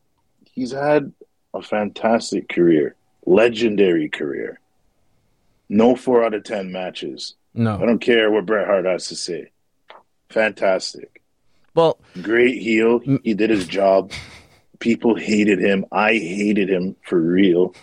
He's 0.45 0.71
had 0.73 1.13
a 1.55 1.61
fantastic 1.63 2.49
career, 2.49 2.95
legendary 3.27 4.09
career. 4.09 4.61
No 5.69 5.97
four 5.97 6.25
out 6.25 6.35
of 6.35 6.45
ten 6.45 6.71
matches. 6.71 7.35
No, 7.55 7.75
I 7.83 7.85
don't 7.87 7.99
care 7.99 8.31
what 8.31 8.47
Bret 8.47 8.67
Hart 8.67 8.85
has 8.85 9.09
to 9.09 9.17
say. 9.17 9.51
Fantastic. 10.29 11.21
Well, 11.75 11.99
Great 12.23 12.61
heel. 12.63 13.01
He 13.25 13.35
did 13.35 13.51
his 13.51 13.67
job. 13.67 14.13
People 14.79 15.15
hated 15.17 15.59
him. 15.59 15.85
I 15.91 16.13
hated 16.13 16.69
him 16.71 16.97
for 17.07 17.19
real. 17.21 17.75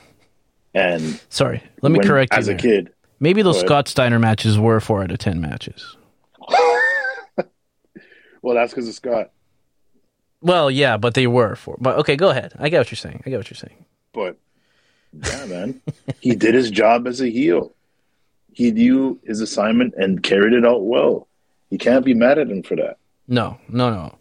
And 0.74 1.20
sorry. 1.30 1.64
Let 1.82 1.92
me 1.92 1.98
when- 2.00 2.08
correct 2.08 2.34
you. 2.34 2.40
as 2.40 2.48
a 2.48 2.56
kid. 2.56 2.92
Maybe 3.20 3.42
those 3.42 3.60
Scott 3.60 3.88
Steiner 3.90 4.18
matches 4.20 4.58
were 4.58 4.80
four 4.80 5.04
out 5.04 5.12
of 5.12 5.18
ten 5.18 5.42
matches. 5.42 5.96
Well, 8.42 8.56
that's 8.56 8.72
because 8.74 8.88
of 8.88 8.94
Scott. 8.96 9.32
Well, 10.42 10.72
yeah, 10.72 10.96
but 10.96 11.14
they 11.14 11.28
were 11.28 11.56
four. 11.56 11.76
But 11.82 11.98
okay, 11.98 12.16
go 12.16 12.30
ahead. 12.30 12.54
I 12.58 12.70
get 12.70 12.78
what 12.78 12.90
you're 12.90 12.96
saying. 12.96 13.22
I 13.26 13.30
get 13.30 13.36
what 13.38 13.50
you're 13.50 13.58
saying. 13.58 13.84
But 14.14 14.38
yeah, 15.12 15.46
man, 15.46 15.82
he 16.22 16.36
did 16.36 16.56
his 16.56 16.72
job 16.72 17.06
as 17.06 17.20
a 17.20 17.30
heel. 17.30 17.74
he 18.54 18.72
knew 18.72 19.20
his 19.26 19.42
assignment 19.42 19.94
and 19.96 20.24
carried 20.24 20.54
it 20.54 20.66
out 20.66 20.86
well. 20.86 21.28
You 21.70 21.78
can't 21.78 22.06
be 22.06 22.14
mad 22.14 22.40
at 22.40 22.50
him 22.50 22.64
for 22.64 22.78
that. 22.78 22.98
No, 23.28 23.58
no, 23.68 23.90
no. 23.90 24.16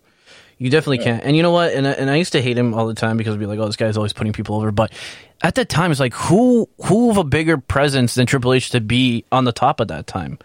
You 0.59 0.71
definitely 0.71 0.99
can't. 0.99 1.23
And 1.23 1.37
you 1.37 1.43
know 1.43 1.53
what? 1.53 1.73
And 1.73 1.87
I, 1.87 1.93
and 1.93 2.11
I 2.11 2.17
used 2.17 2.33
to 2.33 2.43
hate 2.43 2.59
him 2.59 2.75
all 2.75 2.87
the 2.87 2.95
time 2.95 3.17
because 3.17 3.33
I'd 3.35 3.41
be 3.41 3.47
like, 3.47 3.59
"Oh, 3.61 3.67
this 3.67 3.77
guy's 3.77 3.97
always 3.97 4.13
putting 4.13 4.33
people 4.33 4.57
over." 4.57 4.73
But 4.73 4.93
at 5.43 5.55
that 5.55 5.69
time, 5.69 5.91
it's 5.93 6.01
like, 6.01 6.15
who 6.15 6.69
who 6.85 7.11
of 7.11 7.17
a 7.17 7.25
bigger 7.25 7.59
presence 7.59 8.15
than 8.15 8.27
Triple 8.27 8.53
H 8.53 8.71
to 8.71 8.81
be 8.81 9.25
on 9.31 9.45
the 9.45 9.53
top 9.53 9.81
at 9.81 9.89
that 9.89 10.07
time? 10.09 10.39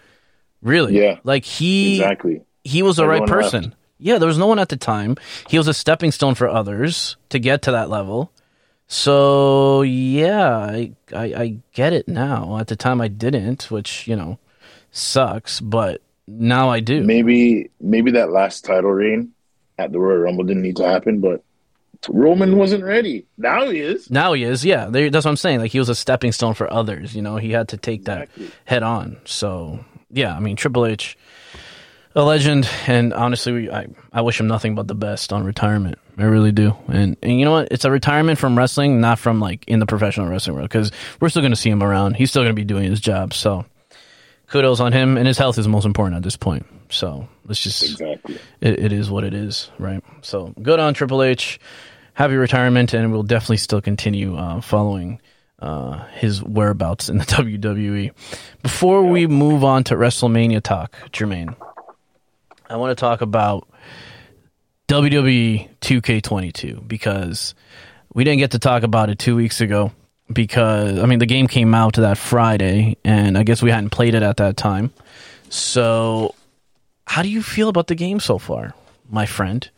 Really? 0.62 0.98
Yeah. 1.02 1.18
Like 1.24 1.44
he 1.44 1.96
Exactly. 1.96 2.42
he 2.62 2.82
was 2.82 2.96
the 2.96 3.06
right 3.08 3.26
person. 3.26 3.64
left. 3.64 3.76
Yeah, 3.98 4.18
there 4.18 4.28
was 4.28 4.38
no 4.38 4.46
one 4.46 4.58
at 4.58 4.68
the 4.68 4.76
time. 4.76 5.16
He 5.48 5.58
was 5.58 5.68
a 5.68 5.74
stepping 5.74 6.10
stone 6.12 6.34
for 6.34 6.48
others 6.48 7.16
to 7.30 7.38
get 7.38 7.62
to 7.62 7.72
that 7.72 7.90
level. 7.90 8.30
So 8.86 9.82
yeah, 9.82 10.48
I, 10.56 10.92
I 11.14 11.24
I 11.24 11.56
get 11.72 11.92
it 11.92 12.06
now. 12.08 12.58
At 12.58 12.68
the 12.68 12.76
time, 12.76 13.00
I 13.00 13.08
didn't, 13.08 13.70
which 13.70 14.06
you 14.06 14.14
know 14.14 14.38
sucks. 14.92 15.60
But 15.60 16.02
now 16.28 16.70
I 16.70 16.80
do. 16.80 17.02
Maybe 17.02 17.70
maybe 17.80 18.12
that 18.12 18.30
last 18.30 18.64
title 18.64 18.92
reign 18.92 19.32
at 19.78 19.92
the 19.92 19.98
Royal 19.98 20.18
Rumble 20.18 20.44
didn't 20.44 20.62
need 20.62 20.76
to 20.76 20.86
happen, 20.86 21.20
but 21.20 21.42
Roman 22.08 22.56
wasn't 22.56 22.84
ready. 22.84 23.26
Now 23.38 23.68
he 23.70 23.80
is. 23.80 24.10
Now 24.10 24.32
he 24.32 24.44
is. 24.44 24.64
Yeah, 24.64 24.86
there, 24.86 25.10
that's 25.10 25.24
what 25.24 25.30
I'm 25.30 25.36
saying. 25.36 25.60
Like 25.60 25.72
he 25.72 25.78
was 25.78 25.88
a 25.88 25.94
stepping 25.94 26.32
stone 26.32 26.54
for 26.54 26.72
others. 26.72 27.14
You 27.14 27.22
know, 27.22 27.36
he 27.36 27.50
had 27.50 27.68
to 27.68 27.76
take 27.76 28.04
that 28.04 28.28
head 28.64 28.82
on. 28.82 29.18
So 29.24 29.84
yeah, 30.10 30.34
I 30.34 30.40
mean 30.40 30.56
Triple 30.56 30.86
H, 30.86 31.16
a 32.14 32.22
legend, 32.22 32.68
and 32.86 33.12
honestly, 33.12 33.52
we, 33.52 33.70
I 33.70 33.86
I 34.12 34.20
wish 34.20 34.38
him 34.38 34.46
nothing 34.46 34.74
but 34.74 34.88
the 34.88 34.94
best 34.94 35.32
on 35.32 35.44
retirement. 35.44 35.98
I 36.18 36.24
really 36.24 36.52
do. 36.52 36.76
And 36.88 37.16
and 37.22 37.38
you 37.38 37.44
know 37.44 37.52
what? 37.52 37.68
It's 37.70 37.84
a 37.84 37.90
retirement 37.90 38.38
from 38.38 38.56
wrestling, 38.56 39.00
not 39.00 39.18
from 39.18 39.40
like 39.40 39.64
in 39.66 39.78
the 39.78 39.86
professional 39.86 40.28
wrestling 40.28 40.56
world, 40.56 40.68
because 40.68 40.92
we're 41.20 41.28
still 41.28 41.42
going 41.42 41.52
to 41.52 41.56
see 41.56 41.70
him 41.70 41.82
around. 41.82 42.14
He's 42.14 42.30
still 42.30 42.42
going 42.42 42.54
to 42.54 42.60
be 42.60 42.64
doing 42.64 42.90
his 42.90 43.00
job. 43.00 43.34
So 43.34 43.64
kudos 44.48 44.80
on 44.80 44.92
him, 44.92 45.16
and 45.16 45.26
his 45.26 45.38
health 45.38 45.58
is 45.58 45.66
most 45.66 45.86
important 45.86 46.16
at 46.16 46.22
this 46.22 46.36
point. 46.36 46.66
So 46.90 47.28
let's 47.46 47.62
just 47.62 47.82
Exactly. 47.82 48.38
it, 48.60 48.78
it 48.78 48.92
is 48.92 49.10
what 49.10 49.24
it 49.24 49.34
is, 49.34 49.70
right? 49.78 50.02
So 50.22 50.54
good 50.62 50.80
on 50.80 50.94
Triple 50.94 51.22
H. 51.22 51.60
Happy 52.14 52.34
retirement, 52.34 52.94
and 52.94 53.10
we'll 53.12 53.24
definitely 53.24 53.56
still 53.56 53.80
continue 53.80 54.36
uh, 54.36 54.60
following 54.60 55.20
uh, 55.58 56.04
his 56.12 56.42
whereabouts 56.42 57.08
in 57.08 57.18
the 57.18 57.24
WWE. 57.24 58.12
Before 58.62 59.02
we 59.02 59.26
move 59.26 59.64
on 59.64 59.84
to 59.84 59.94
WrestleMania 59.94 60.62
talk, 60.62 60.96
Jermaine, 61.12 61.56
I 62.68 62.76
want 62.76 62.96
to 62.96 63.00
talk 63.00 63.20
about 63.20 63.68
WWE 64.88 65.68
2K22 65.80 66.86
because 66.86 67.54
we 68.12 68.24
didn't 68.24 68.38
get 68.38 68.52
to 68.52 68.58
talk 68.58 68.82
about 68.82 69.10
it 69.10 69.18
two 69.18 69.34
weeks 69.34 69.60
ago 69.60 69.92
because 70.32 70.98
I 70.98 71.06
mean 71.06 71.18
the 71.18 71.26
game 71.26 71.48
came 71.48 71.74
out 71.74 71.94
that 71.94 72.18
Friday, 72.18 72.96
and 73.04 73.36
I 73.36 73.42
guess 73.42 73.62
we 73.62 73.70
hadn't 73.70 73.90
played 73.90 74.14
it 74.14 74.22
at 74.22 74.36
that 74.38 74.56
time. 74.56 74.92
So 75.48 76.34
how 77.06 77.22
do 77.22 77.28
you 77.28 77.42
feel 77.42 77.68
about 77.68 77.86
the 77.86 77.94
game 77.94 78.20
so 78.20 78.38
far, 78.38 78.74
my 79.08 79.26
friend? 79.26 79.68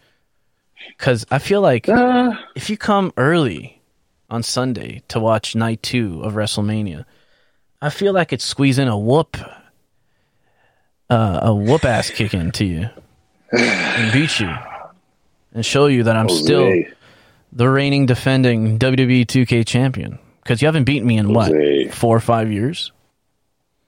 Because 0.97 1.27
I 1.31 1.39
feel 1.39 1.61
like 1.61 1.89
Uh, 1.89 2.33
if 2.55 2.71
you 2.71 2.77
come 2.77 3.13
early 3.17 3.83
on 4.31 4.43
Sunday 4.43 5.03
to 5.09 5.21
watch 5.21 5.55
night 5.55 5.83
two 5.83 6.23
of 6.23 6.35
WrestleMania, 6.35 7.05
I 7.81 7.91
feel 7.91 8.13
like 8.13 8.33
it's 8.33 8.45
squeezing 8.45 8.89
a 8.89 8.99
whoop, 8.99 9.37
uh, 11.11 11.41
a 11.43 11.55
whoop 11.55 11.85
ass 11.85 12.11
kick 12.11 12.35
into 12.35 12.65
you 12.65 12.89
and 13.53 14.13
beat 14.13 14.41
you 14.41 14.53
and 15.53 15.65
show 15.65 15.87
you 15.87 16.03
that 16.05 16.17
I'm 16.17 16.29
still 16.29 16.83
the 17.53 17.69
reigning 17.69 18.07
defending 18.07 18.79
WWE 18.79 19.27
2K 19.27 19.67
champion. 19.67 20.19
Because 20.43 20.63
you 20.63 20.67
haven't 20.67 20.85
beaten 20.85 21.09
me 21.09 21.19
in 21.19 21.33
what, 21.33 21.51
four 21.93 22.17
or 22.17 22.21
five 22.21 22.53
years? 22.53 22.93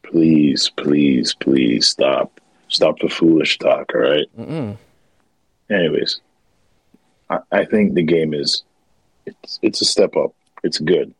please, 0.02 0.70
please, 0.76 1.34
please 1.34 1.88
stop. 1.88 2.40
Stop 2.68 2.98
the 3.00 3.08
foolish 3.08 3.58
talk, 3.58 3.92
all 3.94 4.00
right? 4.00 4.26
Anyways, 5.70 6.20
I, 7.30 7.38
I 7.50 7.64
think 7.64 7.94
the 7.94 8.02
game 8.02 8.32
is 8.34 8.62
it's 9.26 9.58
it's 9.62 9.80
a 9.80 9.84
step 9.84 10.16
up. 10.16 10.34
It's 10.62 10.78
good. 10.78 11.14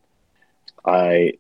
I 0.85 1.33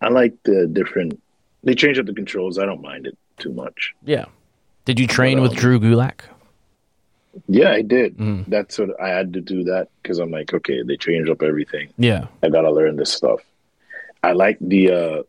I 0.00 0.08
like 0.08 0.34
the 0.44 0.66
different. 0.66 1.20
They 1.64 1.74
change 1.74 1.98
up 1.98 2.06
the 2.06 2.14
controls. 2.14 2.58
I 2.58 2.66
don't 2.66 2.82
mind 2.82 3.06
it 3.06 3.16
too 3.38 3.52
much. 3.52 3.94
Yeah. 4.04 4.26
Did 4.84 4.98
you 4.98 5.06
train 5.06 5.38
But, 5.38 5.42
with 5.42 5.50
um, 5.52 5.56
Drew 5.58 5.78
Gulak? 5.80 6.22
Yeah, 7.48 7.70
I 7.70 7.82
did. 7.82 8.16
Mhm. 8.18 8.46
That's 8.46 8.78
what 8.78 9.00
I 9.00 9.08
had 9.08 9.32
to 9.34 9.40
do 9.40 9.64
that 9.64 9.88
because 10.02 10.18
I'm 10.18 10.30
like, 10.30 10.52
okay, 10.52 10.82
they 10.82 10.96
changed 10.96 11.30
up 11.30 11.42
everything. 11.42 11.88
Yeah. 11.96 12.26
I 12.42 12.48
gotta 12.48 12.70
learn 12.70 12.96
this 12.96 13.12
stuff. 13.12 13.40
I 14.22 14.32
like 14.32 14.58
the 14.60 14.90
uh 14.90 15.22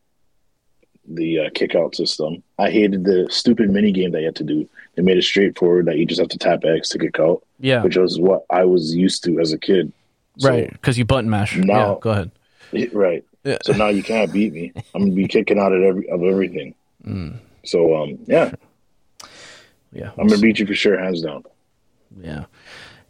the 1.07 1.39
uh, 1.39 1.49
kick 1.53 1.75
out 1.75 1.95
system. 1.95 2.41
I 2.59 2.69
hated 2.71 3.03
the 3.03 3.27
stupid 3.29 3.69
mini 3.69 3.91
game 3.91 4.11
that 4.11 4.19
you 4.19 4.25
had 4.25 4.35
to 4.37 4.43
do. 4.43 4.67
They 4.95 5.01
made 5.01 5.17
it 5.17 5.23
straightforward 5.23 5.85
that 5.87 5.97
you 5.97 6.05
just 6.05 6.19
have 6.19 6.29
to 6.29 6.37
tap 6.37 6.63
X 6.65 6.89
to 6.89 6.99
kick 6.99 7.19
out, 7.19 7.43
Yeah. 7.59 7.83
which 7.83 7.97
was 7.97 8.19
what 8.19 8.45
I 8.49 8.63
was 8.65 8.95
used 8.95 9.23
to 9.25 9.39
as 9.39 9.51
a 9.53 9.57
kid. 9.57 9.91
So- 10.37 10.49
right. 10.49 10.71
Because 10.71 10.97
you 10.97 11.05
button 11.05 11.29
mash. 11.29 11.57
Now- 11.57 11.93
yeah. 11.93 11.95
Go 12.01 12.09
ahead. 12.11 12.31
right. 12.93 13.23
Yeah. 13.43 13.57
So 13.63 13.73
now 13.73 13.89
you 13.89 14.01
can't 14.03 14.31
beat 14.31 14.53
me. 14.53 14.71
I'm 14.95 15.01
gonna 15.01 15.11
be 15.13 15.27
kicking 15.27 15.59
out 15.59 15.73
at 15.73 15.81
every 15.81 16.07
of 16.09 16.23
everything. 16.23 16.73
Mm. 17.05 17.35
So 17.65 17.95
um 17.95 18.17
yeah, 18.25 18.51
Yeah. 19.91 20.11
I'm 20.17 20.27
gonna 20.27 20.41
beat 20.41 20.59
you 20.59 20.65
for 20.65 20.73
sure, 20.73 20.97
hands 20.97 21.21
down. 21.21 21.43
Yeah. 22.21 22.45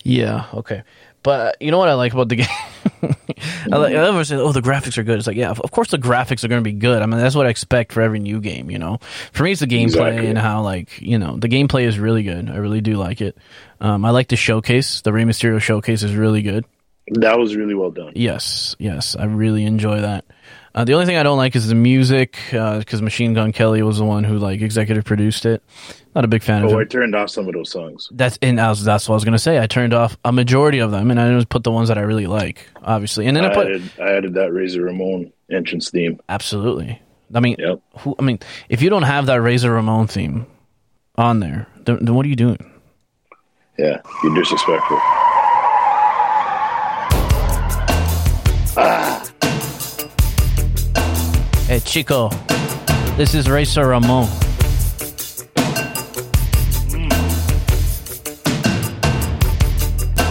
Yeah. 0.04 0.46
Okay. 0.54 0.82
But 1.24 1.62
you 1.62 1.72
know 1.72 1.78
what 1.78 1.90
I 1.90 1.94
like 1.94 2.14
about 2.14 2.30
the 2.30 2.36
game? 2.38 2.48
I 3.72 3.78
like. 3.78 4.26
Said, 4.26 4.40
"Oh, 4.40 4.52
the 4.52 4.62
graphics 4.62 4.98
are 4.98 5.04
good." 5.04 5.18
It's 5.18 5.28
like, 5.28 5.38
yeah, 5.38 5.50
of 5.50 5.60
of 5.62 5.72
course 5.72 5.90
the 5.90 5.98
graphics 5.98 6.44
are 6.44 6.48
going 6.48 6.62
to 6.62 6.70
be 6.70 6.74
good. 6.74 7.02
I 7.02 7.06
mean, 7.06 7.20
that's 7.20 7.36
what 7.36 7.46
I 7.48 7.50
expect 7.50 7.92
for 7.94 8.02
every 8.02 8.20
new 8.20 8.40
game. 8.42 8.70
You 8.70 8.80
know, 8.80 9.00
for 9.32 9.44
me, 9.44 9.52
it's 9.52 9.62
the 9.62 9.68
gameplay 9.68 9.84
Exactly. 9.84 10.28
and 10.28 10.38
how 10.38 10.62
like 10.62 11.02
you 11.02 11.18
know 11.18 11.38
the 11.38 11.48
gameplay 11.50 11.84
is 11.84 11.98
really 12.00 12.24
good. 12.24 12.50
I 12.50 12.58
really 12.58 12.82
do 12.82 12.98
like 12.98 13.22
it. 13.22 13.38
Um, 13.80 14.06
I 14.06 14.12
like 14.12 14.28
the 14.28 14.36
showcase. 14.36 15.02
The 15.02 15.12
Rey 15.14 15.24
Mysterio 15.24 15.62
showcase 15.62 16.04
is 16.04 16.16
really 16.16 16.42
good. 16.42 16.66
That 17.12 17.38
was 17.38 17.56
really 17.56 17.74
well 17.76 17.92
done. 17.92 18.14
Yes, 18.16 18.76
yes, 18.80 19.16
I 19.18 19.26
really 19.26 19.66
enjoy 19.66 20.02
that. 20.02 20.26
Uh, 20.76 20.84
the 20.84 20.94
only 20.94 21.06
thing 21.06 21.18
I 21.18 21.24
don't 21.24 21.38
like 21.38 21.56
is 21.56 21.68
the 21.68 21.76
music 21.76 22.38
because 22.50 23.02
Machine 23.02 23.34
Gun 23.36 23.52
Kelly 23.52 23.84
was 23.84 24.00
the 24.00 24.06
one 24.06 24.24
who 24.24 24.40
like 24.40 24.62
executive 24.62 25.04
produced 25.06 25.46
it. 25.46 25.62
Not 26.16 26.26
a 26.26 26.28
big 26.28 26.42
fan 26.42 26.64
of 26.64 26.72
Oh. 26.72 26.80
I 26.80 26.84
turned 26.86 27.16
off 27.16 27.30
some 27.30 27.48
of 27.48 27.54
those 27.54 27.70
songs. 27.72 28.10
That's 28.12 28.40
and 28.42 28.60
I 28.60 28.70
was, 28.70 28.84
that's 28.84 29.08
what 29.08 29.14
I 29.14 29.18
was 29.18 29.24
gonna 29.26 29.38
say. 29.40 29.60
I 29.62 29.68
turned 29.68 29.94
off 29.94 30.18
a 30.26 30.32
majority 30.32 30.80
of 30.80 30.90
them, 30.92 31.12
and 31.12 31.20
I 31.20 31.32
just 31.36 31.50
put 31.50 31.64
the 31.64 31.72
ones 31.72 31.90
that 31.90 31.98
I 31.98 32.02
really 32.02 32.26
like, 32.28 32.68
obviously. 32.84 33.28
And 33.28 33.38
then 33.38 33.46
I, 33.46 33.52
I 33.52 33.54
put 33.54 33.68
added, 33.68 33.92
I 34.00 34.12
added 34.14 34.34
that 34.34 34.52
Razor 34.52 34.82
Ramon 34.82 35.32
entrance 35.52 35.90
theme. 35.92 36.20
absolutely. 36.30 37.00
I 37.36 37.40
mean, 37.40 37.56
Yep. 37.60 37.80
who? 38.00 38.16
I 38.20 38.22
mean, 38.24 38.40
if 38.70 38.82
you 38.82 38.90
don't 38.90 39.04
have 39.04 39.26
that 39.28 39.42
Razor 39.42 39.72
Ramon 39.72 40.08
theme 40.08 40.46
on 41.18 41.40
there, 41.40 41.68
then, 41.86 41.98
then 42.04 42.14
what 42.16 42.26
are 42.26 42.30
you 42.30 42.36
doing? 42.36 42.58
Yeah, 43.78 44.02
you're 44.24 44.36
disrespectful. 44.36 45.00
Hey, 51.68 51.80
Chico, 51.80 52.30
this 53.16 53.34
is 53.34 53.50
Razor 53.50 53.88
Ramon. 53.88 54.28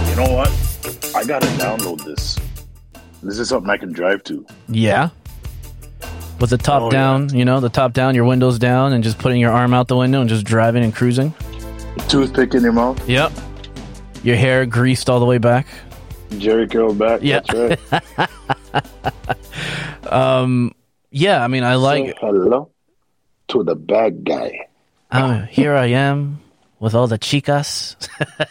You 0.08 0.16
know 0.16 0.32
what? 0.34 0.50
I 1.16 1.24
gotta 1.24 1.46
download 1.58 2.04
this. 2.04 2.38
This 3.22 3.38
is 3.38 3.48
something 3.48 3.70
I 3.70 3.76
can 3.76 3.92
drive 3.92 4.22
to. 4.24 4.44
Yeah. 4.68 5.10
With 6.40 6.50
the 6.50 6.58
top 6.58 6.82
Oh, 6.82 6.90
down, 6.90 7.34
you 7.34 7.44
know, 7.44 7.60
the 7.60 7.68
top 7.68 7.92
down, 7.92 8.14
your 8.14 8.24
windows 8.24 8.58
down, 8.58 8.92
and 8.92 9.02
just 9.04 9.18
putting 9.18 9.40
your 9.40 9.52
arm 9.52 9.72
out 9.72 9.88
the 9.88 9.96
window 9.96 10.20
and 10.20 10.28
just 10.28 10.44
driving 10.44 10.82
and 10.82 10.94
cruising. 10.94 11.32
Toothpick 12.08 12.54
in 12.54 12.62
your 12.62 12.72
mouth, 12.72 13.08
Yep. 13.08 13.32
Your 14.24 14.36
hair 14.36 14.66
greased 14.66 15.08
all 15.08 15.18
the 15.20 15.26
way 15.26 15.38
back. 15.38 15.66
Jheri 16.30 16.70
curl 16.70 16.94
back. 16.94 17.20
Yeah. 17.22 17.40
That's 17.48 17.80
right. 17.88 18.28
Um, 20.10 20.72
Yeah, 21.12 21.44
I 21.44 21.48
mean, 21.48 21.62
I 21.62 21.74
like. 21.76 22.06
Say 22.06 22.14
hello 22.20 22.70
to 23.48 23.62
the 23.62 23.74
bad 23.76 24.24
guy. 24.24 24.66
Uh, 25.10 25.42
here 25.42 25.74
I 25.74 25.86
am 25.88 26.40
with 26.80 26.94
all 26.94 27.06
the 27.06 27.18
chicas. 27.18 27.96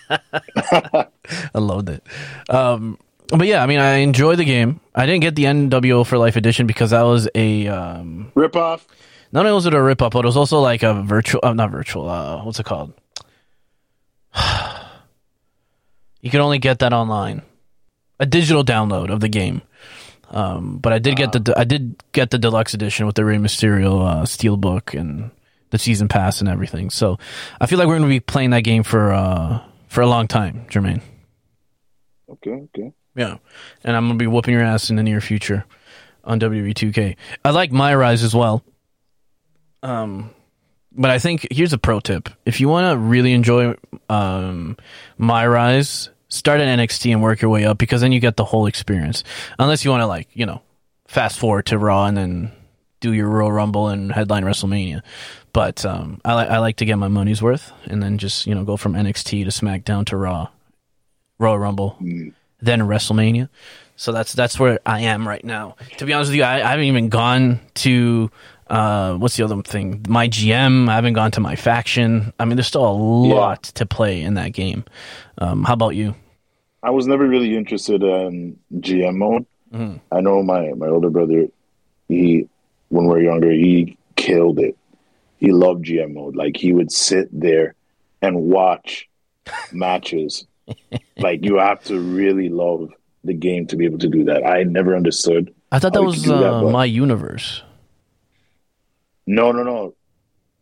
I 1.54 1.58
loved 1.58 1.90
it. 1.90 2.04
Um, 2.50 3.00
but 3.30 3.48
yeah, 3.48 3.64
I 3.64 3.66
mean, 3.66 3.80
I 3.80 3.96
enjoy 3.96 4.36
the 4.36 4.46
game. 4.46 4.80
I 4.94 5.08
didn't 5.08 5.22
get 5.22 5.36
the 5.36 5.46
NWO 5.46 6.06
for 6.06 6.20
Life 6.20 6.36
edition 6.36 6.68
because 6.68 6.92
that 6.92 7.02
was 7.02 7.28
a 7.34 7.68
um, 7.68 8.32
Rip 8.36 8.56
off. 8.56 8.86
not 9.32 9.46
only 9.46 9.56
was 9.56 9.66
it 9.66 9.74
a 9.74 9.82
rip 9.82 10.02
up, 10.04 10.14
but 10.14 10.24
it 10.24 10.28
was 10.28 10.38
also 10.38 10.60
like 10.60 10.84
a 10.84 11.02
virtual, 11.02 11.40
uh, 11.42 11.54
not 11.54 11.72
virtual. 11.72 12.08
Uh, 12.08 12.44
what's 12.44 12.60
it 12.60 12.66
called? 12.66 12.94
you 16.22 16.30
can 16.30 16.42
only 16.42 16.60
get 16.60 16.80
that 16.80 16.94
online, 16.94 17.42
a 18.20 18.26
digital 18.28 18.64
download 18.64 19.10
of 19.10 19.20
the 19.20 19.30
game. 19.30 19.64
Um, 20.32 20.78
but 20.78 20.94
I 20.94 21.00
did 21.00 21.18
get 21.18 21.34
the 21.34 21.54
I 21.58 21.66
did 21.66 22.02
get 22.14 22.32
the 22.32 22.38
deluxe 22.38 22.74
edition 22.74 23.06
with 23.06 23.16
the 23.16 23.26
Rey 23.26 23.36
Mysterio 23.36 24.08
uh, 24.08 24.22
steelbook 24.24 24.98
and 24.98 25.30
the 25.72 25.78
season 25.78 26.08
pass 26.08 26.40
and 26.40 26.50
everything. 26.50 26.90
So 26.90 27.20
I 27.60 27.66
feel 27.66 27.78
like 27.78 27.88
we're 27.88 27.98
going 27.98 28.10
to 28.10 28.16
be 28.16 28.22
playing 28.22 28.52
that 28.52 28.64
game 28.64 28.84
for 28.84 29.12
uh, 29.12 29.62
for 29.88 30.02
a 30.02 30.08
long 30.08 30.28
time, 30.28 30.66
Jermaine. 30.70 31.02
Okay, 32.30 32.52
okay. 32.52 32.94
Yeah, 33.14 33.38
and 33.84 33.96
I'm 33.96 34.08
gonna 34.08 34.18
be 34.18 34.28
whooping 34.28 34.54
your 34.54 34.64
ass 34.64 34.90
in 34.90 34.96
the 34.96 35.04
near 35.04 35.20
future 35.20 35.66
on 36.24 36.40
WWE 36.40 36.74
2K. 36.74 37.18
I 37.44 37.50
like 37.50 37.74
My 37.74 37.94
Rise 37.94 38.24
as 38.24 38.34
well. 38.34 38.64
Um, 39.84 40.30
but 40.94 41.10
I 41.12 41.20
think 41.20 41.48
here's 41.52 41.74
a 41.74 41.78
pro 41.78 42.00
tip: 42.00 42.30
if 42.46 42.62
you 42.62 42.70
want 42.70 42.92
to 42.92 42.98
really 42.98 43.34
enjoy 43.34 43.76
um, 44.10 44.78
my 45.18 45.46
rise, 45.46 46.10
start 46.32 46.62
at 46.62 46.80
NXT 46.80 47.12
and 47.12 47.22
work 47.22 47.42
your 47.42 47.52
way 47.52 47.66
up 47.66 47.78
because 47.78 48.02
then 48.02 48.12
you 48.12 48.20
get 48.20 48.38
the 48.38 48.46
whole 48.46 48.66
experience. 48.66 49.24
Unless 49.60 49.86
you 49.86 49.92
want 49.92 50.02
to 50.02 50.08
like 50.08 50.30
you 50.34 50.46
know 50.46 50.62
fast 51.08 51.38
forward 51.38 51.68
to 51.68 51.78
Raw 51.78 52.06
and 52.06 52.18
then 52.18 52.52
do 53.02 53.14
your 53.14 53.28
Royal 53.28 53.52
Rumble 53.52 53.90
and 53.90 54.12
headline 54.12 54.44
WrestleMania. 54.44 55.02
But 55.54 55.86
um, 55.86 56.22
I, 56.24 56.36
li- 56.36 56.50
I 56.50 56.58
like 56.60 56.78
to 56.78 56.86
get 56.86 56.96
my 56.96 57.10
money's 57.10 57.42
worth 57.42 57.72
and 57.86 58.02
then 58.02 58.18
just 58.18 58.48
you 58.48 58.56
know 58.56 58.64
go 58.64 58.78
from 58.78 58.94
NXT 58.94 59.44
to 59.44 59.52
SmackDown 59.52 60.06
to 60.08 60.18
Raw, 60.18 60.48
Royal 61.38 61.60
Rumble, 61.60 61.98
then 62.62 62.80
WrestleMania. 62.82 63.50
So 63.98 64.12
that's 64.12 64.34
that's 64.34 64.60
where 64.60 64.80
I 64.86 65.02
am 65.02 65.28
right 65.28 65.44
now. 65.44 65.76
To 65.98 66.06
be 66.06 66.14
honest 66.14 66.32
with 66.32 66.38
you, 66.38 66.44
I, 66.44 66.56
I 66.56 66.70
haven't 66.72 66.86
even 66.86 67.10
gone 67.10 67.60
to 67.76 68.32
uh, 68.72 69.16
what's 69.16 69.36
the 69.36 69.44
other 69.44 69.62
thing? 69.62 70.06
My 70.08 70.30
GM. 70.30 70.88
I 70.90 70.96
haven't 70.96 71.14
gone 71.14 71.32
to 71.32 71.42
my 71.42 71.58
faction. 71.58 72.32
I 72.40 72.46
mean, 72.46 72.56
there's 72.56 72.68
still 72.68 72.88
a 72.88 72.92
lot 72.94 73.64
to 73.64 73.86
play 73.86 74.22
in 74.22 74.36
that 74.36 74.54
game. 74.54 74.86
Um, 75.38 75.66
how 75.66 75.74
about 75.74 75.90
you? 75.90 76.16
I 76.84 76.90
was 76.90 77.08
never 77.08 77.28
really 77.28 77.56
interested 77.56 78.02
in 78.04 78.58
GM 78.80 79.16
mode. 79.18 79.46
Mhm. 79.74 80.00
I 80.12 80.22
know 80.22 80.42
my 80.44 80.74
my 80.74 80.88
older 80.88 81.10
brother, 81.10 81.48
he 82.08 82.48
when 82.90 83.06
we 83.06 83.12
were 83.14 83.22
younger, 83.22 83.52
he 83.52 83.98
killed 84.16 84.60
it. 84.60 84.76
He 85.38 85.52
loved 85.52 85.86
GM 85.86 86.14
mode. 86.14 86.36
Like 86.36 86.58
he 86.58 86.74
would 86.74 86.92
sit 86.92 87.30
there 87.32 87.76
and 88.22 88.36
watch 88.44 89.08
matches. 89.74 90.46
like 91.18 91.44
you 91.44 91.58
have 91.58 91.84
to 91.86 92.00
really 92.00 92.50
love 92.50 92.90
the 93.24 93.34
game 93.34 93.68
to 93.68 93.76
be 93.76 93.86
able 93.86 94.00
to 94.00 94.08
do 94.10 94.24
that. 94.26 94.46
I 94.46 94.64
never 94.64 94.96
understood. 94.96 95.54
I 95.72 95.80
thought 95.80 95.94
that 95.94 96.04
was 96.04 96.22
do 96.22 96.30
that, 96.30 96.54
uh, 96.54 96.70
my 96.72 96.86
universe. 96.86 97.62
No, 99.28 99.52
no, 99.52 99.64
no. 99.64 99.96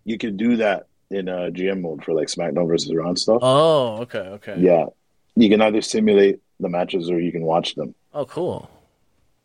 You 0.06 0.18
could 0.18 0.38
do 0.38 0.58
that 0.58 0.88
in 1.10 1.28
uh, 1.30 1.50
GM 1.52 1.82
mode 1.82 2.04
for 2.04 2.14
like 2.14 2.28
SmackDown 2.28 2.68
versus 2.68 2.94
Raw 2.94 3.14
stuff. 3.16 3.40
Oh, 3.42 4.02
okay, 4.02 4.20
okay. 4.20 4.56
Yeah, 4.60 4.86
you 5.36 5.50
can 5.50 5.62
either 5.62 5.82
simulate 5.82 6.40
the 6.60 6.70
matches 6.70 7.10
or 7.10 7.20
you 7.20 7.32
can 7.32 7.44
watch 7.44 7.76
them. 7.76 7.96
Oh, 8.14 8.26
cool. 8.26 8.70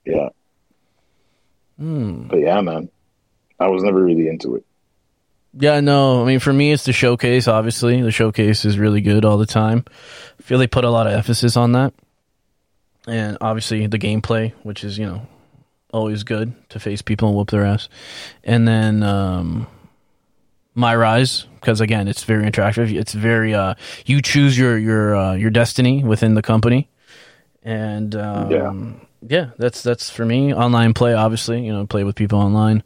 Yeah, 0.05 0.29
Hmm. 1.79 2.29
but 2.29 2.39
yeah, 2.41 2.61
man, 2.61 2.89
I 3.59 3.69
was 3.69 3.83
never 3.83 4.03
really 4.03 4.29
into 4.29 4.57
it. 4.57 4.65
Yeah, 5.57 5.81
no. 5.81 6.23
I 6.23 6.27
mean, 6.27 6.41
for 6.41 6.53
me, 6.53 6.73
it's 6.73 6.85
the 6.85 6.93
showcase. 6.93 7.47
Obviously, 7.49 8.01
the 8.03 8.11
showcase 8.11 8.65
is 8.65 8.79
really 8.79 9.01
good 9.01 9.25
all 9.25 9.39
the 9.39 9.47
time. 9.47 9.85
I 10.39 10.43
feel 10.43 10.59
they 10.59 10.67
put 10.67 10.85
a 10.85 10.91
lot 10.91 11.07
of 11.07 11.13
emphasis 11.13 11.57
on 11.57 11.73
that, 11.73 11.95
and 13.07 13.39
obviously 13.41 13.87
the 13.87 13.99
gameplay, 13.99 14.53
which 14.63 14.83
is 14.85 14.99
you 14.99 15.07
know 15.07 15.27
always 15.93 16.25
good 16.25 16.53
to 16.71 16.81
face 16.81 17.03
people 17.03 17.29
and 17.29 17.37
whoop 17.37 17.51
their 17.51 17.65
ass, 17.65 17.89
and 18.43 18.67
then 18.67 19.03
um, 19.05 19.67
my 20.75 20.95
rise 20.95 21.47
because 21.61 21.81
again, 21.81 22.09
it's 22.09 22.25
very 22.25 22.45
interactive. 22.45 22.93
It's 22.95 23.13
very 23.15 23.55
uh, 23.55 23.75
you 24.07 24.21
choose 24.21 24.59
your 24.59 24.77
your 24.79 25.17
uh, 25.17 25.35
your 25.35 25.51
destiny 25.51 26.05
within 26.05 26.35
the 26.35 26.43
company, 26.43 26.89
and 27.63 28.15
um, 28.15 28.51
Yeah. 28.51 28.73
yeah, 29.29 29.51
that's 29.59 29.83
that's 29.83 30.11
for 30.11 30.25
me. 30.25 30.53
Online 30.55 30.95
play, 30.95 31.15
obviously, 31.15 31.65
you 31.65 31.73
know, 31.73 31.87
play 31.87 32.05
with 32.05 32.17
people 32.17 32.39
online, 32.39 32.83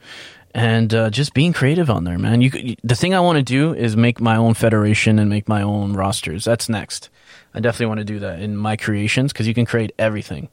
and 0.54 0.92
uh, 0.94 1.10
just 1.10 1.34
being 1.34 1.52
creative 1.52 1.90
on 1.90 2.04
there, 2.04 2.18
man. 2.18 2.40
You, 2.40 2.76
the 2.84 2.94
thing 2.94 3.14
I 3.14 3.20
want 3.20 3.36
to 3.38 3.42
do 3.42 3.74
is 3.74 3.96
make 3.96 4.20
my 4.20 4.36
own 4.36 4.54
federation 4.54 5.18
and 5.18 5.28
make 5.28 5.48
my 5.48 5.62
own 5.62 5.94
rosters. 5.94 6.44
That's 6.44 6.68
next. 6.68 7.10
I 7.54 7.60
definitely 7.60 7.86
want 7.86 7.98
to 7.98 8.04
do 8.04 8.18
that 8.20 8.40
in 8.40 8.56
my 8.56 8.76
creations 8.76 9.32
because 9.32 9.48
you 9.48 9.54
can 9.54 9.64
create 9.66 9.92
everything. 9.98 10.48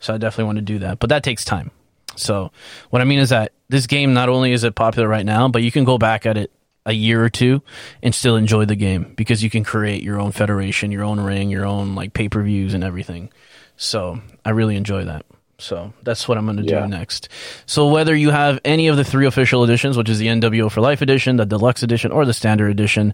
So 0.00 0.12
I 0.14 0.18
definitely 0.18 0.44
want 0.44 0.58
to 0.58 0.62
do 0.62 0.80
that, 0.80 0.98
but 0.98 1.08
that 1.10 1.22
takes 1.22 1.44
time. 1.44 1.70
So 2.16 2.50
what 2.90 3.00
I 3.00 3.04
mean 3.04 3.20
is 3.20 3.28
that 3.30 3.52
this 3.68 3.86
game 3.86 4.12
not 4.12 4.28
only 4.28 4.52
is 4.52 4.64
it 4.64 4.74
popular 4.74 5.08
right 5.08 5.24
now, 5.24 5.48
but 5.48 5.62
you 5.62 5.70
can 5.70 5.84
go 5.84 5.96
back 5.96 6.26
at 6.26 6.36
it 6.36 6.50
a 6.86 6.92
year 6.92 7.22
or 7.22 7.28
two 7.28 7.62
and 8.02 8.14
still 8.14 8.36
enjoy 8.36 8.64
the 8.64 8.76
game 8.76 9.12
because 9.16 9.42
you 9.42 9.50
can 9.50 9.64
create 9.64 10.02
your 10.02 10.18
own 10.20 10.32
federation, 10.32 10.90
your 10.90 11.04
own 11.04 11.20
ring, 11.20 11.50
your 11.50 11.66
own 11.66 11.94
like 11.94 12.12
pay 12.12 12.28
per 12.28 12.42
views 12.42 12.74
and 12.74 12.82
everything. 12.82 13.30
So 13.76 14.20
I 14.44 14.50
really 14.50 14.76
enjoy 14.76 15.04
that. 15.04 15.24
So 15.58 15.92
that's 16.02 16.26
what 16.26 16.38
I'm 16.38 16.46
going 16.46 16.56
to 16.56 16.64
Yeah. 16.64 16.80
do 16.82 16.88
next. 16.88 17.28
So 17.66 17.88
whether 17.88 18.14
you 18.16 18.30
have 18.30 18.60
any 18.64 18.88
of 18.88 18.96
the 18.96 19.04
three 19.04 19.26
official 19.26 19.62
editions, 19.62 19.96
which 19.96 20.08
is 20.08 20.18
the 20.18 20.28
NWO 20.28 20.70
for 20.70 20.80
Life 20.80 21.02
edition, 21.02 21.36
the 21.36 21.44
deluxe 21.44 21.82
edition, 21.82 22.12
or 22.12 22.24
the 22.24 22.32
standard 22.32 22.70
edition, 22.70 23.12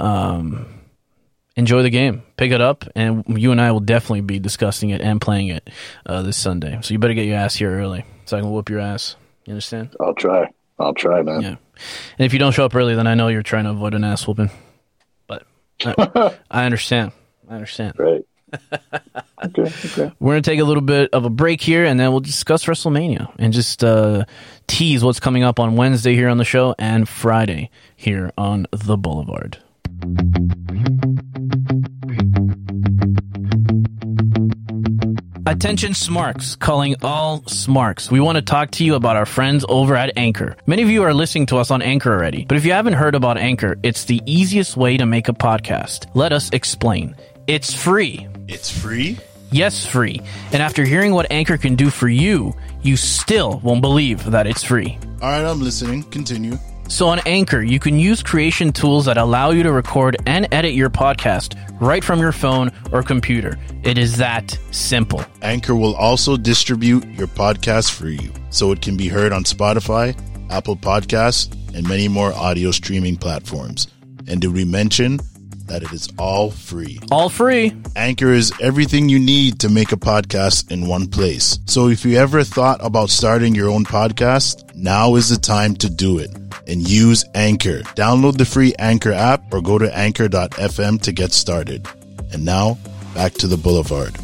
um, 0.00 0.66
enjoy 1.56 1.82
the 1.82 1.90
game. 1.90 2.24
Pick 2.36 2.50
it 2.50 2.60
up, 2.60 2.84
and 2.96 3.22
you 3.28 3.52
and 3.52 3.60
I 3.60 3.70
will 3.70 3.78
definitely 3.78 4.22
be 4.22 4.40
discussing 4.40 4.90
it 4.90 5.00
and 5.00 5.20
playing 5.20 5.48
it 5.48 5.70
uh, 6.04 6.22
this 6.22 6.36
Sunday. 6.36 6.78
So 6.82 6.92
you 6.94 6.98
better 6.98 7.14
get 7.14 7.26
your 7.26 7.36
ass 7.36 7.54
here 7.54 7.70
early 7.70 8.04
so 8.24 8.36
I 8.36 8.40
can 8.40 8.50
whoop 8.50 8.70
your 8.70 8.80
ass. 8.80 9.14
You 9.46 9.52
understand? 9.52 9.94
I'll 10.00 10.14
try. 10.14 10.48
I'll 10.78 10.94
try, 10.94 11.22
man. 11.22 11.42
Yeah. 11.42 11.56
And 12.18 12.26
if 12.26 12.32
you 12.32 12.38
don't 12.38 12.52
show 12.52 12.64
up 12.64 12.74
early, 12.74 12.94
then 12.94 13.06
I 13.06 13.14
know 13.14 13.28
you're 13.28 13.42
trying 13.42 13.64
to 13.64 13.70
avoid 13.70 13.94
an 13.94 14.04
ass 14.04 14.26
whooping. 14.26 14.50
But 15.26 15.46
I, 15.84 16.34
I 16.50 16.64
understand. 16.64 17.12
I 17.48 17.54
understand. 17.54 17.94
Right. 17.98 18.22
okay. 18.72 19.62
Okay. 19.62 20.12
We're 20.20 20.32
going 20.32 20.42
to 20.42 20.50
take 20.50 20.60
a 20.60 20.64
little 20.64 20.82
bit 20.82 21.10
of 21.12 21.24
a 21.24 21.30
break 21.30 21.60
here 21.60 21.84
and 21.84 21.98
then 21.98 22.10
we'll 22.10 22.20
discuss 22.20 22.64
WrestleMania 22.64 23.32
and 23.38 23.52
just 23.52 23.82
uh, 23.82 24.24
tease 24.66 25.02
what's 25.02 25.20
coming 25.20 25.42
up 25.42 25.58
on 25.58 25.76
Wednesday 25.76 26.14
here 26.14 26.28
on 26.28 26.38
the 26.38 26.44
show 26.44 26.74
and 26.78 27.08
Friday 27.08 27.70
here 27.96 28.32
on 28.36 28.66
The 28.70 28.96
Boulevard. 28.96 29.58
Attention 35.54 35.94
Smarks, 35.94 36.56
calling 36.56 36.96
all 37.00 37.44
Smarks. 37.46 38.10
We 38.10 38.18
want 38.18 38.34
to 38.34 38.42
talk 38.42 38.72
to 38.72 38.84
you 38.84 38.96
about 38.96 39.14
our 39.14 39.24
friends 39.24 39.64
over 39.68 39.94
at 39.94 40.12
Anchor. 40.18 40.56
Many 40.66 40.82
of 40.82 40.90
you 40.90 41.04
are 41.04 41.14
listening 41.14 41.46
to 41.46 41.58
us 41.58 41.70
on 41.70 41.80
Anchor 41.80 42.12
already, 42.12 42.44
but 42.44 42.56
if 42.56 42.64
you 42.64 42.72
haven't 42.72 42.94
heard 42.94 43.14
about 43.14 43.38
Anchor, 43.38 43.76
it's 43.84 44.04
the 44.04 44.20
easiest 44.26 44.76
way 44.76 44.96
to 44.96 45.06
make 45.06 45.28
a 45.28 45.32
podcast. 45.32 46.10
Let 46.14 46.32
us 46.32 46.50
explain. 46.50 47.14
It's 47.46 47.72
free. 47.72 48.26
It's 48.48 48.68
free? 48.68 49.16
Yes, 49.52 49.86
free. 49.86 50.20
And 50.50 50.60
after 50.60 50.84
hearing 50.84 51.14
what 51.14 51.30
Anchor 51.30 51.56
can 51.56 51.76
do 51.76 51.88
for 51.88 52.08
you, 52.08 52.52
you 52.82 52.96
still 52.96 53.60
won't 53.62 53.80
believe 53.80 54.24
that 54.32 54.48
it's 54.48 54.64
free. 54.64 54.98
All 55.22 55.30
right, 55.30 55.44
I'm 55.44 55.60
listening. 55.60 56.02
Continue. 56.02 56.58
So 56.88 57.08
on 57.08 57.20
Anchor, 57.26 57.62
you 57.62 57.80
can 57.80 57.98
use 57.98 58.22
creation 58.22 58.72
tools 58.72 59.06
that 59.06 59.16
allow 59.16 59.50
you 59.50 59.62
to 59.62 59.72
record 59.72 60.16
and 60.26 60.46
edit 60.52 60.74
your 60.74 60.90
podcast 60.90 61.58
right 61.80 62.04
from 62.04 62.20
your 62.20 62.32
phone 62.32 62.70
or 62.92 63.02
computer. 63.02 63.58
It 63.82 63.98
is 63.98 64.16
that 64.18 64.58
simple. 64.70 65.24
Anchor 65.42 65.74
will 65.74 65.94
also 65.96 66.36
distribute 66.36 67.04
your 67.08 67.26
podcast 67.26 67.90
for 67.90 68.08
you 68.08 68.32
so 68.50 68.70
it 68.70 68.80
can 68.80 68.96
be 68.96 69.08
heard 69.08 69.32
on 69.32 69.44
Spotify, 69.44 70.16
Apple 70.50 70.76
Podcasts, 70.76 71.52
and 71.74 71.88
many 71.88 72.06
more 72.06 72.32
audio 72.34 72.70
streaming 72.70 73.16
platforms. 73.16 73.88
And 74.28 74.40
did 74.40 74.52
we 74.52 74.64
mention 74.64 75.20
that 75.66 75.82
it 75.82 75.92
is 75.92 76.08
all 76.18 76.50
free? 76.50 76.98
All 77.10 77.28
free. 77.28 77.76
Anchor 77.96 78.32
is 78.32 78.52
everything 78.60 79.08
you 79.08 79.18
need 79.18 79.60
to 79.60 79.68
make 79.68 79.92
a 79.92 79.96
podcast 79.96 80.70
in 80.70 80.86
one 80.86 81.06
place. 81.06 81.58
So 81.66 81.88
if 81.88 82.04
you 82.04 82.16
ever 82.16 82.44
thought 82.44 82.84
about 82.84 83.10
starting 83.10 83.54
your 83.54 83.70
own 83.70 83.84
podcast, 83.84 84.74
now 84.74 85.14
is 85.16 85.28
the 85.28 85.36
time 85.36 85.74
to 85.76 85.90
do 85.90 86.18
it 86.18 86.30
and 86.66 86.88
use 86.88 87.24
Anchor. 87.34 87.80
Download 87.94 88.36
the 88.36 88.44
free 88.44 88.74
Anchor 88.78 89.12
app 89.12 89.52
or 89.52 89.60
go 89.60 89.78
to 89.78 89.96
anchor.fm 89.96 91.02
to 91.02 91.12
get 91.12 91.32
started. 91.32 91.86
And 92.32 92.44
now, 92.44 92.78
back 93.14 93.32
to 93.34 93.46
the 93.46 93.56
boulevard. 93.56 94.16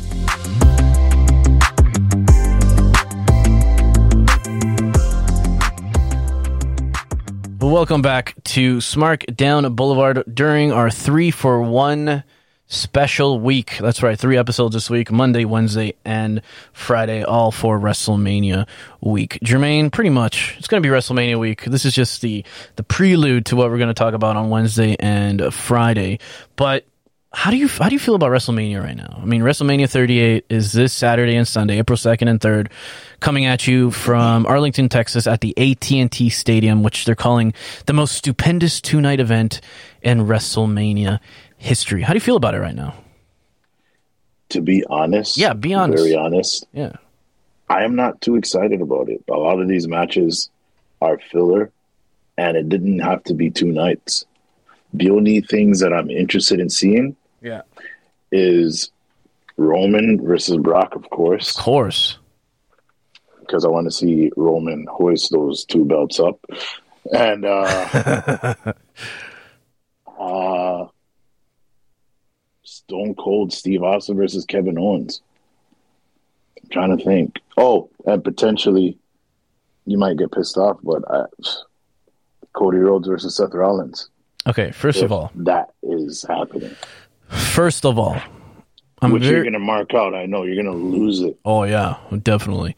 Welcome 7.61 8.01
back 8.01 8.43
to 8.45 8.79
Smark 8.79 9.37
Down 9.37 9.75
Boulevard 9.75 10.25
during 10.33 10.73
our 10.73 10.91
three 10.91 11.31
for 11.31 11.61
one 11.61 12.25
special 12.69 13.39
week. 13.39 13.77
That's 13.79 14.03
right, 14.03 14.19
three 14.19 14.39
episodes 14.39 14.73
this 14.73 14.89
week 14.89 15.13
Monday, 15.13 15.45
Wednesday, 15.45 15.93
and 16.03 16.41
Friday, 16.73 17.23
all 17.23 17.53
for 17.53 17.79
WrestleMania 17.79 18.67
week. 19.03 19.39
Jermaine, 19.45 19.93
pretty 19.93 20.09
much, 20.09 20.57
it's 20.57 20.69
going 20.69 20.83
to 20.83 20.89
be 20.89 20.91
WrestleMania 20.91 21.39
week. 21.39 21.65
This 21.65 21.85
is 21.85 21.95
just 21.95 22.23
the, 22.23 22.47
the 22.77 22.83
prelude 22.83 23.45
to 23.47 23.57
what 23.57 23.69
we're 23.69 23.77
going 23.77 23.89
to 23.89 23.95
talk 23.95 24.15
about 24.15 24.39
on 24.39 24.49
Wednesday 24.49 24.97
and 24.99 25.53
Friday. 25.53 26.19
But 26.57 26.87
how 27.33 27.51
do 27.51 27.57
you 27.57 27.69
how 27.69 27.89
do 27.89 27.95
you 27.95 28.01
feel 28.01 28.17
about 28.17 28.31
WrestleMania 28.31 28.83
right 28.83 28.97
now? 28.97 29.19
I 29.23 29.25
mean, 29.25 29.43
WrestleMania 29.43 29.89
38 29.89 30.47
is 30.49 30.73
this 30.73 30.93
Saturday 30.93 31.37
and 31.37 31.47
Sunday, 31.47 31.79
April 31.79 31.97
2nd 31.97 32.29
and 32.29 32.41
3rd, 32.41 32.71
coming 33.21 33.45
at 33.45 33.69
you 33.69 33.93
from 33.93 34.47
Arlington, 34.47 34.89
Texas, 34.89 35.29
at 35.29 35.41
the 35.41 35.57
AT&T 35.57 36.29
Stadium, 36.31 36.83
which 36.83 37.05
they're 37.05 37.15
calling 37.15 37.55
the 37.87 37.93
most 37.93 38.17
stupendous 38.17 38.81
two 38.81 39.01
night 39.01 39.21
event 39.21 39.61
in 40.03 40.27
WrestleMania 40.27 41.21
history. 41.57 42.03
How 42.03 42.13
do 42.13 42.17
you 42.17 42.21
feel 42.21 42.37
about 42.37 42.55
it 42.55 42.61
right 42.61 42.75
now? 42.75 42.95
To 44.51 44.61
be 44.61 44.85
honest, 44.91 45.37
Yeah, 45.37 45.53
be 45.53 45.73
honest. 45.73 46.03
Very 46.03 46.17
honest. 46.17 46.67
Yeah, 46.73 46.95
I 47.69 47.85
am 47.85 47.95
not 47.95 48.21
too 48.21 48.35
excited 48.35 48.81
about 48.81 49.09
it. 49.09 49.23
A 49.31 49.35
lot 49.35 49.61
of 49.61 49.69
these 49.69 49.87
matches 49.87 50.51
are 51.01 51.21
filler, 51.31 51.71
and 52.37 52.57
it 52.57 52.69
didn't 52.69 52.99
have 52.99 53.23
to 53.25 53.35
be 53.35 53.51
two 53.51 53.71
nights. 53.71 54.25
The 54.93 55.11
only 55.11 55.41
things 55.41 55.79
that 55.79 55.93
I'm 55.93 56.11
interested 56.11 56.59
in 56.59 56.69
seeing 56.69 57.15
yeah, 57.41 57.63
is 58.33 58.91
Roman 59.57 60.25
versus 60.25 60.57
Brock, 60.59 60.95
of 60.95 61.09
course, 61.11 61.57
of 61.57 61.63
course. 61.65 62.19
because 63.41 63.65
I 63.65 63.69
want 63.69 63.87
to 63.87 63.91
see 63.91 64.31
Roman 64.37 64.87
hoist 64.91 65.31
those 65.33 65.65
two 65.65 65.85
belts 65.85 66.21
up. 66.21 66.39
and 67.13 67.45
uh, 67.45 68.55
uh, 70.19 70.87
Stone 72.63 73.15
Cold 73.17 73.53
Steve 73.53 73.83
Austin 73.83 74.17
versus 74.17 74.45
Kevin 74.45 74.79
Owens. 74.79 75.23
I'm 76.63 76.69
trying 76.71 76.97
to 76.97 77.05
think. 77.05 77.37
Oh, 77.57 77.91
and 78.07 78.23
potentially, 78.23 78.99
you 79.87 79.99
might 79.99 80.19
get 80.19 80.33
pissed 80.33 80.57
off, 80.57 80.79
but 80.83 81.03
I, 81.11 81.25
Cody 82.53 82.79
Rhodes 82.79 83.09
versus 83.09 83.37
Seth 83.37 83.55
Rollins. 83.55 84.09
Okay, 84.47 84.71
first 84.71 84.99
If 84.99 85.05
of 85.05 85.13
all, 85.13 85.31
that 85.35 85.71
is 85.83 86.25
happening, 86.29 86.75
first 87.31 87.85
of 87.85 87.99
all, 87.99 88.21
I'm 89.03 89.13
which 89.13 89.25
you're 89.25 89.43
going 89.43 89.55
to 89.55 89.59
mark 89.59 89.95
out. 89.95 90.15
I 90.15 90.27
know 90.27 90.45
you're 90.45 90.63
going 90.63 90.67
to 90.67 90.73
lose 90.73 91.21
it. 91.21 91.39
Oh 91.45 91.65
yeah, 91.65 91.97
definitely. 92.23 92.77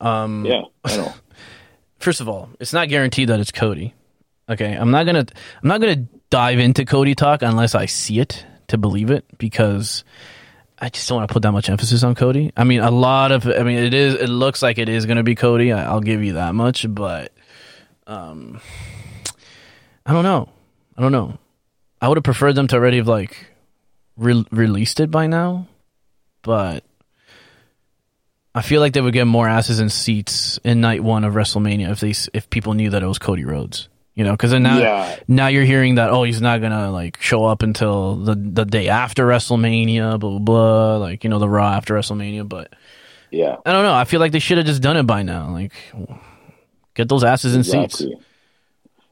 Um, 0.00 0.44
Yeah, 0.44 0.62
I 0.84 0.96
know. 0.96 1.12
first 1.98 2.20
of 2.20 2.28
all, 2.28 2.50
it's 2.60 2.72
not 2.72 2.88
guaranteed 2.88 3.28
that 3.28 3.40
it's 3.40 3.50
Cody. 3.50 3.94
Okay, 4.48 4.74
I'm 4.74 4.90
not 4.90 5.06
gonna 5.06 5.24
I'm 5.62 5.68
not 5.68 5.80
gonna 5.80 6.04
dive 6.28 6.58
into 6.58 6.84
Cody 6.84 7.14
talk 7.14 7.42
unless 7.42 7.74
I 7.74 7.86
see 7.86 8.20
it 8.20 8.44
to 8.68 8.76
believe 8.76 9.10
it 9.10 9.24
because 9.38 10.04
I 10.78 10.90
just 10.90 11.08
don't 11.08 11.16
want 11.16 11.28
to 11.28 11.32
put 11.32 11.42
that 11.44 11.52
much 11.52 11.70
emphasis 11.70 12.02
on 12.02 12.14
Cody. 12.14 12.52
I 12.54 12.64
mean, 12.64 12.80
a 12.80 12.90
lot 12.90 13.32
of 13.32 13.46
I 13.46 13.62
mean, 13.62 13.78
it 13.78 13.94
is 13.94 14.14
it 14.14 14.28
looks 14.28 14.60
like 14.62 14.76
it 14.76 14.90
is 14.90 15.06
gonna 15.06 15.22
be 15.22 15.34
Cody. 15.34 15.72
I, 15.72 15.84
I'll 15.84 16.02
give 16.02 16.22
you 16.22 16.34
that 16.34 16.54
much, 16.54 16.84
but 16.88 17.32
um, 18.06 18.60
I 20.04 20.12
don't 20.12 20.24
know. 20.24 20.50
I 20.98 21.00
don't 21.00 21.12
know. 21.12 21.38
I 22.02 22.08
would 22.08 22.18
have 22.18 22.24
preferred 22.24 22.54
them 22.54 22.66
to 22.68 22.76
already 22.76 22.98
have 22.98 23.08
like 23.08 23.46
re- 24.16 24.46
released 24.50 25.00
it 25.00 25.10
by 25.10 25.26
now, 25.26 25.66
but 26.42 26.84
I 28.54 28.62
feel 28.62 28.80
like 28.80 28.92
they 28.92 29.00
would 29.00 29.12
get 29.14 29.26
more 29.26 29.48
asses 29.48 29.80
and 29.80 29.90
seats 29.90 30.58
in 30.64 30.80
night 30.80 31.02
one 31.02 31.24
of 31.24 31.34
WrestleMania 31.34 31.90
if 31.90 32.00
they 32.00 32.14
if 32.36 32.48
people 32.50 32.74
knew 32.74 32.90
that 32.90 33.02
it 33.02 33.06
was 33.06 33.18
Cody 33.18 33.44
Rhodes. 33.44 33.88
You 34.14 34.22
know, 34.22 34.30
because 34.30 34.52
then 34.52 34.62
now 34.62 34.78
Yeah. 34.78 35.16
now 35.26 35.46
you're 35.48 35.64
hearing 35.64 35.96
that 35.96 36.10
oh 36.10 36.22
he's 36.22 36.40
not 36.40 36.60
gonna 36.60 36.92
like 36.92 37.20
show 37.20 37.44
up 37.46 37.62
until 37.62 38.14
the 38.14 38.36
the 38.36 38.64
day 38.64 38.88
after 38.88 39.26
WrestleMania, 39.26 40.20
blah 40.20 40.30
blah 40.30 40.38
blah. 40.38 40.96
Like 40.98 41.24
you 41.24 41.30
know 41.30 41.40
the 41.40 41.48
Raw 41.48 41.70
after 41.72 41.94
WrestleMania, 41.94 42.48
but 42.48 42.72
Yeah, 43.32 43.56
I 43.66 43.72
don't 43.72 43.82
know. 43.82 43.92
I 43.94 44.04
feel 44.04 44.20
like 44.20 44.30
they 44.30 44.38
should 44.38 44.58
have 44.58 44.66
just 44.66 44.82
done 44.82 44.96
it 44.96 45.02
by 45.02 45.24
now. 45.24 45.50
Like 45.50 45.72
get 46.94 47.08
those 47.08 47.24
asses 47.24 47.56
in 47.56 47.64
seats. 47.64 48.04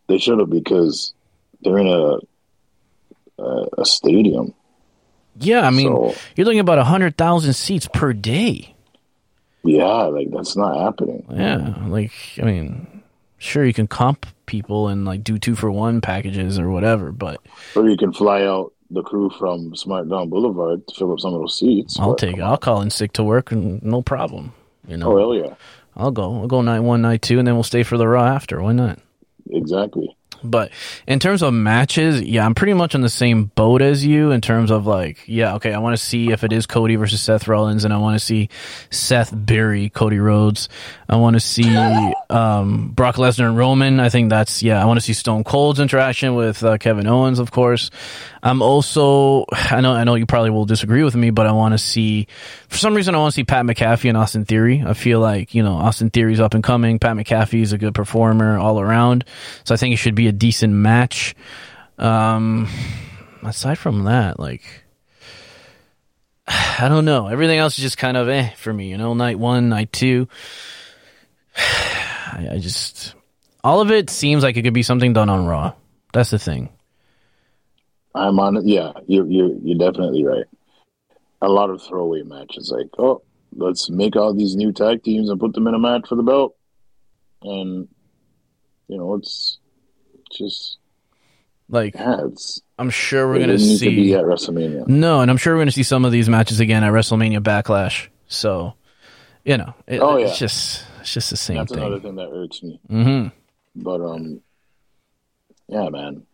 They 0.06 0.18
should 0.18 0.38
have 0.38 0.50
because 0.50 1.14
they're 1.62 1.78
in 1.78 1.88
a 1.88 2.18
a, 3.42 3.66
a 3.78 3.84
stadium. 3.84 4.54
Yeah, 5.44 5.66
I 5.66 5.70
mean 5.70 5.88
So- 5.88 6.14
you're 6.36 6.44
looking 6.44 6.60
about 6.60 6.78
hundred 6.86 7.16
thousand 7.16 7.52
seats 7.54 7.88
per 7.92 8.12
day. 8.12 8.74
Yeah, 9.64 10.04
like 10.06 10.28
that's 10.30 10.56
not 10.56 10.76
happening. 10.76 11.24
Yeah, 11.32 11.74
like 11.86 12.12
I 12.40 12.42
mean, 12.44 13.02
sure 13.38 13.64
you 13.64 13.72
can 13.72 13.86
comp 13.86 14.26
people 14.46 14.88
and 14.88 15.04
like 15.04 15.22
do 15.22 15.38
two 15.38 15.54
for 15.54 15.70
one 15.70 16.00
packages 16.00 16.58
or 16.58 16.68
whatever, 16.70 17.12
but 17.12 17.40
Or 17.76 17.88
you 17.88 17.96
can 17.96 18.12
fly 18.12 18.42
out 18.42 18.72
the 18.90 19.02
crew 19.02 19.30
from 19.38 19.72
Smarkdown 19.72 20.28
Boulevard 20.30 20.86
to 20.88 20.94
fill 20.94 21.12
up 21.12 21.20
some 21.20 21.32
of 21.34 21.40
those 21.40 21.58
seats. 21.58 21.98
I'll 21.98 22.10
but- 22.10 22.18
take 22.18 22.36
it. 22.38 22.42
I'll 22.42 22.56
call 22.58 22.82
in 22.82 22.90
sick 22.90 23.12
to 23.14 23.24
work 23.24 23.52
and 23.52 23.82
no 23.82 24.02
problem. 24.02 24.52
You 24.88 24.96
know, 24.96 25.12
Oh 25.12 25.16
hell 25.18 25.34
yeah, 25.34 25.54
I'll 25.96 26.10
go. 26.10 26.40
I'll 26.40 26.48
go 26.48 26.60
night 26.62 26.80
one, 26.80 27.02
night 27.02 27.22
two, 27.22 27.38
and 27.38 27.46
then 27.46 27.54
we'll 27.54 27.62
stay 27.62 27.84
for 27.84 27.96
the 27.96 28.08
raw 28.08 28.24
after. 28.26 28.60
Why 28.60 28.72
not? 28.72 28.98
exactly. 29.50 30.14
But 30.42 30.70
in 31.06 31.18
terms 31.18 31.42
of 31.42 31.54
matches, 31.54 32.20
yeah, 32.22 32.44
I'm 32.44 32.54
pretty 32.54 32.74
much 32.74 32.94
on 32.94 33.00
the 33.00 33.08
same 33.08 33.44
boat 33.44 33.82
as 33.82 34.04
you 34.04 34.30
in 34.30 34.40
terms 34.40 34.70
of 34.70 34.86
like, 34.86 35.18
yeah, 35.26 35.54
okay, 35.54 35.72
I 35.72 35.78
want 35.78 35.96
to 35.96 36.02
see 36.02 36.30
if 36.30 36.44
it 36.44 36.52
is 36.52 36.66
Cody 36.66 36.96
versus 36.96 37.20
Seth 37.20 37.48
Rollins, 37.48 37.84
and 37.84 37.92
I 37.92 37.98
want 37.98 38.18
to 38.18 38.24
see 38.24 38.48
Seth 38.90 39.30
bury 39.34 39.88
Cody 39.88 40.18
Rhodes. 40.18 40.68
I 41.08 41.16
want 41.16 41.34
to 41.34 41.40
see 41.40 41.76
um, 42.30 42.88
Brock 42.88 43.16
Lesnar 43.16 43.46
and 43.46 43.56
Roman. 43.56 44.00
I 44.00 44.08
think 44.08 44.30
that's 44.30 44.62
yeah. 44.62 44.82
I 44.82 44.86
want 44.86 44.98
to 44.98 45.04
see 45.04 45.12
Stone 45.12 45.44
Cold's 45.44 45.80
interaction 45.80 46.34
with 46.34 46.64
uh, 46.64 46.78
Kevin 46.78 47.06
Owens, 47.06 47.38
of 47.38 47.50
course. 47.50 47.90
I'm 48.42 48.60
also, 48.60 49.44
I 49.52 49.80
know, 49.80 49.92
I 49.92 50.02
know 50.02 50.16
you 50.16 50.26
probably 50.26 50.50
will 50.50 50.64
disagree 50.64 51.04
with 51.04 51.14
me, 51.14 51.30
but 51.30 51.46
I 51.46 51.52
want 51.52 51.72
to 51.72 51.78
see, 51.78 52.26
for 52.68 52.76
some 52.76 52.94
reason, 52.94 53.14
I 53.14 53.18
want 53.18 53.32
to 53.32 53.36
see 53.36 53.44
Pat 53.44 53.64
McAfee 53.64 54.08
and 54.08 54.18
Austin 54.18 54.44
Theory. 54.44 54.82
I 54.84 54.94
feel 54.94 55.20
like 55.20 55.54
you 55.54 55.62
know 55.62 55.74
Austin 55.74 56.10
Theory's 56.10 56.40
up 56.40 56.54
and 56.54 56.64
coming. 56.64 56.98
Pat 56.98 57.16
McAfee 57.16 57.62
is 57.62 57.72
a 57.72 57.78
good 57.78 57.94
performer 57.94 58.58
all 58.58 58.80
around, 58.80 59.24
so 59.64 59.74
I 59.74 59.76
think 59.76 59.92
it 59.92 59.98
should 59.98 60.14
be 60.16 60.31
a 60.32 60.36
decent 60.38 60.72
match. 60.72 61.34
Um, 61.98 62.68
aside 63.42 63.78
from 63.78 64.04
that, 64.04 64.40
like. 64.40 64.62
I 66.46 66.88
don't 66.88 67.04
know. 67.04 67.28
Everything 67.28 67.58
else 67.58 67.78
is 67.78 67.82
just 67.82 67.98
kind 67.98 68.16
of 68.16 68.28
eh 68.28 68.50
for 68.56 68.72
me, 68.72 68.88
you 68.88 68.98
know. 68.98 69.14
Night 69.14 69.38
one, 69.38 69.68
night 69.68 69.92
two. 69.92 70.28
I, 71.56 72.48
I 72.52 72.58
just 72.58 73.14
all 73.62 73.80
of 73.80 73.90
it 73.90 74.10
seems 74.10 74.42
like 74.42 74.56
it 74.56 74.62
could 74.62 74.74
be 74.74 74.82
something 74.82 75.12
done 75.12 75.28
on 75.28 75.46
Raw. 75.46 75.74
That's 76.12 76.30
the 76.30 76.38
thing. 76.38 76.70
I'm 78.14 78.40
on 78.40 78.56
it. 78.56 78.64
Yeah, 78.64 78.92
you're 79.06 79.26
you're 79.26 79.54
you're 79.62 79.78
definitely 79.78 80.24
right. 80.24 80.44
A 81.40 81.48
lot 81.48 81.70
of 81.70 81.82
throwaway 81.82 82.22
matches, 82.22 82.72
like 82.74 82.88
oh, 82.98 83.22
let's 83.54 83.90
make 83.90 84.16
all 84.16 84.34
these 84.34 84.56
new 84.56 84.72
tag 84.72 85.02
teams 85.02 85.28
and 85.28 85.40
put 85.40 85.52
them 85.54 85.66
in 85.66 85.74
a 85.74 85.78
match 85.78 86.08
for 86.08 86.16
the 86.16 86.22
belt, 86.22 86.56
and 87.42 87.88
you 88.88 88.98
know 88.98 89.14
it's 89.14 89.58
just 90.38 90.78
Like 91.68 91.94
yeah, 91.94 92.26
it's 92.26 92.60
I'm 92.78 92.90
sure 92.90 93.28
we're 93.28 93.38
gonna 93.40 93.52
to 93.52 93.58
be 93.58 93.76
see 93.76 94.14
at 94.14 94.24
WrestleMania. 94.24 94.86
no, 94.88 95.20
and 95.20 95.30
I'm 95.30 95.36
sure 95.36 95.54
we're 95.54 95.60
gonna 95.60 95.70
see 95.72 95.82
some 95.82 96.04
of 96.04 96.12
these 96.12 96.28
matches 96.28 96.60
again 96.60 96.84
at 96.84 96.92
WrestleMania 96.92 97.40
Backlash. 97.40 98.08
So, 98.26 98.74
you 99.44 99.56
know, 99.56 99.74
it, 99.86 100.00
Oh, 100.00 100.16
it's 100.16 100.38
just 100.38 100.84
it's 101.00 101.12
just 101.12 101.30
the 101.30 101.36
same 101.36 101.56
thing. 101.56 101.60
That's 101.64 101.72
another 101.72 101.94
thing. 102.00 102.02
thing 102.02 102.16
that 102.16 102.30
irks 102.30 102.62
me. 102.62 102.80
hmm 102.88 103.26
But 103.76 104.00
um, 104.00 104.40
yeah, 105.68 105.88
man, 105.88 106.26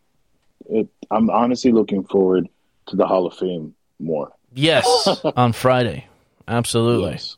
it. 0.69 0.89
I'm 1.11 1.31
honestly 1.31 1.73
looking 1.73 2.05
forward 2.05 2.49
to 2.87 2.97
the 2.97 3.07
Hall 3.07 3.27
of 3.27 3.35
Fame 3.35 3.75
more. 3.99 4.33
Yes, 4.55 4.87
on 5.37 5.53
Friday. 5.53 6.07
Absolutely. 6.47 7.13
Yes. 7.13 7.37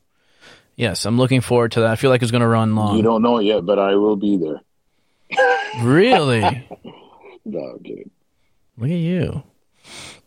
Yes, 0.76 1.04
I'm 1.04 1.18
looking 1.18 1.40
forward 1.42 1.72
to 1.72 1.80
that. 1.80 1.90
I 1.90 1.96
feel 1.96 2.10
like 2.10 2.22
it's 2.22 2.30
gonna 2.30 2.48
run 2.48 2.74
long. 2.76 2.96
You 2.96 3.02
don't 3.02 3.20
know 3.22 3.38
it 3.38 3.44
yet, 3.44 3.66
but 3.66 3.78
I 3.78 3.96
will 3.96 4.16
be 4.16 4.36
there. 4.36 4.60
Really? 5.82 6.66
No, 7.46 7.58
I'm 7.58 7.78
kidding. 7.82 8.10
Look 8.76 8.90
at 8.90 8.96
you. 8.96 9.42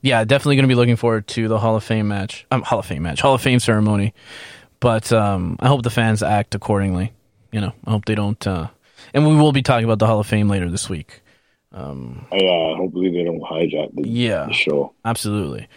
Yeah, 0.01 0.23
definitely 0.23 0.55
going 0.55 0.63
to 0.63 0.67
be 0.67 0.75
looking 0.75 0.95
forward 0.95 1.27
to 1.29 1.47
the 1.47 1.59
Hall 1.59 1.75
of 1.75 1.83
Fame 1.83 2.07
match. 2.07 2.45
Um, 2.49 2.63
Hall 2.63 2.79
of 2.79 2.87
Fame 2.87 3.03
match, 3.03 3.21
Hall 3.21 3.35
of 3.35 3.41
Fame 3.41 3.59
ceremony. 3.59 4.13
But 4.79 5.13
um, 5.13 5.55
I 5.59 5.67
hope 5.67 5.83
the 5.83 5.91
fans 5.91 6.23
act 6.23 6.55
accordingly. 6.55 7.13
You 7.51 7.61
know, 7.61 7.73
I 7.85 7.91
hope 7.91 8.05
they 8.05 8.15
don't. 8.15 8.45
Uh, 8.47 8.69
and 9.13 9.27
we 9.27 9.35
will 9.35 9.51
be 9.51 9.61
talking 9.61 9.85
about 9.85 9.99
the 9.99 10.07
Hall 10.07 10.19
of 10.19 10.25
Fame 10.27 10.49
later 10.49 10.69
this 10.71 10.89
week. 10.89 11.21
I, 11.71 11.77
uh, 11.77 12.75
hopefully 12.75 13.11
they 13.11 13.23
don't 13.23 13.41
hijack 13.41 13.93
the, 13.95 14.09
Yeah. 14.09 14.45
the 14.47 14.53
show. 14.53 14.93
Absolutely. 15.05 15.67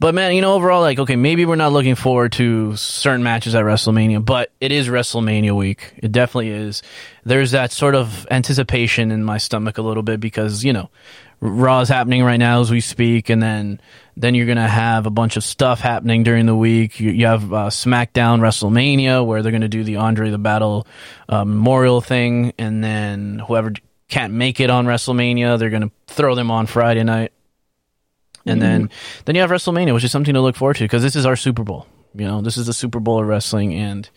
But 0.00 0.14
man, 0.14 0.34
you 0.34 0.42
know, 0.42 0.54
overall, 0.54 0.80
like, 0.80 0.98
okay, 1.00 1.16
maybe 1.16 1.44
we're 1.44 1.56
not 1.56 1.72
looking 1.72 1.96
forward 1.96 2.32
to 2.32 2.76
certain 2.76 3.24
matches 3.24 3.54
at 3.56 3.64
WrestleMania, 3.64 4.24
but 4.24 4.52
it 4.60 4.70
is 4.70 4.88
WrestleMania 4.88 5.56
week. 5.56 5.92
It 5.96 6.12
definitely 6.12 6.50
is. 6.50 6.82
There's 7.24 7.50
that 7.50 7.72
sort 7.72 7.96
of 7.96 8.26
anticipation 8.30 9.10
in 9.10 9.24
my 9.24 9.38
stomach 9.38 9.76
a 9.76 9.82
little 9.82 10.04
bit 10.04 10.20
because, 10.20 10.62
you 10.62 10.72
know, 10.72 10.88
Raw 11.40 11.80
is 11.80 11.88
happening 11.88 12.22
right 12.22 12.36
now 12.36 12.60
as 12.60 12.70
we 12.70 12.80
speak, 12.80 13.28
and 13.30 13.40
then 13.42 13.80
then 14.16 14.34
you're 14.34 14.46
gonna 14.46 14.66
have 14.66 15.06
a 15.06 15.10
bunch 15.10 15.36
of 15.36 15.44
stuff 15.44 15.78
happening 15.78 16.24
during 16.24 16.46
the 16.46 16.56
week. 16.56 16.98
You, 16.98 17.12
you 17.12 17.26
have 17.26 17.52
uh, 17.52 17.66
SmackDown 17.68 18.40
WrestleMania 18.40 19.24
where 19.24 19.42
they're 19.42 19.52
gonna 19.52 19.68
do 19.68 19.84
the 19.84 19.96
Andre 19.96 20.30
the 20.30 20.38
Battle 20.38 20.86
uh, 21.28 21.44
memorial 21.44 22.00
thing, 22.00 22.54
and 22.58 22.82
then 22.82 23.38
whoever 23.38 23.72
can't 24.08 24.32
make 24.32 24.58
it 24.58 24.68
on 24.68 24.86
WrestleMania, 24.86 25.60
they're 25.60 25.70
gonna 25.70 25.92
throw 26.08 26.34
them 26.34 26.50
on 26.50 26.66
Friday 26.66 27.04
night 27.04 27.32
and 28.48 28.60
mm-hmm. 28.60 28.70
then 28.70 28.90
then 29.24 29.34
you 29.34 29.40
have 29.42 29.50
WrestleMania, 29.50 29.94
which 29.94 30.04
is 30.04 30.12
something 30.12 30.34
to 30.34 30.40
look 30.40 30.56
forward 30.56 30.76
to 30.76 30.84
because 30.84 31.02
this 31.02 31.16
is 31.16 31.26
our 31.26 31.36
Super 31.36 31.64
Bowl. 31.64 31.86
You 32.14 32.26
know, 32.26 32.40
this 32.40 32.56
is 32.56 32.66
the 32.66 32.72
Super 32.72 33.00
Bowl 33.00 33.20
of 33.20 33.26
wrestling, 33.26 33.74
and 33.74 34.08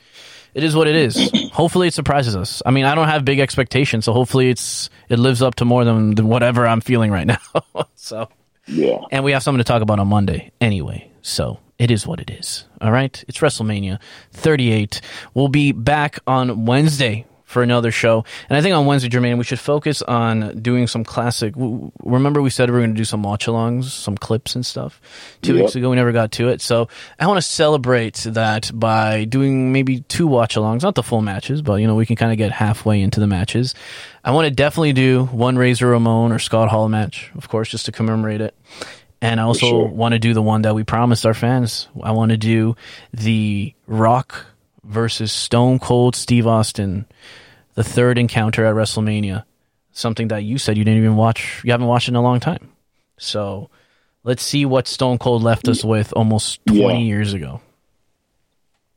it 0.54 0.64
is 0.64 0.76
what 0.76 0.88
it 0.88 0.96
is. 0.96 1.30
hopefully, 1.54 1.88
it 1.88 1.94
surprises 1.94 2.36
us. 2.36 2.62
I 2.66 2.72
mean, 2.72 2.86
I 2.86 2.96
don't 2.96 3.08
have 3.08 3.26
big 3.26 3.40
expectations, 3.40 4.06
so 4.06 4.14
hopefully, 4.14 4.50
it's 4.50 4.90
it 5.10 5.20
lives 5.20 5.42
up 5.42 5.56
to 5.56 5.66
more 5.66 5.86
than, 5.86 6.16
than 6.16 6.28
whatever 6.28 6.66
I'm 6.66 6.82
feeling 6.82 7.12
right 7.12 7.28
now. 7.66 7.86
so, 7.96 8.30
Yeah. 8.68 9.00
and 9.12 9.24
we 9.24 9.32
have 9.34 9.44
something 9.44 9.60
to 9.60 9.64
talk 9.64 9.82
about 9.82 10.00
on 10.00 10.08
Monday 10.08 10.52
anyway. 10.62 11.12
So 11.22 11.60
it 11.78 11.92
is 11.92 12.08
what 12.08 12.20
it 12.20 12.30
is. 12.30 12.66
All 12.80 12.92
right, 12.92 13.24
it's 13.28 13.40
WrestleMania 13.40 14.00
38. 14.32 15.02
We'll 15.34 15.48
be 15.48 15.72
back 15.72 16.20
on 16.26 16.66
Wednesday 16.66 17.26
for 17.52 17.62
another 17.62 17.92
show, 17.92 18.24
and 18.50 18.58
I 18.58 18.62
think 18.62 18.74
on 18.76 18.86
Wednesday, 18.86 19.10
Jermaine, 19.10 19.38
we 19.38 19.44
should 19.44 19.60
focus 19.60 20.02
on 20.02 20.60
doing 20.62 20.88
some 20.88 21.04
classic. 21.04 21.54
w- 21.54 21.92
Remember, 22.04 22.42
we 22.42 22.50
said 22.50 22.70
we 22.70 22.74
were 22.74 22.80
going 22.80 22.94
to 22.96 22.98
do 22.98 23.06
some 23.06 23.22
watch-alongs, 23.24 23.86
some 23.86 24.18
clips 24.18 24.56
and 24.56 24.66
stuff. 24.66 25.00
Two 25.42 25.54
Yep. 25.56 25.62
weeks 25.64 25.76
ago, 25.76 25.90
we 25.90 25.96
never 25.98 26.12
got 26.12 26.32
to 26.34 26.48
it, 26.50 26.62
so 26.62 26.88
I 27.20 27.28
want 27.28 27.38
to 27.38 27.42
celebrate 27.42 28.16
that 28.26 28.72
by 28.74 29.26
doing 29.26 29.72
maybe 29.72 30.02
two 30.08 30.26
watch-alongs, 30.28 30.82
not 30.82 30.96
the 30.96 31.04
full 31.04 31.22
matches, 31.22 31.62
but 31.62 31.76
you 31.76 31.88
know 31.88 31.96
we 31.96 32.06
can 32.06 32.16
kind 32.16 32.32
of 32.32 32.38
get 32.38 32.52
halfway 32.52 33.02
into 33.02 33.20
the 33.20 33.28
matches. 33.28 33.76
I 34.24 34.32
want 34.32 34.46
to 34.46 34.52
definitely 34.52 34.94
do 34.94 35.26
one 35.26 35.58
Razor 35.58 35.88
Ramon 35.88 36.32
or 36.32 36.40
Scott 36.40 36.70
Hall 36.70 36.88
match, 36.90 37.32
of 37.36 37.50
course, 37.50 37.70
just 37.70 37.86
to 37.88 37.92
commemorate 37.92 38.42
it. 38.42 38.56
And 39.24 39.40
I 39.40 39.44
also 39.44 39.68
sure. 39.68 39.88
want 39.88 40.14
to 40.14 40.20
do 40.20 40.34
the 40.34 40.42
one 40.42 40.64
that 40.64 40.74
we 40.74 40.84
promised 40.84 41.26
our 41.28 41.34
fans. 41.36 41.88
I 42.02 42.12
want 42.12 42.32
to 42.32 42.38
do 42.38 42.76
the 43.14 43.74
Rock 43.86 44.48
versus 44.84 45.32
Stone 45.32 45.80
Cold 45.80 46.16
Steve 46.16 46.48
Austin, 46.48 47.06
the 47.76 47.84
third 47.84 48.18
encounter 48.18 48.66
at 48.66 48.76
WrestleMania. 48.76 49.44
something 49.94 50.30
that 50.30 50.44
you 50.44 50.58
said 50.58 50.78
you 50.78 50.86
didn't 50.86 51.00
even 51.04 51.18
watch. 51.18 51.62
You 51.66 51.72
haven't 51.72 51.88
watched 51.88 52.08
in 52.08 52.16
a 52.16 52.22
long 52.22 52.40
time. 52.40 52.70
So 53.18 53.70
let's 54.24 54.42
see 54.42 54.66
what 54.66 54.88
Stone 54.88 55.18
Cold 55.18 55.44
left 55.44 55.68
us 55.68 55.84
with 55.84 56.14
almost 56.14 56.66
20 56.68 56.82
Yeah. 56.82 56.98
years 57.00 57.34
ago. 57.34 57.60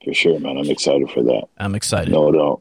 For 0.05 0.15
sure, 0.15 0.39
man. 0.39 0.57
I'm 0.59 0.71
excited 0.71 1.11
for 1.11 1.23
that. 1.25 1.45
I'm 1.59 1.75
excited. 1.75 2.13
No 2.13 2.31
doubt. 2.31 2.61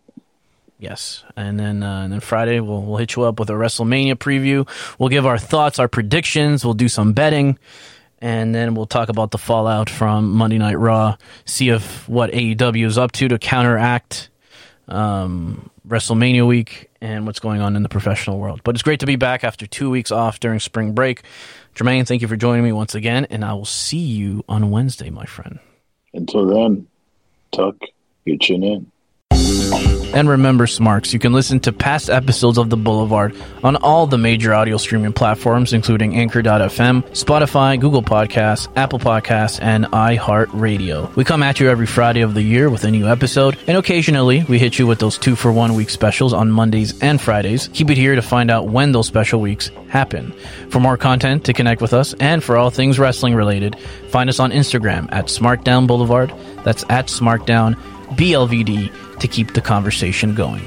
Yes, 0.79 1.23
and 1.37 1.59
then 1.59 1.81
uh, 1.83 2.01
and 2.03 2.11
then 2.11 2.19
Friday 2.19 2.59
we'll 2.59 2.81
we'll 2.81 2.97
hit 2.97 3.15
you 3.15 3.23
up 3.23 3.39
with 3.39 3.49
a 3.49 3.53
WrestleMania 3.53 4.15
preview. 4.15 4.67
We'll 4.99 5.09
give 5.09 5.25
our 5.25 5.37
thoughts, 5.37 5.79
our 5.79 5.87
predictions. 5.87 6.65
We'll 6.65 6.73
do 6.73 6.89
some 6.89 7.13
betting, 7.13 7.57
and 8.23 8.55
then 8.55 8.73
we'll 8.73 8.85
talk 8.85 9.09
about 9.09 9.31
the 9.31 9.37
fallout 9.37 9.89
from 9.89 10.31
Monday 10.31 10.57
Night 10.57 10.79
Raw. 10.79 11.17
See 11.43 11.67
if 11.67 12.07
what 12.07 12.31
AEW 12.31 12.85
is 12.85 12.97
up 12.97 13.11
to 13.11 13.27
to 13.27 13.37
counteract 13.37 14.29
um, 14.87 15.69
WrestleMania 15.85 16.47
week 16.47 16.89
and 17.01 17.25
what's 17.25 17.41
going 17.41 17.59
on 17.59 17.75
in 17.75 17.83
the 17.83 17.89
professional 17.89 18.39
world. 18.39 18.61
But 18.63 18.75
it's 18.75 18.81
great 18.81 19.01
to 19.01 19.05
be 19.05 19.17
back 19.17 19.43
after 19.43 19.67
two 19.67 19.89
weeks 19.89 20.09
off 20.09 20.39
during 20.39 20.61
spring 20.61 20.93
break. 20.93 21.23
Jermaine, 21.75 22.07
thank 22.07 22.21
you 22.21 22.29
for 22.29 22.37
joining 22.37 22.63
me 22.63 22.71
once 22.71 22.95
again, 22.95 23.27
and 23.29 23.43
I 23.43 23.51
will 23.55 23.65
see 23.65 23.97
you 23.97 24.45
on 24.47 24.71
Wednesday, 24.71 25.09
my 25.09 25.25
friend. 25.25 25.59
Until 26.13 26.45
then, 26.45 26.87
tuck 27.51 27.75
your 28.23 28.37
chin 28.37 28.63
in. 28.63 28.89
And 30.13 30.29
remember, 30.29 30.67
Smarks, 30.67 31.11
you 31.11 31.19
can 31.19 31.33
listen 31.33 31.59
to 31.61 31.73
past 31.73 32.09
episodes 32.09 32.57
of 32.59 32.69
The 32.69 32.77
Boulevard 32.77 33.35
on 33.63 33.75
all 33.77 34.05
the 34.05 34.17
major 34.17 34.53
audio 34.53 34.77
streaming 34.77 35.11
platforms, 35.11 35.73
including 35.73 36.15
Anchor.fm, 36.15 37.03
Spotify, 37.11 37.79
Google 37.79 38.03
Podcasts, 38.03 38.67
Apple 38.75 38.99
Podcasts, 38.99 39.59
and 39.61 39.85
iHeartRadio. 39.85 41.15
We 41.15 41.23
come 41.23 41.41
at 41.41 41.59
you 41.59 41.69
every 41.69 41.87
Friday 41.87 42.21
of 42.21 42.35
the 42.35 42.43
year 42.43 42.69
with 42.69 42.83
a 42.83 42.91
new 42.91 43.07
episode, 43.07 43.57
and 43.67 43.77
occasionally 43.77 44.43
we 44.43 44.59
hit 44.59 44.77
you 44.77 44.85
with 44.85 44.99
those 44.99 45.17
two 45.17 45.35
for 45.35 45.51
one 45.51 45.73
week 45.73 45.89
specials 45.89 46.33
on 46.33 46.51
Mondays 46.51 46.99
and 47.01 47.19
Fridays. 47.19 47.69
Keep 47.73 47.89
it 47.89 47.97
here 47.97 48.15
to 48.15 48.21
find 48.21 48.51
out 48.51 48.67
when 48.67 48.91
those 48.91 49.07
special 49.07 49.41
weeks 49.41 49.71
happen. 49.89 50.31
For 50.69 50.79
more 50.79 50.97
content 50.97 51.45
to 51.45 51.53
connect 51.53 51.81
with 51.81 51.93
us 51.93 52.13
and 52.19 52.43
for 52.43 52.57
all 52.57 52.69
things 52.69 52.99
wrestling 52.99 53.33
related, 53.35 53.79
find 54.09 54.29
us 54.29 54.39
on 54.39 54.51
Instagram 54.51 55.07
at 55.11 55.25
Smarkdown 55.25 55.87
Boulevard. 55.87 56.31
That's 56.63 56.83
at 56.89 57.07
Smarkdown 57.07 57.77
BLVD 58.11 59.19
to 59.19 59.27
keep 59.27 59.53
the 59.53 59.61
conversation 59.61 60.35
going. 60.35 60.63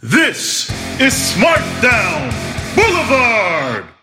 This 0.00 0.70
is 1.00 1.14
Smarkdown 1.14 2.30
Boulevard. 2.76 3.93